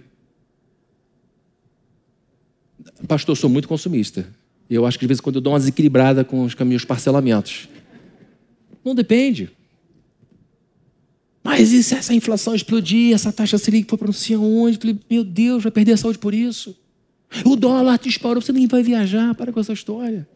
Pastor, 3.07 3.37
sou 3.37 3.51
muito 3.51 3.69
consumista. 3.69 4.27
Eu 4.69 4.87
acho 4.87 4.99
que 4.99 5.05
de 5.05 5.09
vez 5.09 5.19
em 5.19 5.23
quando 5.23 5.37
eu 5.37 5.41
dou 5.41 5.53
uma 5.53 5.59
desequilibrada 5.59 6.25
com 6.25 6.43
os 6.45 6.55
caminhos 6.55 6.85
parcelamentos. 6.85 7.69
Não 8.85 8.95
depende. 8.95 9.51
Mas 11.43 11.73
e 11.73 11.83
se 11.83 11.95
essa 11.95 12.15
inflação 12.15 12.55
explodir, 12.55 13.15
essa 13.15 13.33
taxa 13.33 13.59
Selic 13.59 13.89
for 13.89 13.99
para 13.99 14.07
não 14.07 14.13
sei 14.13 14.37
aonde? 14.37 14.79
Meu 15.11 15.23
Deus, 15.23 15.63
vai 15.63 15.71
perder 15.71 15.93
a 15.93 15.97
saúde 15.97 16.19
por 16.19 16.33
isso. 16.33 16.77
O 17.45 17.57
dólar 17.57 17.99
disparou, 17.99 18.41
você 18.41 18.53
nem 18.53 18.67
vai 18.67 18.83
viajar, 18.83 19.35
para 19.35 19.53
com 19.53 19.61
essa 19.61 19.73
história. 19.73 20.27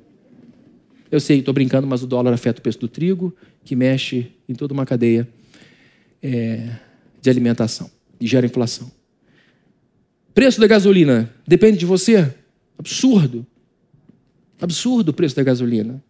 Eu 1.10 1.20
sei, 1.20 1.38
estou 1.38 1.54
brincando, 1.54 1.86
mas 1.86 2.02
o 2.02 2.06
dólar 2.06 2.34
afeta 2.34 2.58
o 2.58 2.62
preço 2.62 2.80
do 2.80 2.88
trigo, 2.88 3.34
que 3.64 3.74
mexe 3.74 4.26
em 4.48 4.54
toda 4.54 4.74
uma 4.74 4.84
cadeia. 4.84 5.26
É, 6.20 6.76
de 7.20 7.30
alimentação 7.30 7.90
e 8.20 8.26
gera 8.26 8.46
inflação. 8.46 8.90
Preço 10.34 10.60
da 10.60 10.66
gasolina 10.66 11.32
depende 11.46 11.78
de 11.78 11.86
você? 11.86 12.32
Absurdo. 12.78 13.46
Absurdo 14.60 15.10
o 15.10 15.14
preço 15.14 15.36
da 15.36 15.42
gasolina. 15.42 16.02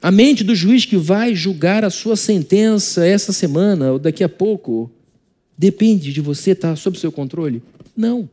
A 0.00 0.10
mente 0.10 0.44
do 0.44 0.54
juiz 0.54 0.84
que 0.84 0.96
vai 0.96 1.34
julgar 1.34 1.84
a 1.84 1.90
sua 1.90 2.16
sentença 2.16 3.04
essa 3.04 3.32
semana 3.32 3.92
ou 3.92 3.98
daqui 3.98 4.22
a 4.22 4.28
pouco 4.28 4.90
depende 5.56 6.12
de 6.12 6.20
você 6.20 6.52
estar 6.52 6.76
sob 6.76 6.98
seu 6.98 7.10
controle? 7.10 7.62
Não. 7.96 8.30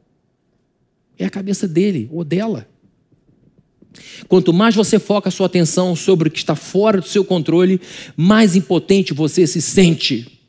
É 1.18 1.26
a 1.26 1.30
cabeça 1.30 1.68
dele 1.68 2.08
ou 2.12 2.24
dela. 2.24 2.68
Quanto 4.28 4.54
mais 4.54 4.76
você 4.76 5.00
foca 5.00 5.30
a 5.30 5.32
sua 5.32 5.48
atenção 5.48 5.96
sobre 5.96 6.28
o 6.28 6.32
que 6.32 6.38
está 6.38 6.56
fora 6.56 7.00
do 7.02 7.08
seu 7.08 7.24
controle, 7.24 7.82
mais 8.16 8.56
impotente 8.56 9.14
você 9.14 9.48
se 9.48 9.62
sente. 9.62 10.40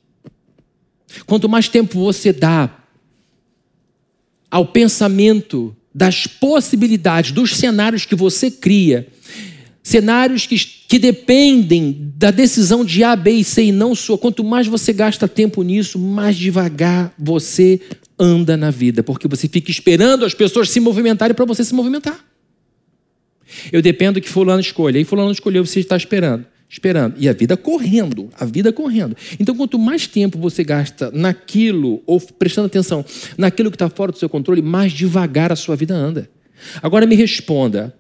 Quanto 1.25 1.49
mais 1.49 1.69
tempo 1.69 1.99
você 1.99 2.33
dá 2.33 2.85
ao 4.51 4.67
pensamento 4.67 5.75
das 5.97 6.27
possibilidades, 6.27 7.33
dos 7.33 7.57
cenários 7.57 8.05
que 8.05 8.15
você 8.15 8.51
cria, 8.51 9.09
cenários 9.83 10.47
que, 10.47 10.57
que 10.59 10.99
dependem 10.99 12.13
da 12.19 12.31
decisão 12.31 12.85
de 12.85 13.03
A, 13.03 13.17
B 13.17 13.31
e 13.31 13.43
C 13.43 13.65
e 13.65 13.73
não 13.73 13.95
sua, 13.95 14.19
quanto 14.19 14.45
mais 14.45 14.67
você 14.67 14.93
gasta 14.93 15.27
tempo 15.27 15.63
nisso, 15.63 15.99
mais 15.99 16.37
devagar 16.37 17.15
você 17.19 17.81
anda 18.19 18.59
na 18.59 18.71
vida, 18.71 19.03
porque 19.03 19.27
você 19.27 19.49
fica 19.49 19.71
esperando 19.71 20.27
as 20.27 20.35
pessoas 20.35 20.69
se 20.69 20.81
movimentarem 20.81 21.35
para 21.35 21.47
você 21.47 21.65
se 21.65 21.75
movimentar. 21.75 22.23
Eu 23.73 23.81
dependo 23.81 24.21
que 24.21 24.29
fulano 24.29 24.61
escolha, 24.61 24.99
e 24.99 25.05
fulano 25.05 25.33
escolheu, 25.33 25.65
você 25.65 25.81
está 25.81 25.97
esperando 25.97 26.45
esperando. 26.69 27.15
E 27.19 27.29
a 27.29 27.33
vida 27.33 27.57
correndo, 27.57 28.29
a 28.39 28.45
vida 28.45 28.73
correndo. 28.73 29.17
Então, 29.39 29.55
quanto 29.55 29.79
mais 29.79 30.07
tempo 30.07 30.39
você 30.39 30.65
gasta 30.65 31.11
naquilo, 31.13 32.03
ou 32.07 32.21
prestando 32.21 32.67
atenção 32.67 33.05
naquilo 33.37 33.71
que 33.71 33.77
está 33.77 33.89
fora 33.89 34.13
do 34.13 34.19
seu 34.19 34.29
controle, 34.29 34.63
mais 34.63 34.93
devagar 34.93 35.53
a 35.53 35.57
sua 35.57 35.77
vida 35.77 35.95
anda. 35.95 36.29
Agora 36.83 37.07
me 37.07 37.15
responda: 37.15 37.95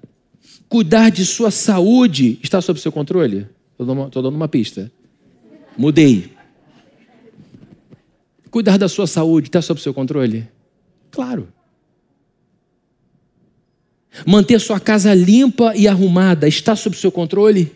cuidar 0.68 1.10
de 1.10 1.24
sua 1.24 1.50
saúde 1.50 2.38
está 2.42 2.60
sob 2.60 2.80
seu 2.80 2.90
controle? 2.90 3.46
Estou 3.78 4.22
dando 4.22 4.34
uma 4.34 4.48
pista. 4.48 4.90
Mudei. 5.76 6.30
Cuidar 8.50 8.78
da 8.78 8.88
sua 8.88 9.06
saúde 9.06 9.48
está 9.48 9.60
sob 9.60 9.80
seu 9.80 9.92
controle? 9.92 10.48
Claro. 11.10 11.48
Manter 14.26 14.58
sua 14.58 14.80
casa 14.80 15.12
limpa 15.12 15.74
e 15.76 15.86
arrumada 15.86 16.48
está 16.48 16.74
sob 16.74 16.96
seu 16.96 17.12
controle? 17.12 17.70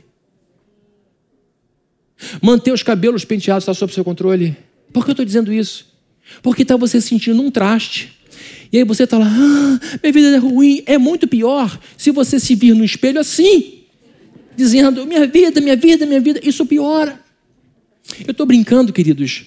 Manter 2.42 2.72
os 2.72 2.82
cabelos 2.82 3.24
penteados 3.24 3.64
está 3.64 3.74
sob 3.74 3.92
seu 3.92 4.04
controle? 4.04 4.56
Por 4.92 5.04
que 5.04 5.10
eu 5.10 5.12
estou 5.12 5.24
dizendo 5.24 5.52
isso? 5.52 5.86
Porque 6.42 6.62
está 6.62 6.76
você 6.76 7.00
sentindo 7.00 7.40
um 7.42 7.50
traste. 7.50 8.12
E 8.72 8.78
aí 8.78 8.84
você 8.84 9.04
está 9.04 9.18
lá, 9.18 9.26
ah, 9.26 9.80
minha 10.02 10.12
vida 10.12 10.28
é 10.28 10.38
ruim. 10.38 10.82
É 10.86 10.96
muito 10.96 11.26
pior 11.26 11.78
se 11.96 12.10
você 12.10 12.38
se 12.38 12.54
vir 12.54 12.74
no 12.74 12.84
espelho 12.84 13.18
assim, 13.18 13.80
dizendo, 14.56 15.06
minha 15.06 15.26
vida, 15.26 15.60
minha 15.60 15.76
vida, 15.76 16.06
minha 16.06 16.20
vida. 16.20 16.40
Isso 16.42 16.64
piora. 16.66 17.20
Eu 18.26 18.30
estou 18.30 18.46
brincando, 18.46 18.92
queridos. 18.92 19.46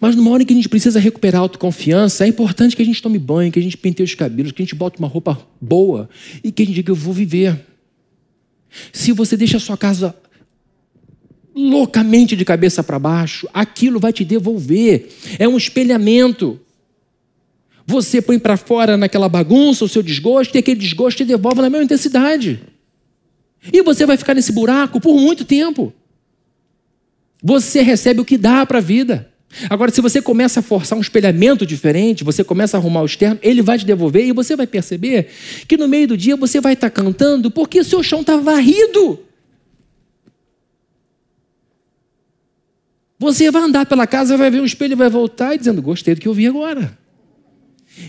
Mas 0.00 0.16
numa 0.16 0.32
hora 0.32 0.44
que 0.44 0.52
a 0.52 0.56
gente 0.56 0.68
precisa 0.68 0.98
recuperar 0.98 1.40
a 1.40 1.44
autoconfiança, 1.44 2.24
é 2.24 2.28
importante 2.28 2.74
que 2.74 2.82
a 2.82 2.84
gente 2.84 3.00
tome 3.00 3.18
banho, 3.18 3.52
que 3.52 3.58
a 3.58 3.62
gente 3.62 3.76
penteie 3.76 4.04
os 4.04 4.14
cabelos, 4.14 4.50
que 4.50 4.60
a 4.60 4.64
gente 4.64 4.74
bote 4.74 4.98
uma 4.98 5.06
roupa 5.06 5.40
boa 5.60 6.10
e 6.42 6.50
que 6.50 6.62
a 6.62 6.66
gente 6.66 6.74
diga, 6.74 6.90
eu 6.90 6.96
vou 6.96 7.14
viver. 7.14 7.56
Se 8.92 9.12
você 9.12 9.36
deixa 9.36 9.58
a 9.58 9.60
sua 9.60 9.76
casa 9.76 10.14
loucamente 11.54 12.34
de 12.34 12.44
cabeça 12.44 12.82
para 12.82 12.98
baixo, 12.98 13.48
aquilo 13.52 14.00
vai 14.00 14.12
te 14.12 14.24
devolver. 14.24 15.08
É 15.38 15.46
um 15.46 15.56
espelhamento. 15.56 16.60
Você 17.86 18.22
põe 18.22 18.38
para 18.38 18.56
fora 18.56 18.96
naquela 18.96 19.28
bagunça 19.28 19.84
o 19.84 19.88
seu 19.88 20.02
desgosto 20.02 20.54
e 20.54 20.58
aquele 20.58 20.80
desgosto 20.80 21.18
te 21.18 21.24
devolve 21.24 21.60
na 21.60 21.68
mesma 21.68 21.84
intensidade. 21.84 22.60
E 23.72 23.82
você 23.82 24.06
vai 24.06 24.16
ficar 24.16 24.34
nesse 24.34 24.52
buraco 24.52 25.00
por 25.00 25.16
muito 25.18 25.44
tempo. 25.44 25.92
Você 27.42 27.82
recebe 27.82 28.20
o 28.20 28.24
que 28.24 28.38
dá 28.38 28.64
para 28.64 28.78
a 28.78 28.80
vida. 28.80 29.28
Agora, 29.68 29.90
se 29.90 30.00
você 30.00 30.22
começa 30.22 30.60
a 30.60 30.62
forçar 30.62 30.96
um 30.96 31.00
espelhamento 31.00 31.66
diferente, 31.66 32.24
você 32.24 32.42
começa 32.42 32.76
a 32.76 32.80
arrumar 32.80 33.02
o 33.02 33.06
externo, 33.06 33.38
ele 33.42 33.60
vai 33.60 33.78
te 33.78 33.84
devolver 33.84 34.24
e 34.24 34.32
você 34.32 34.56
vai 34.56 34.66
perceber 34.66 35.28
que 35.68 35.76
no 35.76 35.86
meio 35.86 36.08
do 36.08 36.16
dia 36.16 36.36
você 36.36 36.60
vai 36.60 36.72
estar 36.72 36.88
tá 36.88 37.02
cantando 37.02 37.50
porque 37.50 37.80
o 37.80 37.84
seu 37.84 38.02
chão 38.02 38.22
está 38.22 38.36
varrido. 38.36 39.20
Você 43.22 43.52
vai 43.52 43.62
andar 43.62 43.86
pela 43.86 44.04
casa, 44.04 44.36
vai 44.36 44.50
ver 44.50 44.60
um 44.60 44.64
espelho 44.64 44.94
e 44.94 44.96
vai 44.96 45.08
voltar 45.08 45.54
e 45.54 45.58
dizendo: 45.58 45.80
Gostei 45.80 46.12
do 46.12 46.20
que 46.20 46.26
eu 46.26 46.34
vi 46.34 46.48
agora. 46.48 46.98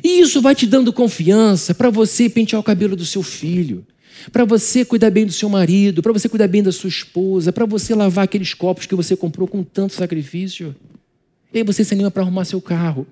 E 0.03 0.19
isso 0.19 0.41
vai 0.41 0.55
te 0.55 0.65
dando 0.65 0.91
confiança 0.91 1.75
para 1.75 1.91
você 1.91 2.27
pentear 2.27 2.59
o 2.59 2.63
cabelo 2.63 2.95
do 2.95 3.05
seu 3.05 3.21
filho, 3.21 3.85
para 4.31 4.43
você 4.43 4.83
cuidar 4.83 5.11
bem 5.11 5.27
do 5.27 5.31
seu 5.31 5.47
marido, 5.47 6.01
para 6.01 6.11
você 6.11 6.27
cuidar 6.27 6.47
bem 6.47 6.63
da 6.63 6.71
sua 6.71 6.87
esposa, 6.87 7.53
para 7.53 7.63
você 7.63 7.93
lavar 7.93 8.23
aqueles 8.23 8.55
copos 8.55 8.87
que 8.87 8.95
você 8.95 9.15
comprou 9.15 9.47
com 9.47 9.61
tanto 9.61 9.93
sacrifício. 9.93 10.75
E 11.53 11.59
aí 11.59 11.63
você 11.63 11.83
se 11.83 11.93
anima 11.93 12.09
para 12.09 12.23
arrumar 12.23 12.45
seu 12.45 12.59
carro. 12.59 13.05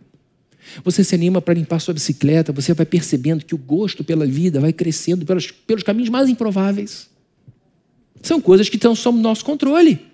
Você 0.84 1.04
se 1.04 1.14
anima 1.14 1.40
para 1.40 1.54
limpar 1.54 1.78
sua 1.80 1.94
bicicleta, 1.94 2.52
você 2.52 2.74
vai 2.74 2.86
percebendo 2.86 3.46
que 3.46 3.54
o 3.54 3.60
gosto 3.60 4.04
pela 4.04 4.26
vida 4.26 4.60
vai 4.60 4.74
crescendo 4.74 5.24
pelos, 5.24 5.52
pelos 5.52 5.84
caminhos 5.84 6.10
mais 6.10 6.28
improváveis. 6.28 7.12
São 8.24 8.42
coisas 8.42 8.70
que 8.70 8.78
estão 8.78 8.96
sob 8.96 9.20
nosso 9.20 9.46
controle. 9.46 10.11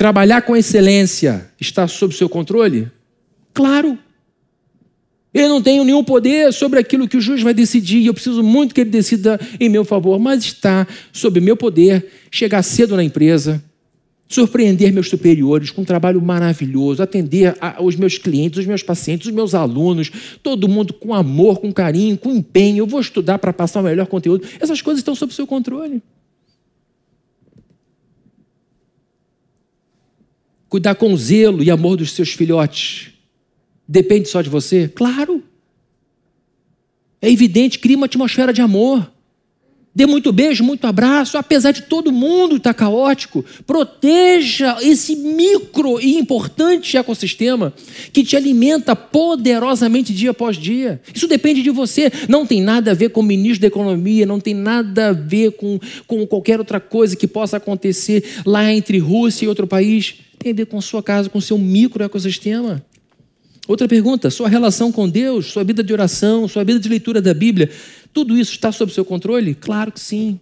Trabalhar 0.00 0.40
com 0.40 0.56
excelência 0.56 1.46
está 1.60 1.86
sob 1.86 2.14
seu 2.14 2.26
controle? 2.26 2.90
Claro. 3.52 3.98
Eu 5.34 5.46
não 5.46 5.60
tenho 5.60 5.84
nenhum 5.84 6.02
poder 6.02 6.54
sobre 6.54 6.78
aquilo 6.78 7.06
que 7.06 7.18
o 7.18 7.20
juiz 7.20 7.42
vai 7.42 7.52
decidir, 7.52 8.06
eu 8.06 8.14
preciso 8.14 8.42
muito 8.42 8.74
que 8.74 8.80
ele 8.80 8.88
decida 8.88 9.38
em 9.60 9.68
meu 9.68 9.84
favor, 9.84 10.18
mas 10.18 10.42
está 10.42 10.86
sob 11.12 11.38
meu 11.38 11.54
poder 11.54 12.06
chegar 12.30 12.62
cedo 12.62 12.96
na 12.96 13.04
empresa, 13.04 13.62
surpreender 14.26 14.90
meus 14.90 15.10
superiores 15.10 15.70
com 15.70 15.82
um 15.82 15.84
trabalho 15.84 16.22
maravilhoso, 16.22 17.02
atender 17.02 17.54
os 17.78 17.94
meus 17.94 18.16
clientes, 18.16 18.60
os 18.60 18.66
meus 18.66 18.82
pacientes, 18.82 19.26
os 19.26 19.34
meus 19.34 19.54
alunos, 19.54 20.10
todo 20.42 20.66
mundo 20.66 20.94
com 20.94 21.12
amor, 21.12 21.60
com 21.60 21.70
carinho, 21.70 22.16
com 22.16 22.30
empenho. 22.30 22.78
Eu 22.78 22.86
vou 22.86 23.02
estudar 23.02 23.38
para 23.38 23.52
passar 23.52 23.80
o 23.80 23.84
melhor 23.84 24.06
conteúdo. 24.06 24.48
Essas 24.58 24.80
coisas 24.80 25.00
estão 25.00 25.14
sob 25.14 25.34
seu 25.34 25.46
controle. 25.46 26.02
Cuidar 30.70 30.94
com 30.94 31.14
zelo 31.16 31.64
e 31.64 31.70
amor 31.70 31.96
dos 31.96 32.12
seus 32.12 32.30
filhotes. 32.30 33.10
Depende 33.86 34.28
só 34.28 34.40
de 34.40 34.48
você? 34.48 34.88
Claro. 34.88 35.42
É 37.20 37.28
evidente, 37.28 37.80
cria 37.80 37.96
uma 37.96 38.06
atmosfera 38.06 38.52
de 38.52 38.62
amor. 38.62 39.12
Dê 39.92 40.06
muito 40.06 40.32
beijo, 40.32 40.62
muito 40.62 40.86
abraço, 40.86 41.36
apesar 41.36 41.72
de 41.72 41.82
todo 41.82 42.12
mundo 42.12 42.56
estar 42.56 42.72
caótico. 42.72 43.44
Proteja 43.66 44.76
esse 44.80 45.16
micro 45.16 46.00
e 46.00 46.16
importante 46.16 46.96
ecossistema 46.96 47.72
que 48.12 48.22
te 48.22 48.36
alimenta 48.36 48.94
poderosamente 48.94 50.14
dia 50.14 50.30
após 50.30 50.56
dia. 50.56 51.00
Isso 51.12 51.26
depende 51.26 51.60
de 51.60 51.70
você. 51.70 52.10
Não 52.28 52.46
tem 52.46 52.62
nada 52.62 52.92
a 52.92 52.94
ver 52.94 53.10
com 53.10 53.18
o 53.18 53.24
ministro 53.24 53.62
da 53.62 53.66
Economia, 53.66 54.24
não 54.24 54.38
tem 54.38 54.54
nada 54.54 55.08
a 55.08 55.12
ver 55.12 55.52
com, 55.52 55.80
com 56.06 56.24
qualquer 56.24 56.60
outra 56.60 56.78
coisa 56.78 57.16
que 57.16 57.26
possa 57.26 57.56
acontecer 57.56 58.22
lá 58.46 58.72
entre 58.72 58.98
Rússia 58.98 59.44
e 59.44 59.48
outro 59.48 59.66
país. 59.66 60.14
Tem 60.38 60.52
a 60.52 60.54
ver 60.54 60.66
com 60.66 60.80
sua 60.80 61.02
casa, 61.02 61.28
com 61.28 61.38
o 61.38 61.42
seu 61.42 61.58
micro 61.58 62.04
ecossistema. 62.04 62.80
Outra 63.66 63.86
pergunta: 63.86 64.30
sua 64.30 64.48
relação 64.48 64.90
com 64.90 65.08
Deus, 65.08 65.46
sua 65.46 65.62
vida 65.62 65.82
de 65.82 65.92
oração, 65.92 66.48
sua 66.48 66.64
vida 66.64 66.80
de 66.80 66.88
leitura 66.88 67.20
da 67.20 67.34
Bíblia 67.34 67.70
tudo 68.12 68.38
isso 68.38 68.52
está 68.52 68.72
sob 68.72 68.92
seu 68.92 69.04
controle? 69.04 69.54
Claro 69.54 69.92
que 69.92 70.00
sim. 70.00 70.40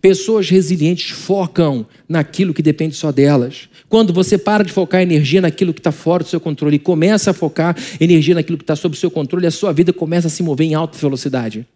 Pessoas 0.00 0.48
resilientes 0.48 1.10
focam 1.10 1.86
naquilo 2.08 2.54
que 2.54 2.62
depende 2.62 2.96
só 2.96 3.12
delas. 3.12 3.68
Quando 3.88 4.12
você 4.12 4.36
para 4.36 4.64
de 4.64 4.72
focar 4.72 5.02
energia 5.02 5.40
naquilo 5.40 5.72
que 5.72 5.80
está 5.80 5.92
fora 5.92 6.24
do 6.24 6.28
seu 6.28 6.40
controle 6.40 6.76
e 6.76 6.78
começa 6.80 7.30
a 7.30 7.34
focar 7.34 7.76
energia 8.00 8.34
naquilo 8.34 8.58
que 8.58 8.64
está 8.64 8.74
sob 8.74 8.94
o 8.94 8.98
seu 8.98 9.10
controle, 9.10 9.46
a 9.46 9.50
sua 9.50 9.72
vida 9.72 9.92
começa 9.92 10.26
a 10.26 10.30
se 10.30 10.42
mover 10.42 10.66
em 10.66 10.74
alta 10.74 10.98
velocidade. 10.98 11.66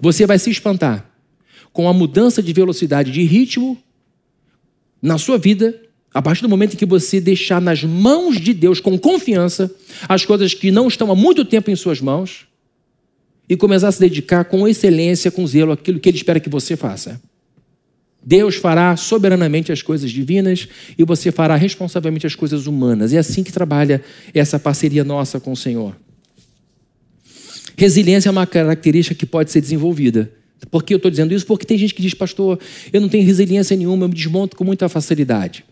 Você 0.00 0.26
vai 0.26 0.38
se 0.38 0.50
espantar 0.50 1.10
com 1.72 1.88
a 1.88 1.92
mudança 1.92 2.42
de 2.42 2.52
velocidade 2.52 3.10
de 3.10 3.22
ritmo 3.22 3.76
na 5.02 5.18
sua 5.18 5.38
vida, 5.38 5.80
a 6.12 6.20
partir 6.20 6.42
do 6.42 6.48
momento 6.48 6.74
em 6.74 6.76
que 6.76 6.86
você 6.86 7.20
deixar 7.20 7.60
nas 7.60 7.84
mãos 7.84 8.40
de 8.40 8.52
Deus 8.52 8.80
com 8.80 8.98
confiança 8.98 9.70
as 10.08 10.24
coisas 10.24 10.54
que 10.54 10.70
não 10.70 10.88
estão 10.88 11.10
há 11.10 11.14
muito 11.14 11.44
tempo 11.44 11.70
em 11.70 11.76
suas 11.76 12.00
mãos 12.00 12.49
e 13.50 13.56
começar 13.56 13.88
a 13.88 13.92
se 13.92 13.98
dedicar 13.98 14.44
com 14.44 14.68
excelência, 14.68 15.28
com 15.28 15.44
zelo, 15.44 15.72
aquilo 15.72 15.98
que 15.98 16.08
Ele 16.08 16.16
espera 16.16 16.38
que 16.38 16.48
você 16.48 16.76
faça. 16.76 17.20
Deus 18.22 18.54
fará 18.54 18.96
soberanamente 18.96 19.72
as 19.72 19.82
coisas 19.82 20.12
divinas 20.12 20.68
e 20.96 21.02
você 21.02 21.32
fará 21.32 21.56
responsavelmente 21.56 22.24
as 22.24 22.36
coisas 22.36 22.68
humanas. 22.68 23.12
É 23.12 23.18
assim 23.18 23.42
que 23.42 23.50
trabalha 23.50 24.04
essa 24.32 24.56
parceria 24.56 25.02
nossa 25.02 25.40
com 25.40 25.50
o 25.50 25.56
Senhor. 25.56 25.96
Resiliência 27.76 28.28
é 28.28 28.32
uma 28.32 28.46
característica 28.46 29.16
que 29.16 29.26
pode 29.26 29.50
ser 29.50 29.60
desenvolvida. 29.60 30.30
Por 30.70 30.84
que 30.84 30.94
eu 30.94 30.98
estou 30.98 31.10
dizendo 31.10 31.34
isso? 31.34 31.46
Porque 31.46 31.64
tem 31.64 31.78
gente 31.78 31.94
que 31.94 32.02
diz, 32.02 32.14
pastor, 32.14 32.60
eu 32.92 33.00
não 33.00 33.08
tenho 33.08 33.26
resiliência 33.26 33.76
nenhuma, 33.76 34.04
eu 34.04 34.08
me 34.08 34.14
desmonto 34.14 34.54
com 34.54 34.62
muita 34.62 34.88
facilidade. 34.88 35.64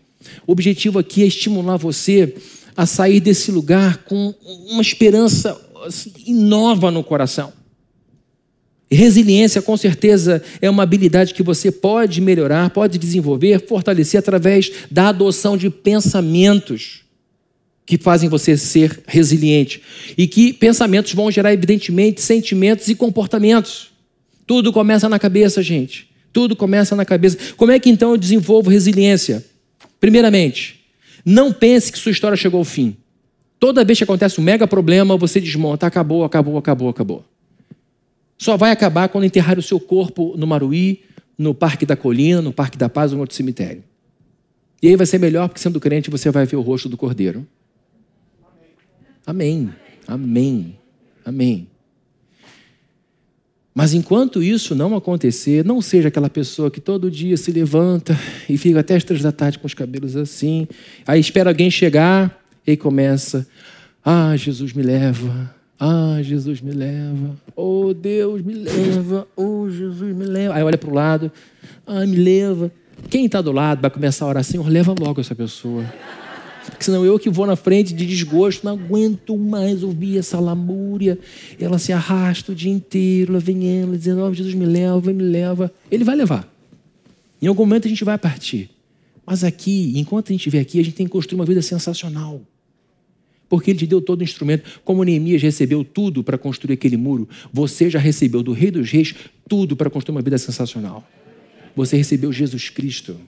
O 0.45 0.51
objetivo 0.51 0.99
aqui 0.99 1.23
é 1.23 1.27
estimular 1.27 1.77
você 1.77 2.35
a 2.75 2.85
sair 2.85 3.21
desse 3.21 3.51
lugar 3.51 3.99
com 3.99 4.33
uma 4.69 4.81
esperança 4.81 5.57
assim, 5.85 6.11
nova 6.33 6.91
no 6.91 7.03
coração. 7.03 7.53
Resiliência, 8.91 9.61
com 9.61 9.77
certeza, 9.77 10.41
é 10.59 10.69
uma 10.69 10.81
habilidade 10.81 11.33
que 11.33 11.43
você 11.43 11.71
pode 11.71 12.19
melhorar, 12.21 12.71
pode 12.71 12.97
desenvolver, 12.97 13.63
fortalecer 13.67 14.19
através 14.19 14.71
da 14.89 15.09
adoção 15.09 15.55
de 15.55 15.69
pensamentos 15.69 17.01
que 17.85 17.97
fazem 17.97 18.29
você 18.29 18.57
ser 18.57 19.01
resiliente. 19.07 19.81
E 20.17 20.27
que 20.27 20.53
pensamentos 20.53 21.13
vão 21.13 21.29
gerar, 21.29 21.53
evidentemente, 21.53 22.21
sentimentos 22.21 22.87
e 22.87 22.95
comportamentos. 22.95 23.89
Tudo 24.45 24.73
começa 24.73 25.07
na 25.07 25.19
cabeça, 25.19 25.61
gente. 25.61 26.09
Tudo 26.33 26.55
começa 26.55 26.95
na 26.95 27.05
cabeça. 27.05 27.37
Como 27.57 27.71
é 27.71 27.79
que 27.79 27.89
então 27.89 28.11
eu 28.11 28.17
desenvolvo 28.17 28.69
resiliência? 28.69 29.45
Primeiramente, 29.99 30.79
não 31.23 31.51
pense 31.51 31.91
que 31.91 31.99
sua 31.99 32.11
história 32.11 32.37
chegou 32.37 32.59
ao 32.59 32.65
fim. 32.65 32.95
Toda 33.59 33.83
vez 33.83 33.97
que 33.97 34.03
acontece 34.03 34.39
um 34.39 34.43
mega 34.43 34.67
problema, 34.67 35.17
você 35.17 35.39
desmonta. 35.39 35.85
Acabou, 35.85 36.23
acabou, 36.23 36.57
acabou, 36.57 36.89
acabou. 36.89 37.25
Só 38.39 38.55
vai 38.55 38.71
acabar 38.71 39.09
quando 39.09 39.25
enterrar 39.25 39.59
o 39.59 39.61
seu 39.61 39.81
corpo 39.81 40.33
no 40.37 40.47
Maruí, 40.47 41.01
no 41.37 41.53
Parque 41.53 41.85
da 41.85 41.97
Colina, 41.97 42.41
no 42.41 42.53
Parque 42.53 42.77
da 42.77 42.87
Paz 42.87 43.11
ou 43.11 43.17
no 43.17 43.23
outro 43.23 43.35
cemitério. 43.35 43.83
E 44.81 44.87
aí 44.87 44.95
vai 44.95 45.05
ser 45.05 45.19
melhor, 45.19 45.49
porque 45.49 45.59
sendo 45.59 45.77
crente 45.77 46.09
você 46.09 46.31
vai 46.31 46.45
ver 46.45 46.55
o 46.55 46.61
rosto 46.61 46.87
do 46.87 46.95
Cordeiro. 46.95 47.45
Amém. 49.27 49.69
Amém. 50.07 50.79
Amém. 51.25 51.67
Mas 53.75 53.93
enquanto 53.93 54.41
isso 54.41 54.73
não 54.73 54.95
acontecer, 54.95 55.65
não 55.65 55.81
seja 55.81 56.07
aquela 56.07 56.29
pessoa 56.29 56.71
que 56.71 56.79
todo 56.79 57.11
dia 57.11 57.35
se 57.35 57.51
levanta 57.51 58.17
e 58.49 58.57
fica 58.57 58.79
até 58.79 58.95
as 58.95 59.03
três 59.03 59.21
da 59.21 59.33
tarde 59.33 59.59
com 59.59 59.67
os 59.67 59.73
cabelos 59.73 60.15
assim, 60.15 60.65
aí 61.05 61.19
espera 61.19 61.49
alguém 61.49 61.69
chegar 61.69 62.41
e 62.65 62.75
começa: 62.77 63.45
Ah, 64.03 64.35
Jesus 64.35 64.73
me 64.73 64.81
leva, 64.81 65.53
ah, 65.79 66.19
Jesus 66.21 66.59
me 66.59 66.71
leva. 66.71 67.37
Oh, 67.55 67.93
Deus 67.93 68.41
me 68.41 68.53
leva. 68.53 69.25
Oh, 69.35 69.69
Jesus 69.69 70.13
me 70.13 70.25
leva. 70.25 70.55
Aí 70.55 70.61
olha 70.61 70.77
para 70.77 70.89
o 70.89 70.93
lado. 70.93 71.31
Ah, 71.87 72.05
me 72.05 72.17
leva. 72.17 72.69
Quem 73.09 73.25
está 73.25 73.41
do 73.41 73.53
lado 73.53 73.81
vai 73.81 73.89
começar 73.89 74.25
a 74.25 74.27
orar, 74.27 74.43
Senhor, 74.43 74.67
leva 74.67 74.93
logo 74.99 75.21
essa 75.21 75.33
pessoa. 75.33 75.85
Porque 76.65 76.83
senão 76.83 77.05
eu 77.05 77.17
que 77.17 77.29
vou 77.29 77.45
na 77.45 77.55
frente 77.55 77.93
de 77.93 78.05
desgosto, 78.05 78.65
não 78.65 78.73
aguento 78.73 79.37
mais 79.37 79.81
ouvir 79.81 80.17
essa 80.17 80.37
lamúria. 80.37 81.17
Ela 81.57 81.79
se 81.79 81.93
arrasta 81.93 82.51
o 82.51 82.55
dia 82.55 82.71
inteiro, 82.71 83.33
lá 83.33 83.39
vem 83.39 83.81
ela 83.81 83.97
dizendo, 83.97 84.21
oh, 84.21 84.33
Jesus 84.33 84.53
me 84.53 84.65
leva, 84.65 85.13
me 85.13 85.23
leva. 85.23 85.71
Ele 85.89 86.03
vai 86.03 86.15
levar. 86.15 86.47
Em 87.41 87.47
algum 87.47 87.63
momento 87.63 87.85
a 87.85 87.89
gente 87.89 88.03
vai 88.03 88.17
partir. 88.17 88.69
Mas 89.25 89.45
aqui, 89.45 89.93
enquanto 89.95 90.27
a 90.27 90.31
gente 90.33 90.41
estiver 90.41 90.59
aqui, 90.59 90.79
a 90.79 90.83
gente 90.83 90.95
tem 90.95 91.05
que 91.05 91.11
construir 91.11 91.39
uma 91.39 91.45
vida 91.45 91.61
sensacional. 91.61 92.41
Porque 93.49 93.71
ele 93.71 93.79
te 93.79 93.87
deu 93.87 93.99
todo 93.99 94.21
o 94.21 94.23
instrumento. 94.23 94.79
Como 94.85 95.03
Neemias 95.03 95.41
recebeu 95.41 95.83
tudo 95.83 96.23
para 96.23 96.37
construir 96.37 96.75
aquele 96.75 96.95
muro, 96.95 97.27
você 97.51 97.89
já 97.89 97.99
recebeu 97.99 98.43
do 98.43 98.53
Rei 98.53 98.69
dos 98.69 98.89
Reis 98.89 99.15
tudo 99.47 99.75
para 99.75 99.89
construir 99.89 100.15
uma 100.15 100.21
vida 100.21 100.37
sensacional. 100.37 101.05
Você 101.75 101.97
recebeu 101.97 102.31
Jesus 102.31 102.69
Cristo. 102.69 103.19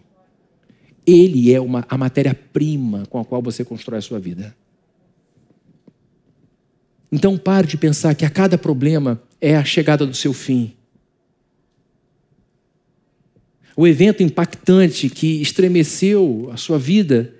Ele 1.06 1.52
é 1.52 1.60
uma, 1.60 1.84
a 1.90 1.98
matéria-prima 1.98 3.06
com 3.10 3.20
a 3.20 3.26
qual 3.26 3.42
você 3.42 3.66
constrói 3.66 3.98
a 3.98 4.02
sua 4.02 4.20
vida. 4.20 4.56
Então 7.12 7.38
pare 7.38 7.68
de 7.68 7.78
pensar 7.78 8.16
que 8.16 8.24
a 8.24 8.30
cada 8.30 8.58
problema 8.58 9.22
é 9.42 9.56
a 9.56 9.66
chegada 9.66 10.06
do 10.06 10.16
seu 10.16 10.32
fim. 10.32 10.74
O 13.76 13.88
evento 13.88 14.22
impactante 14.22 15.10
que 15.10 15.42
estremeceu 15.42 16.50
a 16.54 16.58
sua 16.58 16.78
vida 16.78 17.34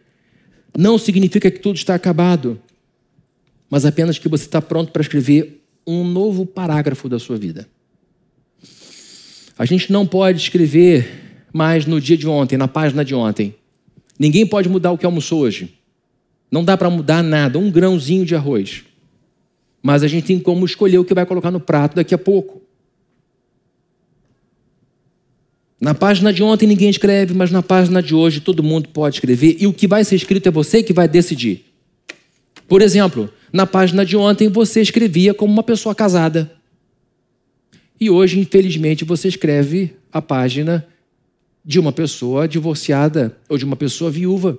não 0.78 0.98
significa 0.98 1.52
que 1.52 1.60
tudo 1.60 1.76
está 1.76 1.94
acabado, 1.96 2.60
mas 3.72 3.86
apenas 3.86 4.20
que 4.20 4.28
você 4.28 4.44
está 4.44 4.62
pronto 4.62 4.92
para 4.92 5.02
escrever 5.02 5.64
um 5.88 6.04
novo 6.04 6.46
parágrafo 6.46 7.08
da 7.08 7.18
sua 7.18 7.38
vida. 7.38 7.70
A 9.58 9.66
gente 9.66 9.90
não 9.94 10.06
pode 10.06 10.42
escrever 10.42 11.08
mais 11.54 11.86
no 11.86 12.02
dia 12.02 12.18
de 12.18 12.28
ontem, 12.28 12.58
na 12.58 12.68
página 12.68 13.06
de 13.06 13.16
ontem. 13.16 13.56
Ninguém 14.20 14.46
pode 14.46 14.68
mudar 14.68 14.92
o 14.92 14.98
que 14.98 15.06
almoçou 15.06 15.40
hoje. 15.40 15.74
Não 16.52 16.66
dá 16.66 16.76
para 16.76 16.90
mudar 16.90 17.24
nada, 17.24 17.58
um 17.58 17.72
grãozinho 17.72 18.26
de 18.26 18.36
arroz. 18.36 18.84
Mas 19.82 20.04
a 20.04 20.08
gente 20.08 20.26
tem 20.26 20.40
como 20.40 20.66
escolher 20.66 20.98
o 20.98 21.06
que 21.06 21.14
vai 21.14 21.26
colocar 21.26 21.50
no 21.50 21.60
prato 21.60 21.96
daqui 21.96 22.14
a 22.14 22.18
pouco. 22.18 22.62
Na 25.80 25.96
página 25.96 26.34
de 26.34 26.44
ontem 26.44 26.68
ninguém 26.68 26.90
escreve, 26.90 27.34
mas 27.34 27.52
na 27.52 27.64
página 27.64 28.04
de 28.04 28.14
hoje 28.14 28.42
todo 28.42 28.62
mundo 28.62 28.90
pode 28.90 29.16
escrever. 29.16 29.56
E 29.60 29.66
o 29.66 29.74
que 29.74 29.88
vai 29.88 30.04
ser 30.04 30.18
escrito 30.18 30.48
é 30.48 30.52
você 30.52 30.84
que 30.84 30.92
vai 30.92 31.08
decidir. 31.08 31.66
Por 32.68 32.82
exemplo, 32.82 33.32
na 33.52 33.66
página 33.66 34.06
de 34.06 34.16
ontem 34.16 34.48
você 34.48 34.82
escrevia 34.82 35.34
como 35.34 35.52
uma 35.52 35.64
pessoa 35.64 35.94
casada. 35.94 36.52
E 38.00 38.10
hoje, 38.10 38.40
infelizmente, 38.40 39.06
você 39.06 39.28
escreve 39.28 39.96
a 40.12 40.22
página 40.22 40.88
de 41.64 41.80
uma 41.80 41.92
pessoa 41.92 42.48
divorciada 42.48 43.38
ou 43.48 43.58
de 43.58 43.66
uma 43.66 43.76
pessoa 43.76 44.10
viúva. 44.10 44.58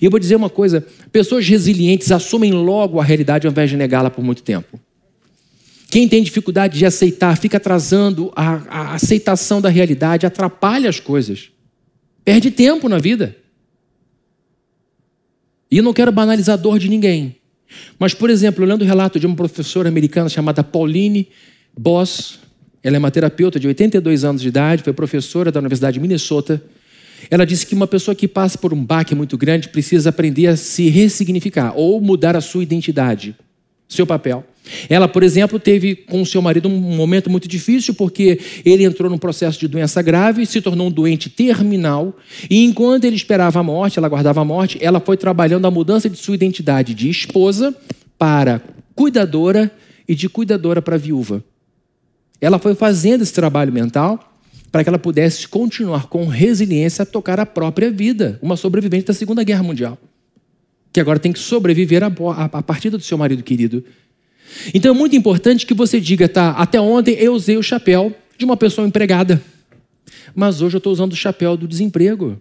E 0.00 0.04
eu 0.04 0.10
vou 0.10 0.20
dizer 0.20 0.36
uma 0.36 0.50
coisa: 0.50 0.86
pessoas 1.10 1.48
resilientes 1.48 2.12
assumem 2.12 2.52
logo 2.52 3.00
a 3.00 3.04
realidade 3.04 3.46
ao 3.46 3.50
invés 3.50 3.70
de 3.70 3.76
negá-la 3.76 4.10
por 4.10 4.22
muito 4.22 4.42
tempo. 4.42 4.78
Quem 5.90 6.08
tem 6.08 6.22
dificuldade 6.22 6.78
de 6.78 6.86
aceitar, 6.86 7.36
fica 7.36 7.56
atrasando 7.56 8.32
a, 8.34 8.54
a 8.68 8.94
aceitação 8.94 9.60
da 9.60 9.68
realidade, 9.68 10.26
atrapalha 10.26 10.88
as 10.88 10.98
coisas, 10.98 11.50
perde 12.24 12.50
tempo 12.50 12.88
na 12.88 12.98
vida. 12.98 13.36
E 15.70 15.78
eu 15.78 15.84
não 15.84 15.92
quero 15.92 16.12
banalizar 16.12 16.54
a 16.54 16.56
dor 16.56 16.78
de 16.78 16.88
ninguém. 16.88 17.36
Mas, 17.98 18.14
por 18.14 18.30
exemplo, 18.30 18.64
olhando 18.64 18.82
o 18.82 18.84
relato 18.84 19.18
de 19.18 19.26
uma 19.26 19.36
professora 19.36 19.88
americana 19.88 20.28
chamada 20.28 20.62
Pauline 20.62 21.28
Boss, 21.76 22.38
ela 22.82 22.96
é 22.96 22.98
uma 22.98 23.10
terapeuta 23.10 23.58
de 23.58 23.66
82 23.66 24.24
anos 24.24 24.42
de 24.42 24.48
idade, 24.48 24.82
foi 24.82 24.92
professora 24.92 25.50
da 25.50 25.58
Universidade 25.58 25.94
de 25.94 26.00
Minnesota. 26.00 26.62
Ela 27.30 27.46
disse 27.46 27.66
que 27.66 27.74
uma 27.74 27.86
pessoa 27.86 28.14
que 28.14 28.28
passa 28.28 28.58
por 28.58 28.74
um 28.74 28.84
baque 28.84 29.14
muito 29.14 29.38
grande 29.38 29.68
precisa 29.68 30.10
aprender 30.10 30.48
a 30.48 30.56
se 30.56 30.88
ressignificar 30.88 31.72
ou 31.74 32.00
mudar 32.00 32.36
a 32.36 32.40
sua 32.40 32.62
identidade, 32.62 33.34
seu 33.88 34.06
papel. 34.06 34.44
Ela, 34.88 35.06
por 35.06 35.22
exemplo, 35.22 35.58
teve 35.58 35.94
com 35.94 36.24
seu 36.24 36.40
marido 36.40 36.68
um 36.68 36.78
momento 36.96 37.28
muito 37.28 37.46
difícil 37.46 37.94
porque 37.94 38.40
ele 38.64 38.84
entrou 38.84 39.10
num 39.10 39.18
processo 39.18 39.60
de 39.60 39.68
doença 39.68 40.00
grave, 40.00 40.46
se 40.46 40.60
tornou 40.60 40.88
um 40.88 40.90
doente 40.90 41.28
terminal, 41.28 42.16
e 42.48 42.64
enquanto 42.64 43.04
ele 43.04 43.16
esperava 43.16 43.60
a 43.60 43.62
morte, 43.62 43.98
ela 43.98 44.08
guardava 44.08 44.40
a 44.40 44.44
morte, 44.44 44.78
ela 44.80 45.00
foi 45.00 45.16
trabalhando 45.16 45.66
a 45.66 45.70
mudança 45.70 46.08
de 46.08 46.16
sua 46.16 46.34
identidade 46.34 46.94
de 46.94 47.10
esposa 47.10 47.74
para 48.18 48.62
cuidadora 48.94 49.70
e 50.08 50.14
de 50.14 50.28
cuidadora 50.28 50.80
para 50.80 50.96
viúva. 50.96 51.44
Ela 52.40 52.58
foi 52.58 52.74
fazendo 52.74 53.22
esse 53.22 53.32
trabalho 53.32 53.72
mental 53.72 54.32
para 54.72 54.82
que 54.82 54.88
ela 54.88 54.98
pudesse 54.98 55.46
continuar 55.46 56.08
com 56.08 56.26
resiliência 56.26 57.02
a 57.02 57.06
tocar 57.06 57.38
a 57.38 57.46
própria 57.46 57.90
vida, 57.90 58.38
uma 58.42 58.56
sobrevivente 58.56 59.06
da 59.06 59.14
Segunda 59.14 59.44
Guerra 59.44 59.62
Mundial, 59.62 59.98
que 60.92 61.00
agora 61.00 61.18
tem 61.18 61.32
que 61.32 61.38
sobreviver 61.38 62.02
à 62.02 62.62
partida 62.62 62.96
do 62.96 63.04
seu 63.04 63.16
marido 63.16 63.42
querido. 63.42 63.84
Então 64.72 64.94
é 64.94 64.98
muito 64.98 65.16
importante 65.16 65.66
que 65.66 65.74
você 65.74 66.00
diga, 66.00 66.28
tá, 66.28 66.50
até 66.50 66.80
ontem 66.80 67.14
eu 67.14 67.34
usei 67.34 67.56
o 67.56 67.62
chapéu 67.62 68.14
de 68.38 68.44
uma 68.44 68.56
pessoa 68.56 68.86
empregada, 68.86 69.42
mas 70.34 70.60
hoje 70.60 70.76
eu 70.76 70.78
estou 70.78 70.92
usando 70.92 71.12
o 71.12 71.16
chapéu 71.16 71.56
do 71.56 71.68
desemprego. 71.68 72.40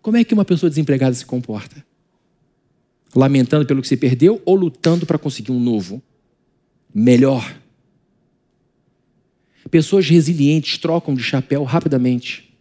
Como 0.00 0.16
é 0.16 0.24
que 0.24 0.34
uma 0.34 0.44
pessoa 0.44 0.68
desempregada 0.68 1.14
se 1.14 1.24
comporta? 1.24 1.84
Lamentando 3.14 3.64
pelo 3.64 3.80
que 3.80 3.88
se 3.88 3.96
perdeu 3.96 4.42
ou 4.44 4.54
lutando 4.54 5.06
para 5.06 5.18
conseguir 5.18 5.52
um 5.52 5.60
novo, 5.60 6.02
melhor? 6.94 7.54
Pessoas 9.70 10.08
resilientes 10.08 10.78
trocam 10.78 11.14
de 11.14 11.22
chapéu 11.22 11.64
rapidamente. 11.64 12.54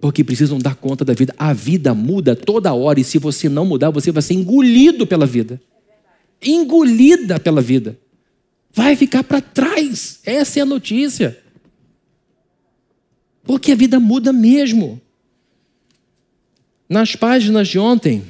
Porque 0.00 0.24
precisam 0.24 0.58
dar 0.58 0.74
conta 0.74 1.04
da 1.04 1.12
vida. 1.12 1.32
A 1.38 1.52
vida 1.52 1.94
muda 1.94 2.34
toda 2.34 2.74
hora 2.74 2.98
e 2.98 3.04
se 3.04 3.18
você 3.18 3.48
não 3.48 3.64
mudar, 3.64 3.90
você 3.90 4.10
vai 4.10 4.22
ser 4.22 4.34
engolido 4.34 5.06
pela 5.06 5.26
vida. 5.26 5.60
Engolida 6.42 7.38
pela 7.38 7.60
vida. 7.60 7.98
Vai 8.72 8.96
ficar 8.96 9.22
para 9.22 9.40
trás. 9.40 10.20
Essa 10.24 10.60
é 10.60 10.62
a 10.62 10.66
notícia. 10.66 11.38
Porque 13.44 13.72
a 13.72 13.76
vida 13.76 14.00
muda 14.00 14.32
mesmo. 14.32 15.00
Nas 16.88 17.16
páginas 17.16 17.68
de 17.68 17.78
ontem, 17.78 18.22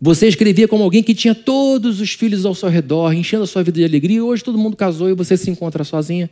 você 0.00 0.28
escrevia 0.28 0.68
como 0.68 0.82
alguém 0.82 1.02
que 1.02 1.14
tinha 1.14 1.34
todos 1.34 2.00
os 2.00 2.12
filhos 2.12 2.44
ao 2.44 2.54
seu 2.54 2.68
redor, 2.68 3.12
enchendo 3.12 3.44
a 3.44 3.46
sua 3.46 3.62
vida 3.62 3.78
de 3.78 3.84
alegria, 3.84 4.18
e 4.18 4.20
hoje 4.20 4.44
todo 4.44 4.58
mundo 4.58 4.76
casou 4.76 5.08
e 5.08 5.14
você 5.14 5.36
se 5.36 5.50
encontra 5.50 5.84
sozinha. 5.84 6.30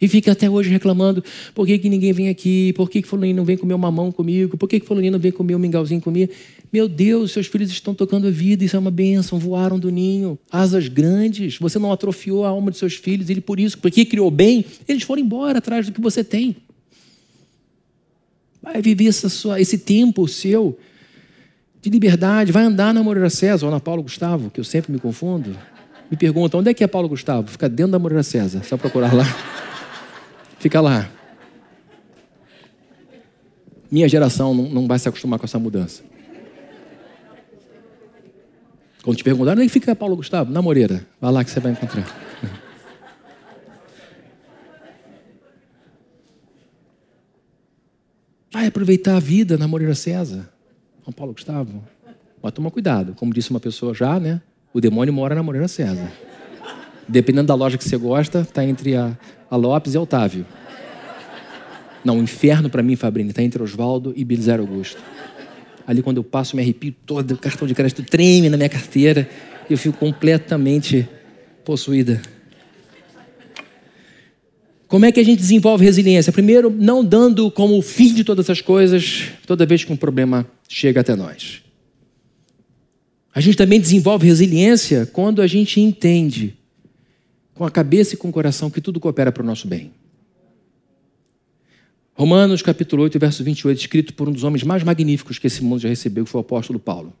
E 0.00 0.08
fica 0.08 0.32
até 0.32 0.50
hoje 0.50 0.70
reclamando: 0.70 1.22
por 1.54 1.66
que, 1.66 1.78
que 1.78 1.88
ninguém 1.88 2.12
vem 2.12 2.28
aqui? 2.28 2.72
Por 2.72 2.90
que, 2.90 3.02
que 3.02 3.08
Fulaninho 3.08 3.36
não 3.36 3.44
vem 3.44 3.56
comer 3.56 3.74
um 3.74 3.78
mamão 3.78 4.10
comigo? 4.10 4.56
Por 4.56 4.68
que, 4.68 4.80
que 4.80 4.86
Fulaninho 4.86 5.12
não 5.12 5.18
vem 5.18 5.30
comer 5.30 5.54
um 5.54 5.58
mingauzinho 5.58 6.00
comigo? 6.00 6.32
Meu 6.72 6.88
Deus, 6.88 7.32
seus 7.32 7.48
filhos 7.48 7.70
estão 7.70 7.94
tocando 7.94 8.26
a 8.26 8.30
vida, 8.30 8.64
isso 8.64 8.74
é 8.74 8.78
uma 8.78 8.90
bênção, 8.90 9.38
voaram 9.38 9.78
do 9.78 9.90
ninho, 9.90 10.38
asas 10.50 10.88
grandes, 10.88 11.58
você 11.58 11.78
não 11.78 11.92
atrofiou 11.92 12.46
a 12.46 12.48
alma 12.48 12.70
de 12.70 12.78
seus 12.78 12.94
filhos, 12.94 13.28
ele 13.28 13.42
por 13.42 13.60
isso, 13.60 13.76
porque 13.78 14.06
criou 14.06 14.30
bem, 14.30 14.64
eles 14.88 15.02
foram 15.02 15.20
embora 15.20 15.58
atrás 15.58 15.84
do 15.84 15.92
que 15.92 16.00
você 16.00 16.24
tem. 16.24 16.56
Vai 18.62 18.80
viver 18.80 19.08
essa 19.08 19.28
sua, 19.28 19.60
esse 19.60 19.76
tempo 19.76 20.26
seu 20.26 20.78
de 21.82 21.90
liberdade, 21.90 22.52
vai 22.52 22.64
andar 22.64 22.94
na 22.94 23.02
Moreira 23.02 23.28
César 23.28 23.66
ou 23.66 23.72
na 23.72 23.80
Paulo 23.80 24.02
Gustavo, 24.02 24.48
que 24.48 24.58
eu 24.58 24.64
sempre 24.64 24.92
me 24.92 24.98
confundo. 24.98 25.54
Me 26.10 26.16
perguntam, 26.16 26.60
onde 26.60 26.70
é 26.70 26.74
que 26.74 26.82
é 26.82 26.86
Paulo 26.86 27.08
Gustavo? 27.08 27.48
Fica 27.48 27.68
dentro 27.68 27.92
da 27.92 27.98
Moreira 27.98 28.22
César, 28.22 28.62
só 28.64 28.78
procurar 28.78 29.12
lá. 29.12 29.24
Fica 30.58 30.80
lá. 30.80 31.10
Minha 33.90 34.08
geração 34.08 34.54
não, 34.54 34.70
não 34.70 34.86
vai 34.86 34.98
se 34.98 35.08
acostumar 35.08 35.38
com 35.38 35.44
essa 35.44 35.58
mudança. 35.58 36.11
Quando 39.02 39.16
te 39.16 39.24
perguntar, 39.24 39.52
onde 39.52 39.64
é 39.64 39.68
fica 39.68 39.96
Paulo 39.96 40.14
Gustavo? 40.14 40.52
Na 40.52 40.62
Moreira. 40.62 41.04
Vai 41.20 41.32
lá 41.32 41.44
que 41.44 41.50
você 41.50 41.58
vai 41.58 41.72
encontrar. 41.72 42.06
Vai 48.52 48.66
aproveitar 48.66 49.16
a 49.16 49.20
vida 49.20 49.56
na 49.56 49.66
Moreira 49.66 49.94
César. 49.94 50.46
São 51.02 51.12
Paulo 51.12 51.32
Gustavo. 51.32 51.82
Mas 52.42 52.52
toma 52.52 52.70
cuidado. 52.70 53.14
Como 53.14 53.32
disse 53.32 53.50
uma 53.50 53.58
pessoa 53.58 53.94
já, 53.94 54.20
né? 54.20 54.42
O 54.74 54.80
demônio 54.80 55.12
mora 55.12 55.34
na 55.34 55.42
Moreira 55.42 55.66
César. 55.66 56.12
Dependendo 57.08 57.48
da 57.48 57.54
loja 57.54 57.78
que 57.78 57.84
você 57.84 57.96
gosta, 57.96 58.42
está 58.42 58.62
entre 58.64 58.94
a, 58.94 59.16
a 59.50 59.56
Lopes 59.56 59.94
e 59.94 59.96
a 59.96 60.00
Otávio. 60.00 60.46
Não, 62.04 62.18
o 62.18 62.22
inferno 62.22 62.68
para 62.68 62.82
mim, 62.82 62.94
Fabrini, 62.94 63.30
está 63.30 63.42
entre 63.42 63.62
Oswaldo 63.62 64.12
e 64.14 64.24
Belisário 64.24 64.62
Augusto. 64.62 65.00
Ali 65.86 66.02
quando 66.02 66.18
eu 66.18 66.24
passo, 66.24 66.56
me 66.56 66.62
arrepio 66.62 66.94
todo, 67.04 67.32
o 67.32 67.38
cartão 67.38 67.66
de 67.66 67.74
crédito 67.74 68.02
treme 68.02 68.48
na 68.48 68.56
minha 68.56 68.68
carteira 68.68 69.28
eu 69.72 69.78
fico 69.78 69.96
completamente 69.98 71.08
possuída. 71.64 72.20
Como 74.86 75.06
é 75.06 75.12
que 75.12 75.20
a 75.20 75.24
gente 75.24 75.38
desenvolve 75.38 75.84
resiliência? 75.84 76.32
Primeiro, 76.32 76.68
não 76.68 77.02
dando 77.02 77.50
como 77.50 77.80
fim 77.80 78.12
de 78.12 78.24
todas 78.24 78.50
as 78.50 78.60
coisas 78.60 79.30
toda 79.46 79.64
vez 79.64 79.84
que 79.84 79.92
um 79.92 79.96
problema 79.96 80.46
chega 80.68 81.00
até 81.00 81.16
nós. 81.16 81.62
A 83.34 83.40
gente 83.40 83.56
também 83.56 83.80
desenvolve 83.80 84.26
resiliência 84.26 85.06
quando 85.06 85.40
a 85.40 85.46
gente 85.46 85.80
entende, 85.80 86.54
com 87.54 87.64
a 87.64 87.70
cabeça 87.70 88.14
e 88.14 88.18
com 88.18 88.28
o 88.28 88.32
coração, 88.32 88.70
que 88.70 88.80
tudo 88.80 89.00
coopera 89.00 89.32
para 89.32 89.42
o 89.42 89.46
nosso 89.46 89.66
bem. 89.66 89.90
Romanos 92.14 92.62
capítulo 92.62 93.02
8, 93.04 93.18
verso 93.18 93.42
28, 93.42 93.78
escrito 93.78 94.14
por 94.14 94.28
um 94.28 94.32
dos 94.32 94.44
homens 94.44 94.62
mais 94.62 94.82
magníficos 94.82 95.38
que 95.38 95.46
esse 95.46 95.62
mundo 95.62 95.80
já 95.80 95.88
recebeu, 95.88 96.24
que 96.24 96.30
foi 96.30 96.40
o 96.40 96.42
apóstolo 96.42 96.78
Paulo. 96.78 97.12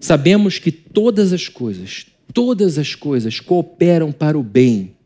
Sabemos 0.00 0.58
que 0.58 0.72
todas 0.72 1.32
as 1.32 1.48
coisas, 1.48 2.06
todas 2.32 2.78
as 2.78 2.94
coisas 2.94 3.40
cooperam 3.40 4.10
para 4.10 4.38
o 4.38 4.42
bem. 4.42 4.96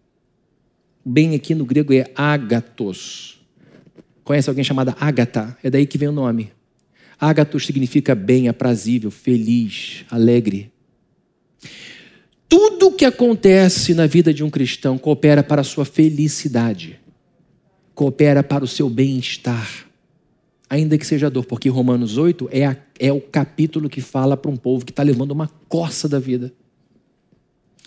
O 1.05 1.11
bem 1.11 1.35
aqui 1.35 1.55
no 1.55 1.65
grego 1.65 1.93
é 1.93 2.11
agatos 2.15 3.39
Conhece 4.29 4.51
alguém 4.51 4.63
chamada 4.63 4.95
Ágata? 5.01 5.57
É 5.63 5.71
daí 5.71 5.87
que 5.87 5.97
vem 5.97 6.07
o 6.07 6.13
nome. 6.13 6.53
Ágatos 7.19 7.65
significa 7.65 8.15
bem, 8.15 8.47
aprazível, 8.47 9.11
feliz, 9.11 10.05
alegre. 10.11 10.71
Tudo 12.47 12.93
que 12.93 13.07
acontece 13.07 13.95
na 13.95 14.07
vida 14.07 14.35
de 14.35 14.45
um 14.45 14.51
cristão 14.51 14.99
coopera 14.99 15.43
para 15.43 15.63
a 15.63 15.65
sua 15.65 15.87
felicidade, 15.87 17.01
coopera 17.99 18.45
para 18.45 18.63
o 18.63 18.69
seu 18.69 18.89
bem-estar, 18.89 19.69
ainda 20.71 20.97
que 20.97 21.05
seja 21.05 21.29
dor, 21.29 21.45
porque 21.45 21.69
Romanos 21.69 22.17
8 22.17 22.49
é, 22.53 22.65
a, 22.65 22.77
é 22.97 23.13
o 23.13 23.21
capítulo 23.21 23.91
que 23.91 24.01
fala 24.01 24.37
para 24.37 24.49
um 24.49 24.57
povo 24.57 24.85
que 24.85 24.93
está 24.93 25.03
levando 25.03 25.33
uma 25.33 25.51
coça 25.69 26.09
da 26.09 26.21
vida. 26.21 26.53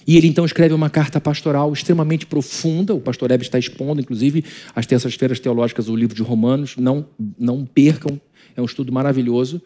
E 0.05 0.18
ele 0.18 0.28
então 0.28 0.43
escreve 0.43 0.74
uma 0.74 0.89
carta 0.89 1.22
pastoral 1.22 1.72
extremamente 1.72 2.26
profunda. 2.26 2.93
O 2.93 2.99
pastor 2.99 3.32
Ebe 3.32 3.43
está 3.43 3.57
expondo, 3.57 4.01
inclusive, 4.01 4.43
às 4.76 4.86
terças-feiras 4.86 5.39
teológicas, 5.39 5.88
o 5.88 5.95
livro 5.95 6.14
de 6.14 6.22
Romanos. 6.22 6.76
Não, 6.76 7.05
não 7.39 7.66
percam, 7.66 8.20
é 8.53 8.62
um 8.62 8.66
estudo 8.66 8.91
maravilhoso. 8.91 9.62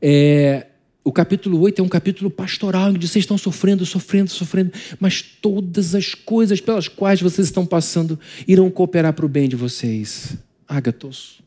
É, 0.00 0.66
o 1.04 1.10
capítulo 1.10 1.60
8 1.60 1.80
é 1.80 1.84
um 1.84 1.88
capítulo 1.88 2.30
pastoral, 2.30 2.90
onde 2.90 3.08
vocês 3.08 3.24
estão 3.24 3.36
sofrendo, 3.36 3.84
sofrendo, 3.84 4.30
sofrendo, 4.30 4.72
mas 5.00 5.20
todas 5.20 5.94
as 5.94 6.14
coisas 6.14 6.60
pelas 6.60 6.86
quais 6.86 7.20
vocês 7.20 7.48
estão 7.48 7.66
passando 7.66 8.18
irão 8.46 8.70
cooperar 8.70 9.12
para 9.12 9.26
o 9.26 9.28
bem 9.28 9.48
de 9.48 9.56
vocês. 9.56 10.36
Ágatos. 10.68 11.40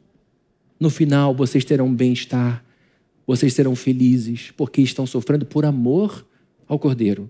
No 0.77 0.89
final, 0.89 1.33
vocês 1.33 1.63
terão 1.63 1.93
bem-estar, 1.93 2.63
vocês 3.25 3.53
serão 3.53 3.75
felizes, 3.75 4.51
porque 4.57 4.81
estão 4.81 5.07
sofrendo 5.07 5.45
por 5.45 5.63
amor 5.63 6.25
ao 6.67 6.77
Cordeiro. 6.77 7.29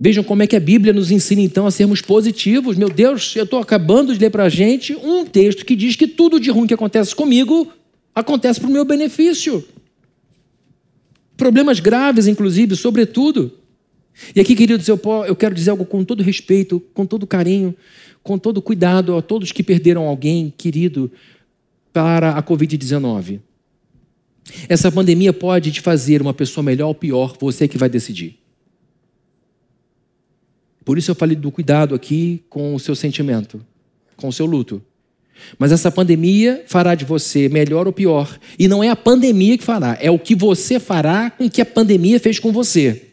Vejam 0.00 0.24
como 0.24 0.42
é 0.42 0.46
que 0.46 0.56
a 0.56 0.60
Bíblia 0.60 0.92
nos 0.92 1.10
ensina 1.10 1.42
então 1.42 1.66
a 1.66 1.70
sermos 1.70 2.00
positivos. 2.00 2.76
Meu 2.76 2.88
Deus, 2.88 3.36
eu 3.36 3.44
estou 3.44 3.60
acabando 3.60 4.14
de 4.14 4.20
ler 4.20 4.30
para 4.30 4.44
a 4.44 4.48
gente 4.48 4.94
um 4.94 5.26
texto 5.26 5.66
que 5.66 5.76
diz 5.76 5.96
que 5.96 6.06
tudo 6.06 6.40
de 6.40 6.50
ruim 6.50 6.66
que 6.66 6.74
acontece 6.74 7.14
comigo 7.14 7.70
acontece 8.14 8.58
para 8.58 8.70
o 8.70 8.72
meu 8.72 8.84
benefício. 8.84 9.62
Problemas 11.38 11.78
graves, 11.78 12.26
inclusive, 12.26 12.74
sobretudo. 12.74 13.52
E 14.34 14.40
aqui, 14.40 14.56
queridos, 14.56 14.88
eu, 14.88 15.00
eu 15.24 15.36
quero 15.36 15.54
dizer 15.54 15.70
algo 15.70 15.86
com 15.86 16.04
todo 16.04 16.20
respeito, 16.20 16.80
com 16.92 17.06
todo 17.06 17.28
carinho, 17.28 17.76
com 18.24 18.36
todo 18.36 18.60
cuidado 18.60 19.16
a 19.16 19.22
todos 19.22 19.52
que 19.52 19.62
perderam 19.62 20.08
alguém 20.08 20.52
querido 20.58 21.10
para 21.92 22.30
a 22.32 22.42
Covid-19. 22.42 23.38
Essa 24.68 24.90
pandemia 24.90 25.32
pode 25.32 25.70
te 25.70 25.80
fazer 25.80 26.20
uma 26.20 26.34
pessoa 26.34 26.64
melhor 26.64 26.88
ou 26.88 26.94
pior, 26.94 27.36
você 27.38 27.68
que 27.68 27.78
vai 27.78 27.88
decidir. 27.88 28.36
Por 30.84 30.98
isso 30.98 31.12
eu 31.12 31.14
falei 31.14 31.36
do 31.36 31.52
cuidado 31.52 31.94
aqui 31.94 32.42
com 32.50 32.74
o 32.74 32.80
seu 32.80 32.96
sentimento, 32.96 33.64
com 34.16 34.26
o 34.26 34.32
seu 34.32 34.44
luto. 34.44 34.82
Mas 35.58 35.72
essa 35.72 35.90
pandemia 35.90 36.64
fará 36.66 36.94
de 36.94 37.04
você 37.04 37.48
melhor 37.48 37.86
ou 37.86 37.92
pior. 37.92 38.38
E 38.58 38.68
não 38.68 38.82
é 38.82 38.90
a 38.90 38.96
pandemia 38.96 39.56
que 39.56 39.64
fará, 39.64 39.96
é 40.00 40.10
o 40.10 40.18
que 40.18 40.34
você 40.34 40.78
fará 40.78 41.30
com 41.30 41.46
o 41.46 41.50
que 41.50 41.60
a 41.60 41.66
pandemia 41.66 42.20
fez 42.20 42.38
com 42.38 42.52
você. 42.52 43.08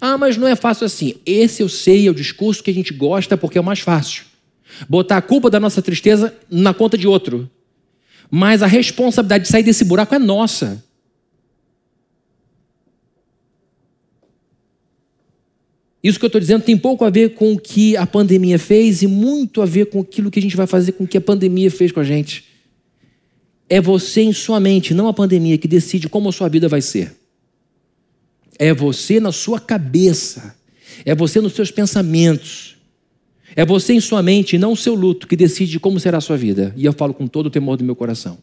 Ah, 0.00 0.16
mas 0.16 0.36
não 0.36 0.46
é 0.46 0.56
fácil 0.56 0.86
assim. 0.86 1.14
Esse 1.26 1.62
eu 1.62 1.68
sei, 1.68 2.06
é 2.06 2.10
o 2.10 2.14
discurso 2.14 2.62
que 2.62 2.70
a 2.70 2.74
gente 2.74 2.92
gosta 2.92 3.36
porque 3.36 3.58
é 3.58 3.60
o 3.60 3.64
mais 3.64 3.80
fácil. 3.80 4.24
Botar 4.88 5.16
a 5.16 5.22
culpa 5.22 5.50
da 5.50 5.60
nossa 5.60 5.82
tristeza 5.82 6.34
na 6.50 6.72
conta 6.72 6.96
de 6.96 7.06
outro. 7.06 7.50
Mas 8.30 8.62
a 8.62 8.66
responsabilidade 8.66 9.44
de 9.44 9.50
sair 9.50 9.62
desse 9.62 9.84
buraco 9.84 10.14
é 10.14 10.18
nossa. 10.18 10.84
Isso 16.02 16.18
que 16.18 16.24
eu 16.24 16.28
estou 16.28 16.40
dizendo 16.40 16.64
tem 16.64 16.76
pouco 16.76 17.04
a 17.04 17.10
ver 17.10 17.34
com 17.34 17.52
o 17.52 17.58
que 17.58 17.96
a 17.96 18.06
pandemia 18.06 18.58
fez 18.58 19.02
e 19.02 19.06
muito 19.06 19.60
a 19.60 19.66
ver 19.66 19.86
com 19.86 20.00
aquilo 20.00 20.30
que 20.30 20.38
a 20.38 20.42
gente 20.42 20.56
vai 20.56 20.66
fazer 20.66 20.92
com 20.92 21.04
o 21.04 21.06
que 21.06 21.18
a 21.18 21.20
pandemia 21.20 21.70
fez 21.70 21.92
com 21.92 22.00
a 22.00 22.04
gente. 22.04 22.44
É 23.68 23.80
você 23.80 24.22
em 24.22 24.32
sua 24.32 24.58
mente, 24.58 24.94
não 24.94 25.06
a 25.06 25.12
pandemia, 25.12 25.58
que 25.58 25.68
decide 25.68 26.08
como 26.08 26.28
a 26.28 26.32
sua 26.32 26.48
vida 26.48 26.68
vai 26.68 26.80
ser. 26.80 27.14
É 28.58 28.72
você 28.72 29.20
na 29.20 29.30
sua 29.30 29.60
cabeça. 29.60 30.56
É 31.04 31.14
você 31.14 31.40
nos 31.40 31.52
seus 31.52 31.70
pensamentos. 31.70 32.76
É 33.54 33.64
você 33.64 33.92
em 33.92 34.00
sua 34.00 34.22
mente, 34.22 34.58
não 34.58 34.72
o 34.72 34.76
seu 34.76 34.94
luto, 34.94 35.26
que 35.26 35.36
decide 35.36 35.78
como 35.78 36.00
será 36.00 36.18
a 36.18 36.20
sua 36.20 36.36
vida. 36.36 36.72
E 36.76 36.84
eu 36.84 36.92
falo 36.92 37.12
com 37.12 37.26
todo 37.26 37.46
o 37.46 37.50
temor 37.50 37.76
do 37.76 37.84
meu 37.84 37.96
coração. 37.96 38.38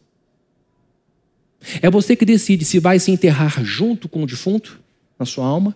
É 1.82 1.90
você 1.90 2.14
que 2.14 2.24
decide 2.24 2.64
se 2.64 2.78
vai 2.78 2.98
se 2.98 3.10
enterrar 3.10 3.64
junto 3.64 4.08
com 4.08 4.22
o 4.22 4.26
defunto, 4.26 4.80
na 5.18 5.26
sua 5.26 5.46
alma, 5.46 5.74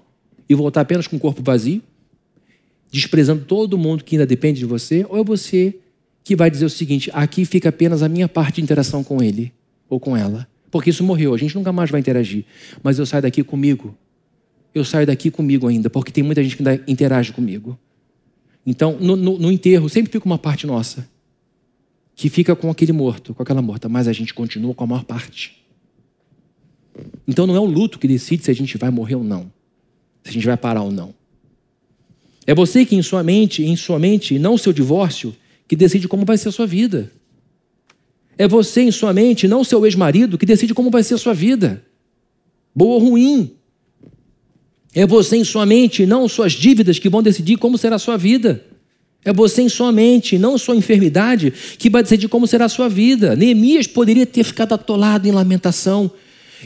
e 0.49 0.55
voltar 0.55 0.83
apenas 0.83 1.07
com 1.07 1.17
o 1.17 1.21
corpo 1.21 1.43
vazio, 1.43 1.83
desprezando 2.91 3.45
todo 3.45 3.79
mundo 3.79 4.05
que 4.05 4.17
ainda 4.17 4.27
depende 4.27 4.61
de 4.61 4.67
você, 4.67 5.07
ou 5.09 5.19
é 5.19 5.25
você 5.25 5.77
que 6.23 6.37
vai 6.37 6.51
dizer 6.51 6.67
o 6.67 6.71
seguinte: 6.71 7.11
aqui 7.13 7.45
fica 7.45 7.71
apenas 7.71 8.03
a 8.03 8.09
minha 8.09 8.29
parte 8.29 8.57
de 8.57 8.63
interação 8.63 9.03
com 9.03 9.23
ele 9.23 9.53
ou 9.89 9.99
com 9.99 10.17
ela, 10.17 10.47
porque 10.71 10.91
isso 10.91 11.03
morreu, 11.03 11.35
a 11.35 11.39
gente 11.39 11.55
nunca 11.55 11.73
mais 11.73 11.91
vai 11.91 12.01
interagir, 12.01 12.45
mas 12.83 12.99
eu 12.99 13.07
saio 13.07 13.23
daqui 13.23 13.43
comigo, 13.43 13.97
eu 14.75 14.85
saio 14.85 15.07
daqui 15.07 15.31
comigo 15.31 15.67
ainda, 15.67 15.89
porque 15.89 16.13
tem 16.13 16.23
muita 16.23 16.43
gente 16.43 16.57
que 16.57 16.67
ainda 16.67 16.83
interage 16.87 17.33
comigo. 17.33 17.79
Então, 18.65 18.97
no, 19.01 19.17
no, 19.17 19.39
no 19.39 19.51
enterro, 19.51 19.89
sempre 19.89 20.13
fica 20.13 20.25
uma 20.25 20.39
parte 20.39 20.67
nossa 20.67 21.09
que 22.15 22.29
fica 22.29 22.55
com 22.55 22.71
aquele 22.71 22.93
morto, 22.93 23.35
com 23.35 23.43
aquela 23.43 23.63
morta, 23.63 23.89
mas 23.89 24.07
a 24.07 24.13
gente 24.13 24.33
continua 24.33 24.75
com 24.75 24.85
a 24.85 24.87
maior 24.87 25.05
parte. 25.05 25.65
Então 27.27 27.47
não 27.47 27.57
é 27.57 27.61
o 27.61 27.65
luto 27.65 27.99
que 27.99 28.07
decide 28.07 28.45
se 28.45 28.51
a 28.51 28.55
gente 28.55 28.77
vai 28.77 28.91
morrer 28.91 29.15
ou 29.15 29.25
não 29.25 29.51
se 30.23 30.31
a 30.31 30.33
gente 30.33 30.47
vai 30.47 30.57
parar 30.57 30.83
ou 30.83 30.91
não. 30.91 31.15
É 32.47 32.55
você 32.55 32.85
que 32.85 32.97
em 32.97 33.03
sua 33.03 33.23
mente, 33.23 33.65
em 33.65 33.77
sua 33.77 33.99
mente, 33.99 34.39
não 34.39 34.55
o 34.55 34.59
seu 34.59 34.73
divórcio, 34.73 35.35
que 35.69 35.77
decide 35.77 36.09
como 36.09 36.25
vai 36.25 36.37
ser 36.37 36.49
a 36.49 36.53
sua 36.53 36.67
vida. 36.67 37.11
É 38.37 38.49
você 38.49 38.83
em 38.83 38.91
sua 38.91 39.13
mente, 39.13 39.47
não 39.47 39.61
o 39.61 39.65
seu 39.65 39.85
ex-marido, 39.87 40.37
que 40.37 40.47
decide 40.47 40.75
como 40.75 40.91
vai 40.91 41.03
ser 41.03 41.15
a 41.15 41.19
sua 41.19 41.35
vida. 41.35 41.85
Boa 42.75 42.95
ou 42.95 43.11
ruim. 43.11 43.53
É 44.95 45.07
você 45.07 45.37
em 45.37 45.45
sua 45.45 45.65
mente, 45.65 46.05
não 46.05 46.29
suas 46.29 46.53
dívidas, 46.53 46.99
que 46.99 47.09
vão 47.09 47.23
decidir 47.23 47.57
como 47.57 47.79
será 47.79 47.97
a 47.97 47.99
sua 47.99 48.17
vida. 48.17 48.65
É 49.25 49.33
você 49.33 49.63
em 49.63 49.69
sua 49.69 49.93
mente, 49.93 50.37
não 50.37 50.59
sua 50.59 50.75
enfermidade, 50.75 51.53
que 51.79 51.89
vai 51.89 52.03
decidir 52.03 52.29
como 52.29 52.47
será 52.47 52.65
a 52.65 52.69
sua 52.69 52.89
vida. 52.89 53.37
Neemias 53.37 53.87
poderia 53.87 54.27
ter 54.27 54.43
ficado 54.43 54.73
atolado 54.73 55.29
em 55.29 55.31
lamentação, 55.31 56.11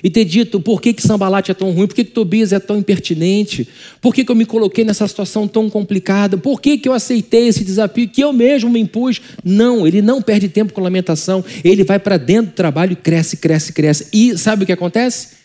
e 0.02 0.10
ter 0.10 0.24
dito 0.24 0.60
por 0.60 0.80
que, 0.80 0.92
que 0.92 1.02
Sambalate 1.02 1.50
é 1.50 1.54
tão 1.54 1.70
ruim, 1.70 1.86
por 1.86 1.94
que, 1.94 2.04
que 2.04 2.10
Tobias 2.10 2.52
é 2.52 2.58
tão 2.58 2.78
impertinente, 2.78 3.68
por 4.00 4.14
que, 4.14 4.24
que 4.24 4.30
eu 4.30 4.36
me 4.36 4.44
coloquei 4.44 4.84
nessa 4.84 5.06
situação 5.06 5.48
tão 5.48 5.68
complicada, 5.70 6.36
por 6.36 6.60
que, 6.60 6.78
que 6.78 6.88
eu 6.88 6.92
aceitei 6.92 7.48
esse 7.48 7.64
desafio 7.64 8.08
que 8.08 8.22
eu 8.22 8.32
mesmo 8.32 8.70
me 8.70 8.80
impus. 8.80 9.20
Não, 9.44 9.86
ele 9.86 10.02
não 10.02 10.20
perde 10.22 10.48
tempo 10.48 10.72
com 10.72 10.80
lamentação, 10.80 11.44
ele 11.64 11.84
vai 11.84 11.98
para 11.98 12.16
dentro 12.16 12.52
do 12.52 12.54
trabalho 12.54 12.92
e 12.92 12.96
cresce, 12.96 13.36
cresce, 13.36 13.72
cresce. 13.72 14.08
E 14.12 14.36
sabe 14.36 14.64
o 14.64 14.66
que 14.66 14.72
acontece? 14.72 15.36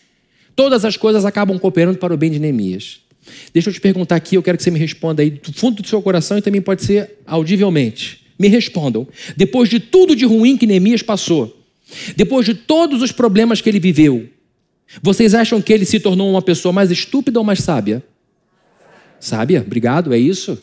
Todas 0.54 0.84
as 0.84 0.96
coisas 0.96 1.24
acabam 1.24 1.58
cooperando 1.58 1.98
para 1.98 2.12
o 2.12 2.16
bem 2.16 2.30
de 2.30 2.38
Neemias. 2.38 3.00
Deixa 3.52 3.70
eu 3.70 3.74
te 3.74 3.80
perguntar 3.80 4.16
aqui, 4.16 4.36
eu 4.36 4.42
quero 4.42 4.58
que 4.58 4.64
você 4.64 4.70
me 4.70 4.78
responda 4.78 5.22
aí 5.22 5.30
do 5.30 5.52
fundo 5.52 5.82
do 5.82 5.88
seu 5.88 6.02
coração 6.02 6.38
e 6.38 6.42
também 6.42 6.60
pode 6.60 6.82
ser 6.82 7.10
audivelmente. 7.26 8.20
Me 8.38 8.48
respondam. 8.48 9.06
Depois 9.36 9.68
de 9.68 9.78
tudo 9.78 10.16
de 10.16 10.24
ruim 10.24 10.56
que 10.56 10.66
Neemias 10.66 11.02
passou, 11.02 11.62
depois 12.16 12.44
de 12.44 12.54
todos 12.54 13.02
os 13.02 13.12
problemas 13.12 13.60
que 13.60 13.68
ele 13.68 13.78
viveu, 13.78 14.28
vocês 15.00 15.34
acham 15.34 15.62
que 15.62 15.72
ele 15.72 15.84
se 15.84 15.98
tornou 16.00 16.30
uma 16.30 16.42
pessoa 16.42 16.72
mais 16.72 16.90
estúpida 16.90 17.38
ou 17.38 17.44
mais 17.44 17.60
sábia? 17.60 18.02
Sábia, 19.18 19.62
obrigado, 19.64 20.12
é 20.12 20.18
isso. 20.18 20.58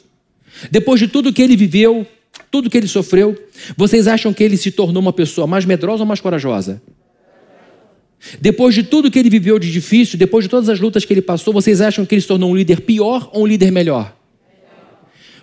Depois 0.70 1.00
de 1.00 1.08
tudo 1.08 1.32
que 1.32 1.42
ele 1.42 1.56
viveu, 1.56 2.06
tudo 2.52 2.70
que 2.70 2.78
ele 2.78 2.88
sofreu, 2.88 3.38
vocês 3.78 4.08
acham 4.08 4.34
que 4.34 4.44
ele 4.44 4.58
se 4.58 4.72
tornou 4.72 5.02
uma 5.02 5.14
pessoa 5.14 5.48
mais 5.48 5.66
medrosa 5.66 6.04
ou 6.04 6.08
mais 6.08 6.20
corajosa? 6.20 6.82
Depois 8.42 8.76
de 8.76 8.84
tudo 8.84 9.10
que 9.10 9.18
ele 9.18 9.30
viveu 9.30 9.58
de 9.58 9.72
difícil, 9.72 10.20
depois 10.20 10.44
de 10.44 10.50
todas 10.50 10.68
as 10.68 10.80
lutas 10.80 11.06
que 11.06 11.14
ele 11.14 11.22
passou, 11.22 11.54
vocês 11.54 11.80
acham 11.80 12.06
que 12.06 12.14
ele 12.14 12.22
se 12.22 12.28
tornou 12.28 12.52
um 12.52 12.56
líder 12.56 12.82
pior 12.82 13.30
ou 13.34 13.44
um 13.44 13.48
líder 13.48 13.72
melhor? 13.72 14.14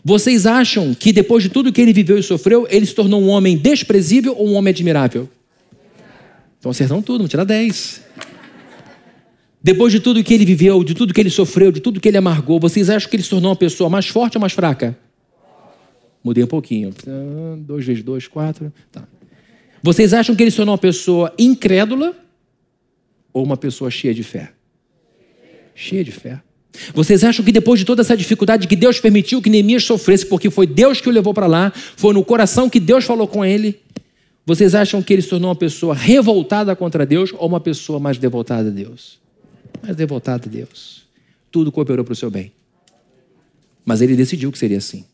Vocês 0.04 0.46
acham 0.46 0.94
que 0.94 1.12
depois 1.12 1.42
de 1.42 1.48
tudo 1.48 1.72
que 1.72 1.80
ele 1.80 1.92
viveu 1.92 2.18
e 2.18 2.22
sofreu, 2.22 2.66
ele 2.70 2.86
se 2.86 2.94
tornou 2.94 3.20
um 3.20 3.28
homem 3.28 3.56
desprezível 3.56 4.36
ou 4.36 4.48
um 4.48 4.54
homem 4.54 4.70
admirável? 4.70 5.28
Então 6.58 6.70
acertam 6.70 7.00
tudo, 7.00 7.18
vamos 7.18 7.30
tirar 7.30 7.44
10. 7.44 8.02
Depois 9.62 9.92
de 9.92 10.00
tudo 10.00 10.22
que 10.22 10.32
ele 10.32 10.44
viveu, 10.44 10.84
de 10.84 10.94
tudo 10.94 11.12
que 11.12 11.20
ele 11.20 11.30
sofreu, 11.30 11.72
de 11.72 11.80
tudo 11.80 12.00
que 12.00 12.08
ele 12.08 12.16
amargou, 12.16 12.60
vocês 12.60 12.88
acham 12.88 13.10
que 13.10 13.16
ele 13.16 13.22
se 13.22 13.30
tornou 13.30 13.50
uma 13.50 13.56
pessoa 13.56 13.90
mais 13.90 14.06
forte 14.06 14.36
ou 14.36 14.40
mais 14.40 14.52
fraca? 14.52 14.96
Mudei 16.22 16.44
um 16.44 16.48
pouquinho. 16.48 16.92
Dois 17.58 17.84
vezes 17.84 18.02
dois, 18.02 18.26
quatro. 18.26 18.72
Tá. 18.92 19.06
Vocês 19.82 20.12
acham 20.12 20.34
que 20.34 20.42
ele 20.42 20.50
se 20.50 20.56
tornou 20.56 20.72
uma 20.72 20.78
pessoa 20.78 21.32
incrédula 21.38 22.14
ou 23.32 23.44
uma 23.44 23.56
pessoa 23.56 23.90
cheia 23.90 24.14
de 24.14 24.22
fé? 24.22 24.52
Cheia 25.74 26.02
de 26.02 26.12
fé. 26.12 26.40
Vocês 26.94 27.24
acham 27.24 27.44
que 27.44 27.52
depois 27.52 27.80
de 27.80 27.86
toda 27.86 28.02
essa 28.02 28.16
dificuldade 28.16 28.66
que 28.66 28.76
Deus 28.76 29.00
permitiu 29.00 29.40
que 29.40 29.48
Neemias 29.48 29.84
sofresse, 29.84 30.26
porque 30.26 30.50
foi 30.50 30.66
Deus 30.66 31.00
que 31.00 31.08
o 31.08 31.12
levou 31.12 31.32
para 31.32 31.46
lá, 31.46 31.72
foi 31.96 32.12
no 32.12 32.24
coração 32.24 32.68
que 32.68 32.80
Deus 32.80 33.04
falou 33.04 33.26
com 33.26 33.44
ele, 33.44 33.80
vocês 34.44 34.74
acham 34.74 35.02
que 35.02 35.12
ele 35.12 35.22
se 35.22 35.28
tornou 35.28 35.48
uma 35.48 35.56
pessoa 35.56 35.94
revoltada 35.94 36.74
contra 36.76 37.04
Deus 37.04 37.32
ou 37.32 37.48
uma 37.48 37.60
pessoa 37.60 37.98
mais 37.98 38.18
devotada 38.18 38.68
a 38.68 38.72
Deus? 38.72 39.18
Mas 39.86 39.96
devotado 39.96 40.48
a 40.48 40.52
Deus. 40.52 41.06
Tudo 41.50 41.70
cooperou 41.70 42.04
para 42.04 42.12
o 42.12 42.16
seu 42.16 42.30
bem. 42.30 42.52
Mas 43.84 44.00
ele 44.00 44.16
decidiu 44.16 44.50
que 44.50 44.58
seria 44.58 44.78
assim. 44.78 45.04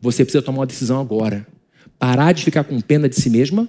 Você 0.00 0.24
precisa 0.24 0.42
tomar 0.42 0.60
uma 0.60 0.66
decisão 0.66 1.00
agora. 1.00 1.46
Parar 1.98 2.32
de 2.32 2.44
ficar 2.44 2.64
com 2.64 2.80
pena 2.80 3.08
de 3.08 3.16
si 3.16 3.28
mesma 3.28 3.68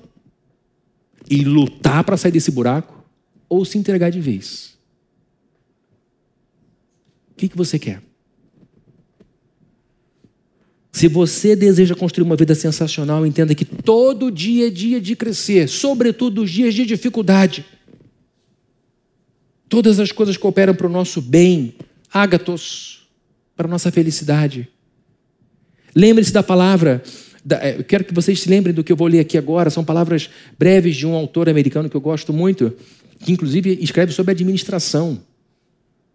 e 1.30 1.44
lutar 1.44 2.04
para 2.04 2.18
sair 2.18 2.32
desse 2.32 2.52
buraco 2.52 3.04
ou 3.50 3.66
se 3.66 3.78
entregar 3.78 4.10
de 4.10 4.20
vez? 4.20 4.78
O 7.32 7.36
que, 7.36 7.50
que 7.50 7.58
você 7.58 7.80
quer? 7.80 8.02
Se 10.92 11.08
você 11.08 11.56
deseja 11.56 11.96
construir 11.96 12.24
uma 12.24 12.36
vida 12.36 12.54
sensacional, 12.54 13.26
entenda 13.26 13.56
que 13.56 13.66
todo 13.66 14.32
dia 14.32 14.68
é 14.68 14.70
dia 14.70 15.02
de 15.02 15.16
crescer, 15.16 15.68
sobretudo 15.68 16.44
os 16.44 16.52
dias 16.52 16.76
de 16.76 16.86
dificuldade. 16.86 17.66
Todas 19.74 20.00
as 20.00 20.12
coisas 20.12 20.38
cooperam 20.38 20.76
para 20.76 20.86
o 20.86 20.90
nosso 20.90 21.20
bem, 21.20 21.74
ágatos, 22.14 23.08
para 23.56 23.66
a 23.66 23.70
nossa 23.72 23.92
felicidade. 23.92 24.68
Lembre-se 25.96 26.32
da 26.32 26.44
palavra, 26.44 27.02
é, 27.60 27.80
eu 27.80 27.84
quero 27.84 28.04
que 28.04 28.14
vocês 28.14 28.40
se 28.40 28.48
lembrem 28.48 28.72
do 28.72 28.84
que 28.84 28.92
eu 28.92 28.96
vou 28.96 29.08
ler 29.08 29.22
aqui 29.22 29.36
agora, 29.36 29.72
são 29.72 29.84
palavras 29.84 30.30
breves 30.60 30.96
de 30.96 31.08
um 31.08 31.16
autor 31.16 31.50
americano 31.50 31.90
que 31.90 31.98
eu 31.98 32.02
gosto 32.02 32.32
muito, 32.32 32.72
que 33.18 33.32
inclusive 33.32 33.80
escreve 33.82 34.12
sobre 34.12 34.34
administração 34.34 35.20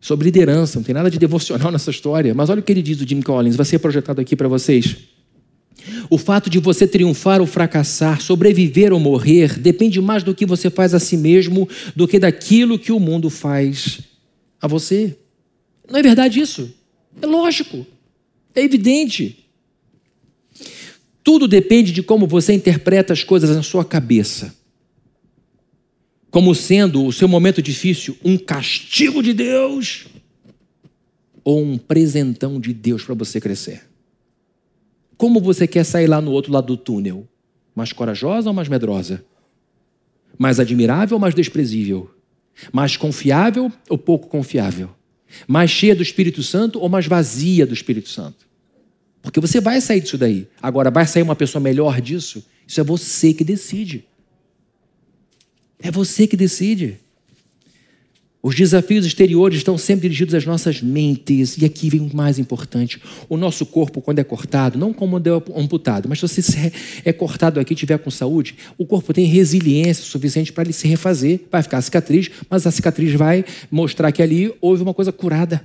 sobre 0.01 0.27
liderança, 0.27 0.79
não 0.79 0.85
tem 0.85 0.95
nada 0.95 1.11
de 1.11 1.19
devocional 1.19 1.73
nessa 1.73 1.91
história. 1.91 2.33
Mas 2.33 2.51
olha 2.51 2.61
o 2.61 2.63
que 2.63 2.71
ele 2.71 2.81
diz 2.81 2.99
do 2.99 3.09
Jim 3.09 3.21
Collins, 3.21 3.57
vai 3.57 3.67
ser 3.67 3.81
projetado 3.81 4.21
aqui 4.21 4.37
para 4.37 4.47
vocês. 4.47 4.97
O 6.11 6.19
fato 6.19 6.51
de 6.51 6.59
você 6.59 6.87
triunfar 6.87 7.41
ou 7.41 7.47
fracassar, 7.47 8.21
sobreviver 8.21 8.93
ou 8.93 9.01
morrer, 9.01 9.59
depende 9.59 10.01
mais 10.01 10.23
do 10.23 10.35
que 10.35 10.45
você 10.45 10.71
faz 10.71 10.95
a 10.95 10.99
si 10.99 11.17
mesmo 11.17 11.69
do 11.95 12.07
que 12.07 12.19
daquilo 12.19 12.79
que 12.79 12.93
o 12.93 13.01
mundo 13.01 13.31
faz 13.31 14.01
a 14.61 14.67
você. 14.67 15.17
Não 15.91 15.99
é 15.99 16.03
verdade 16.03 16.41
isso? 16.41 16.73
É 17.21 17.27
lógico, 17.27 17.87
é 18.55 18.63
evidente. 18.63 19.45
Tudo 21.23 21.47
depende 21.47 21.93
de 21.93 22.03
como 22.03 22.27
você 22.27 22.53
interpreta 22.53 23.13
as 23.13 23.23
coisas 23.23 23.55
na 23.55 23.63
sua 23.63 23.85
cabeça 23.85 24.59
como 26.31 26.55
sendo 26.55 27.05
o 27.05 27.13
seu 27.13 27.27
momento 27.27 27.63
difícil 27.63 28.17
um 28.25 28.37
castigo 28.37 29.23
de 29.23 29.33
Deus 29.33 30.07
ou 31.43 31.63
um 31.63 31.79
presentão 31.79 32.61
de 32.61 32.73
Deus 32.73 33.03
para 33.03 33.15
você 33.15 33.41
crescer? 33.41 33.83
Como 35.19 35.41
você 35.41 35.67
quer 35.67 35.85
sair 35.85 36.07
lá 36.07 36.21
no 36.21 36.31
outro 36.31 36.53
lado 36.53 36.69
do 36.69 36.77
túnel? 36.77 37.27
Mais 37.75 37.93
corajosa 37.93 38.49
ou 38.49 38.55
mais 38.55 38.69
medrosa? 38.69 39.25
Mais 40.39 40.61
admirável 40.61 41.17
ou 41.17 41.21
mais 41.21 41.35
desprezível? 41.35 42.09
Mais 42.73 42.97
confiável 42.97 43.71
ou 43.91 43.99
pouco 43.99 44.29
confiável? 44.29 44.91
Mais 45.47 45.71
cheia 45.71 45.95
do 45.97 46.03
Espírito 46.03 46.41
Santo 46.43 46.79
ou 46.79 46.89
mais 46.89 47.07
vazia 47.07 47.67
do 47.67 47.75
Espírito 47.75 48.09
Santo? 48.09 48.47
Porque 49.21 49.41
você 49.41 49.61
vai 49.61 49.81
sair 49.81 50.01
disso 50.01 50.17
daí. 50.17 50.47
Agora, 50.63 50.89
vai 50.89 51.05
sair 51.05 51.23
uma 51.23 51.37
pessoa 51.37 51.61
melhor 51.61 52.01
disso? 52.01 52.47
Isso 52.65 52.81
é 52.81 52.85
você 52.85 53.35
que 53.35 53.43
decide. 53.43 54.07
É 55.81 55.91
você 55.91 56.29
que 56.29 56.37
decide. 56.37 57.01
Os 58.41 58.55
desafios 58.55 59.05
exteriores 59.05 59.59
estão 59.59 59.77
sempre 59.77 60.03
dirigidos 60.03 60.33
às 60.33 60.47
nossas 60.47 60.81
mentes. 60.81 61.59
E 61.59 61.65
aqui 61.65 61.91
vem 61.91 62.01
o 62.01 62.17
mais 62.17 62.39
importante: 62.39 63.01
o 63.29 63.37
nosso 63.37 63.67
corpo, 63.67 64.01
quando 64.01 64.21
é 64.21 64.25
cortado, 64.25 64.79
não 64.79 64.93
como 64.93 65.19
é 65.19 65.21
amputado, 65.61 66.09
mas 66.09 66.21
se 66.21 66.43
você 66.43 66.73
é 67.05 67.13
cortado 67.13 67.59
aqui 67.59 67.73
e 67.73 67.75
estiver 67.75 67.99
com 67.99 68.11
saúde, 68.11 68.55
o 68.77 68.87
corpo 68.87 69.13
tem 69.13 69.27
resiliência 69.27 70.05
suficiente 70.05 70.53
para 70.53 70.65
ele 70.65 70.73
se 70.73 70.87
refazer. 70.87 71.41
Vai 71.51 71.63
ficar 71.63 71.79
a 71.79 71.83
cicatriz, 71.83 72.31
mas 72.49 72.67
a 72.67 72.71
cicatriz 72.71 73.13
vai 73.15 73.45
mostrar 73.71 74.13
que 74.13 74.23
ali 74.23 74.55
houve 74.61 74.83
uma 74.83 74.95
coisa 74.95 75.11
curada. 75.11 75.65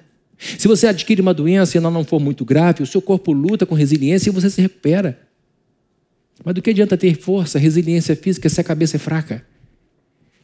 Se 0.58 0.68
você 0.68 0.88
adquire 0.88 1.22
uma 1.22 1.34
doença 1.34 1.78
e 1.78 1.80
ela 1.80 1.92
não 1.92 2.04
for 2.04 2.20
muito 2.20 2.44
grave, 2.44 2.82
o 2.82 2.88
seu 2.88 3.02
corpo 3.02 3.32
luta 3.32 3.68
com 3.68 3.76
resiliência 3.76 4.30
e 4.30 4.34
você 4.34 4.50
se 4.50 4.62
recupera. 4.62 5.20
Mas 6.44 6.56
do 6.56 6.62
que 6.62 6.72
adianta 6.72 6.98
ter 6.98 7.16
força, 7.16 7.60
resiliência 7.60 8.16
física 8.16 8.50
se 8.50 8.60
a 8.60 8.64
cabeça 8.64 8.98
é 8.98 9.00
fraca? 9.00 9.46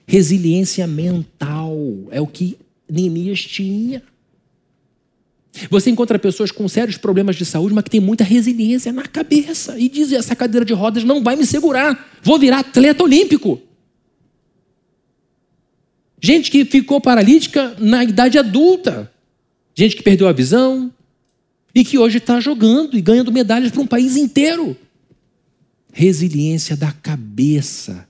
Resiliência 0.09 0.87
mental 0.87 1.77
é 2.09 2.19
o 2.19 2.25
que 2.25 2.57
Neemias 2.89 3.41
tinha. 3.41 4.01
Você 5.69 5.91
encontra 5.91 6.17
pessoas 6.17 6.49
com 6.49 6.67
sérios 6.67 6.97
problemas 6.97 7.35
de 7.35 7.45
saúde, 7.45 7.75
mas 7.75 7.83
que 7.83 7.91
tem 7.91 7.99
muita 7.99 8.23
resiliência 8.23 8.91
na 8.91 9.03
cabeça 9.03 9.77
e 9.77 9.87
diz: 9.87 10.11
essa 10.11 10.35
cadeira 10.35 10.65
de 10.65 10.73
rodas 10.73 11.03
não 11.03 11.21
vai 11.21 11.35
me 11.35 11.45
segurar, 11.45 12.09
vou 12.23 12.39
virar 12.39 12.61
atleta 12.61 13.03
olímpico. 13.03 13.61
Gente 16.19 16.49
que 16.49 16.65
ficou 16.65 16.99
paralítica 16.99 17.75
na 17.77 18.03
idade 18.03 18.39
adulta, 18.39 19.13
gente 19.75 19.95
que 19.95 20.01
perdeu 20.01 20.27
a 20.27 20.33
visão 20.33 20.91
e 21.75 21.85
que 21.85 21.99
hoje 21.99 22.17
está 22.17 22.39
jogando 22.39 22.97
e 22.97 23.01
ganhando 23.01 23.31
medalhas 23.31 23.71
para 23.71 23.81
um 23.81 23.87
país 23.87 24.17
inteiro. 24.17 24.75
Resiliência 25.93 26.75
da 26.75 26.91
cabeça 26.91 28.08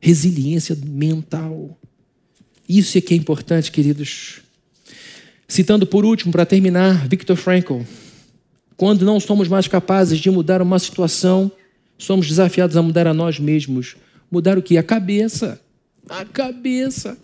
resiliência 0.00 0.76
mental. 0.84 1.78
Isso 2.68 2.96
é 2.96 3.00
que 3.00 3.12
é 3.12 3.16
importante, 3.16 3.70
queridos. 3.70 4.40
Citando 5.46 5.86
por 5.86 6.04
último, 6.04 6.32
para 6.32 6.46
terminar, 6.46 7.06
Viktor 7.08 7.36
Frankl. 7.36 7.80
Quando 8.76 9.04
não 9.04 9.20
somos 9.20 9.46
mais 9.46 9.68
capazes 9.68 10.18
de 10.18 10.30
mudar 10.30 10.62
uma 10.62 10.78
situação, 10.78 11.52
somos 11.98 12.26
desafiados 12.26 12.76
a 12.76 12.82
mudar 12.82 13.06
a 13.06 13.12
nós 13.12 13.38
mesmos. 13.38 13.96
Mudar 14.30 14.56
o 14.56 14.62
que? 14.62 14.78
A 14.78 14.82
cabeça. 14.82 15.60
A 16.08 16.24
cabeça. 16.24 17.18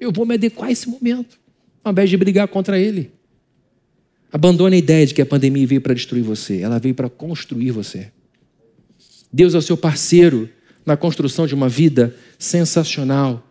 Eu 0.00 0.10
vou 0.10 0.26
me 0.26 0.34
adequar 0.34 0.68
a 0.68 0.72
esse 0.72 0.88
momento, 0.88 1.38
ao 1.84 1.92
invés 1.92 2.10
de 2.10 2.16
brigar 2.16 2.48
contra 2.48 2.78
ele. 2.78 3.12
Abandone 4.32 4.76
a 4.76 4.78
ideia 4.78 5.06
de 5.06 5.14
que 5.14 5.22
a 5.22 5.26
pandemia 5.26 5.66
veio 5.66 5.80
para 5.80 5.94
destruir 5.94 6.22
você, 6.22 6.60
ela 6.60 6.78
veio 6.78 6.94
para 6.94 7.08
construir 7.08 7.70
você. 7.70 8.10
Deus 9.32 9.54
é 9.54 9.58
o 9.58 9.62
seu 9.62 9.76
parceiro 9.76 10.48
na 10.86 10.96
construção 10.96 11.46
de 11.46 11.54
uma 11.54 11.68
vida 11.68 12.14
sensacional. 12.38 13.42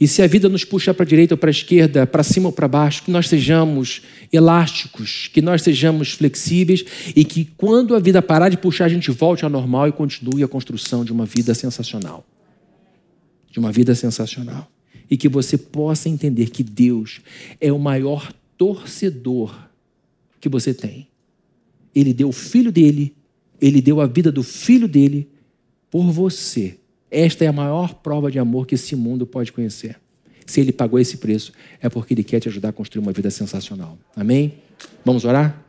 E 0.00 0.06
se 0.06 0.20
a 0.20 0.26
vida 0.26 0.48
nos 0.48 0.64
puxa 0.64 0.92
para 0.92 1.04
a 1.04 1.06
direita 1.06 1.34
ou 1.34 1.38
para 1.38 1.48
a 1.48 1.50
esquerda, 1.50 2.06
para 2.06 2.22
cima 2.22 2.48
ou 2.48 2.52
para 2.52 2.68
baixo, 2.68 3.02
que 3.02 3.10
nós 3.10 3.28
sejamos 3.28 4.02
elásticos, 4.32 5.30
que 5.32 5.40
nós 5.40 5.62
sejamos 5.62 6.12
flexíveis 6.12 6.84
e 7.14 7.24
que 7.24 7.44
quando 7.56 7.94
a 7.94 7.98
vida 7.98 8.20
parar 8.20 8.48
de 8.48 8.58
puxar, 8.58 8.84
a 8.84 8.88
gente 8.88 9.10
volte 9.10 9.44
ao 9.44 9.50
normal 9.50 9.88
e 9.88 9.92
continue 9.92 10.42
a 10.42 10.48
construção 10.48 11.04
de 11.04 11.12
uma 11.12 11.24
vida 11.24 11.54
sensacional. 11.54 12.26
De 13.50 13.58
uma 13.58 13.72
vida 13.72 13.94
sensacional. 13.94 14.70
E 15.08 15.16
que 15.16 15.28
você 15.28 15.56
possa 15.56 16.08
entender 16.08 16.50
que 16.50 16.64
Deus 16.64 17.20
é 17.60 17.72
o 17.72 17.78
maior 17.78 18.32
torcedor 18.58 19.56
que 20.40 20.48
você 20.48 20.74
tem. 20.74 21.06
Ele 21.94 22.12
deu 22.12 22.28
o 22.28 22.32
filho 22.32 22.72
dele, 22.72 23.14
ele 23.60 23.80
deu 23.80 24.00
a 24.00 24.06
vida 24.06 24.32
do 24.32 24.42
filho 24.42 24.88
dele 24.88 25.28
por 25.90 26.10
você. 26.10 26.76
Esta 27.10 27.44
é 27.44 27.48
a 27.48 27.52
maior 27.52 27.94
prova 27.94 28.30
de 28.30 28.38
amor 28.38 28.66
que 28.66 28.74
esse 28.74 28.96
mundo 28.96 29.26
pode 29.26 29.52
conhecer. 29.52 29.96
Se 30.44 30.60
ele 30.60 30.72
pagou 30.72 30.98
esse 30.98 31.16
preço, 31.16 31.52
é 31.80 31.88
porque 31.88 32.14
ele 32.14 32.22
quer 32.22 32.40
te 32.40 32.48
ajudar 32.48 32.68
a 32.68 32.72
construir 32.72 33.02
uma 33.02 33.12
vida 33.12 33.30
sensacional. 33.30 33.98
Amém? 34.14 34.54
Vamos 35.04 35.24
orar? 35.24 35.64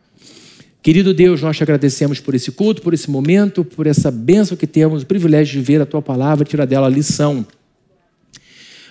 Querido 0.81 1.13
Deus, 1.13 1.41
nós 1.41 1.57
te 1.57 1.63
agradecemos 1.63 2.19
por 2.19 2.35
esse 2.35 2.51
culto, 2.51 2.81
por 2.81 2.93
esse 2.93 3.09
momento, 3.09 3.63
por 3.63 3.87
essa 3.87 4.09
bênção 4.09 4.55
que 4.55 4.67
temos, 4.67 5.03
o 5.03 5.05
privilégio 5.05 5.59
de 5.59 5.65
ver 5.65 5.81
a 5.81 5.85
tua 5.85 6.01
palavra 6.01 6.45
e 6.45 6.49
tirar 6.49 6.65
dela 6.65 6.87
a 6.87 6.89
lição. 6.89 7.45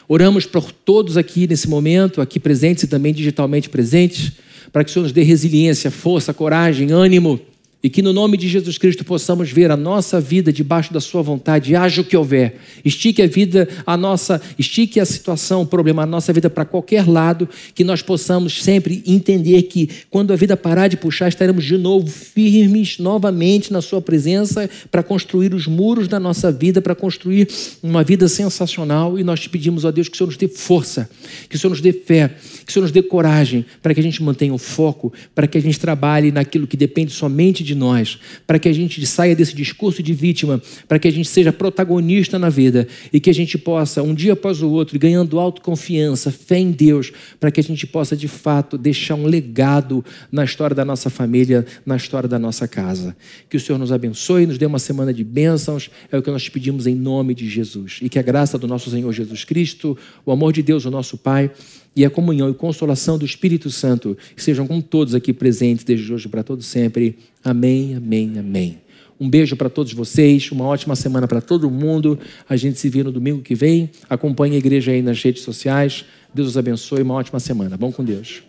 Oramos 0.08 0.46
por 0.46 0.70
todos 0.70 1.16
aqui 1.16 1.46
nesse 1.46 1.68
momento, 1.68 2.20
aqui 2.20 2.38
presentes 2.38 2.84
e 2.84 2.86
também 2.86 3.12
digitalmente 3.12 3.68
presentes, 3.68 4.32
para 4.72 4.84
que 4.84 4.90
o 4.90 4.92
Senhor 4.92 5.04
nos 5.04 5.12
dê 5.12 5.22
resiliência, 5.22 5.90
força, 5.90 6.34
coragem, 6.34 6.92
ânimo 6.92 7.40
e 7.82 7.90
que 7.90 8.02
no 8.02 8.12
nome 8.12 8.36
de 8.36 8.48
Jesus 8.48 8.78
Cristo 8.78 9.04
possamos 9.04 9.50
ver 9.50 9.70
a 9.70 9.76
nossa 9.76 10.20
vida 10.20 10.52
debaixo 10.52 10.92
da 10.92 11.00
sua 11.00 11.22
vontade, 11.22 11.76
haja 11.76 12.00
o 12.00 12.04
que 12.04 12.16
houver. 12.16 12.56
Estique 12.84 13.22
a 13.22 13.26
vida, 13.26 13.68
a 13.86 13.96
nossa, 13.96 14.40
estique 14.58 14.98
a 14.98 15.04
situação, 15.04 15.62
o 15.62 15.66
problema, 15.66 16.02
a 16.02 16.06
nossa 16.06 16.32
vida 16.32 16.48
para 16.48 16.64
qualquer 16.64 17.06
lado, 17.06 17.48
que 17.74 17.84
nós 17.84 18.02
possamos 18.02 18.62
sempre 18.62 19.02
entender 19.06 19.62
que 19.64 19.90
quando 20.10 20.32
a 20.32 20.36
vida 20.36 20.56
parar 20.56 20.88
de 20.88 20.96
puxar, 20.96 21.28
estaremos 21.28 21.64
de 21.64 21.76
novo 21.76 22.08
firmes 22.08 22.98
novamente 22.98 23.72
na 23.72 23.82
sua 23.82 24.00
presença 24.00 24.68
para 24.90 25.02
construir 25.02 25.54
os 25.54 25.66
muros 25.66 26.08
da 26.08 26.18
nossa 26.18 26.50
vida, 26.50 26.80
para 26.80 26.94
construir 26.94 27.46
uma 27.82 28.02
vida 28.02 28.26
sensacional. 28.26 29.18
E 29.18 29.22
nós 29.22 29.40
te 29.40 29.50
pedimos, 29.50 29.84
ó 29.84 29.92
Deus, 29.92 30.08
que 30.08 30.14
o 30.14 30.18
Senhor 30.18 30.28
nos 30.28 30.36
dê 30.36 30.48
força, 30.48 31.08
que 31.48 31.56
o 31.56 31.58
Senhor 31.58 31.70
nos 31.70 31.80
dê 31.82 31.92
fé, 31.92 32.34
que 32.64 32.70
o 32.70 32.72
Senhor 32.72 32.82
nos 32.82 32.92
dê 32.92 33.02
coragem, 33.02 33.64
para 33.82 33.94
que 33.94 34.00
a 34.00 34.02
gente 34.02 34.22
mantenha 34.22 34.54
o 34.54 34.58
foco, 34.58 35.12
para 35.34 35.46
que 35.46 35.58
a 35.58 35.62
gente 35.62 35.78
trabalhe 35.78 36.32
naquilo 36.32 36.66
que 36.66 36.76
depende 36.76 37.12
somente 37.12 37.65
de 37.66 37.74
nós, 37.74 38.18
para 38.46 38.58
que 38.58 38.68
a 38.68 38.72
gente 38.72 39.04
saia 39.06 39.34
desse 39.34 39.54
discurso 39.54 40.02
de 40.02 40.14
vítima, 40.14 40.62
para 40.88 40.98
que 40.98 41.08
a 41.08 41.10
gente 41.10 41.28
seja 41.28 41.52
protagonista 41.52 42.38
na 42.38 42.48
vida 42.48 42.86
e 43.12 43.20
que 43.20 43.28
a 43.28 43.34
gente 43.34 43.58
possa, 43.58 44.02
um 44.02 44.14
dia 44.14 44.32
após 44.32 44.62
o 44.62 44.70
outro, 44.70 44.98
ganhando 44.98 45.38
autoconfiança, 45.38 46.30
fé 46.30 46.58
em 46.58 46.70
Deus, 46.70 47.12
para 47.38 47.50
que 47.50 47.60
a 47.60 47.62
gente 47.64 47.86
possa 47.86 48.16
de 48.16 48.28
fato 48.28 48.78
deixar 48.78 49.16
um 49.16 49.26
legado 49.26 50.04
na 50.30 50.44
história 50.44 50.74
da 50.74 50.84
nossa 50.84 51.10
família, 51.10 51.66
na 51.84 51.96
história 51.96 52.28
da 52.28 52.38
nossa 52.38 52.68
casa. 52.68 53.16
Que 53.50 53.56
o 53.56 53.60
Senhor 53.60 53.78
nos 53.78 53.92
abençoe, 53.92 54.46
nos 54.46 54.58
dê 54.58 54.66
uma 54.66 54.78
semana 54.78 55.12
de 55.12 55.24
bênçãos, 55.24 55.90
é 56.10 56.16
o 56.16 56.22
que 56.22 56.30
nós 56.30 56.42
te 56.42 56.50
pedimos 56.50 56.86
em 56.86 56.94
nome 56.94 57.34
de 57.34 57.48
Jesus. 57.48 57.98
E 58.00 58.08
que 58.08 58.18
a 58.18 58.22
graça 58.22 58.56
do 58.58 58.68
nosso 58.68 58.90
Senhor 58.90 59.12
Jesus 59.12 59.44
Cristo, 59.44 59.96
o 60.24 60.32
amor 60.32 60.52
de 60.52 60.62
Deus, 60.62 60.84
o 60.84 60.90
nosso 60.90 61.18
Pai, 61.18 61.50
e 61.96 62.04
a 62.04 62.10
comunhão 62.10 62.50
e 62.50 62.54
consolação 62.54 63.16
do 63.16 63.24
Espírito 63.24 63.70
Santo 63.70 64.16
sejam 64.36 64.66
com 64.66 64.82
todos 64.82 65.14
aqui 65.14 65.32
presentes 65.32 65.82
desde 65.82 66.12
hoje 66.12 66.28
para 66.28 66.42
todos 66.42 66.66
sempre. 66.66 67.18
Amém, 67.42 67.96
amém, 67.96 68.38
amém. 68.38 68.78
Um 69.18 69.30
beijo 69.30 69.56
para 69.56 69.70
todos 69.70 69.94
vocês, 69.94 70.52
uma 70.52 70.66
ótima 70.66 70.94
semana 70.94 71.26
para 71.26 71.40
todo 71.40 71.70
mundo. 71.70 72.18
A 72.46 72.54
gente 72.54 72.78
se 72.78 72.90
vê 72.90 73.02
no 73.02 73.10
domingo 73.10 73.40
que 73.40 73.54
vem. 73.54 73.90
Acompanhe 74.10 74.56
a 74.56 74.58
igreja 74.58 74.92
aí 74.92 75.00
nas 75.00 75.22
redes 75.22 75.42
sociais. 75.42 76.04
Deus 76.34 76.48
os 76.48 76.58
abençoe, 76.58 77.00
uma 77.00 77.14
ótima 77.14 77.40
semana. 77.40 77.78
Bom 77.78 77.90
com 77.90 78.04
Deus. 78.04 78.42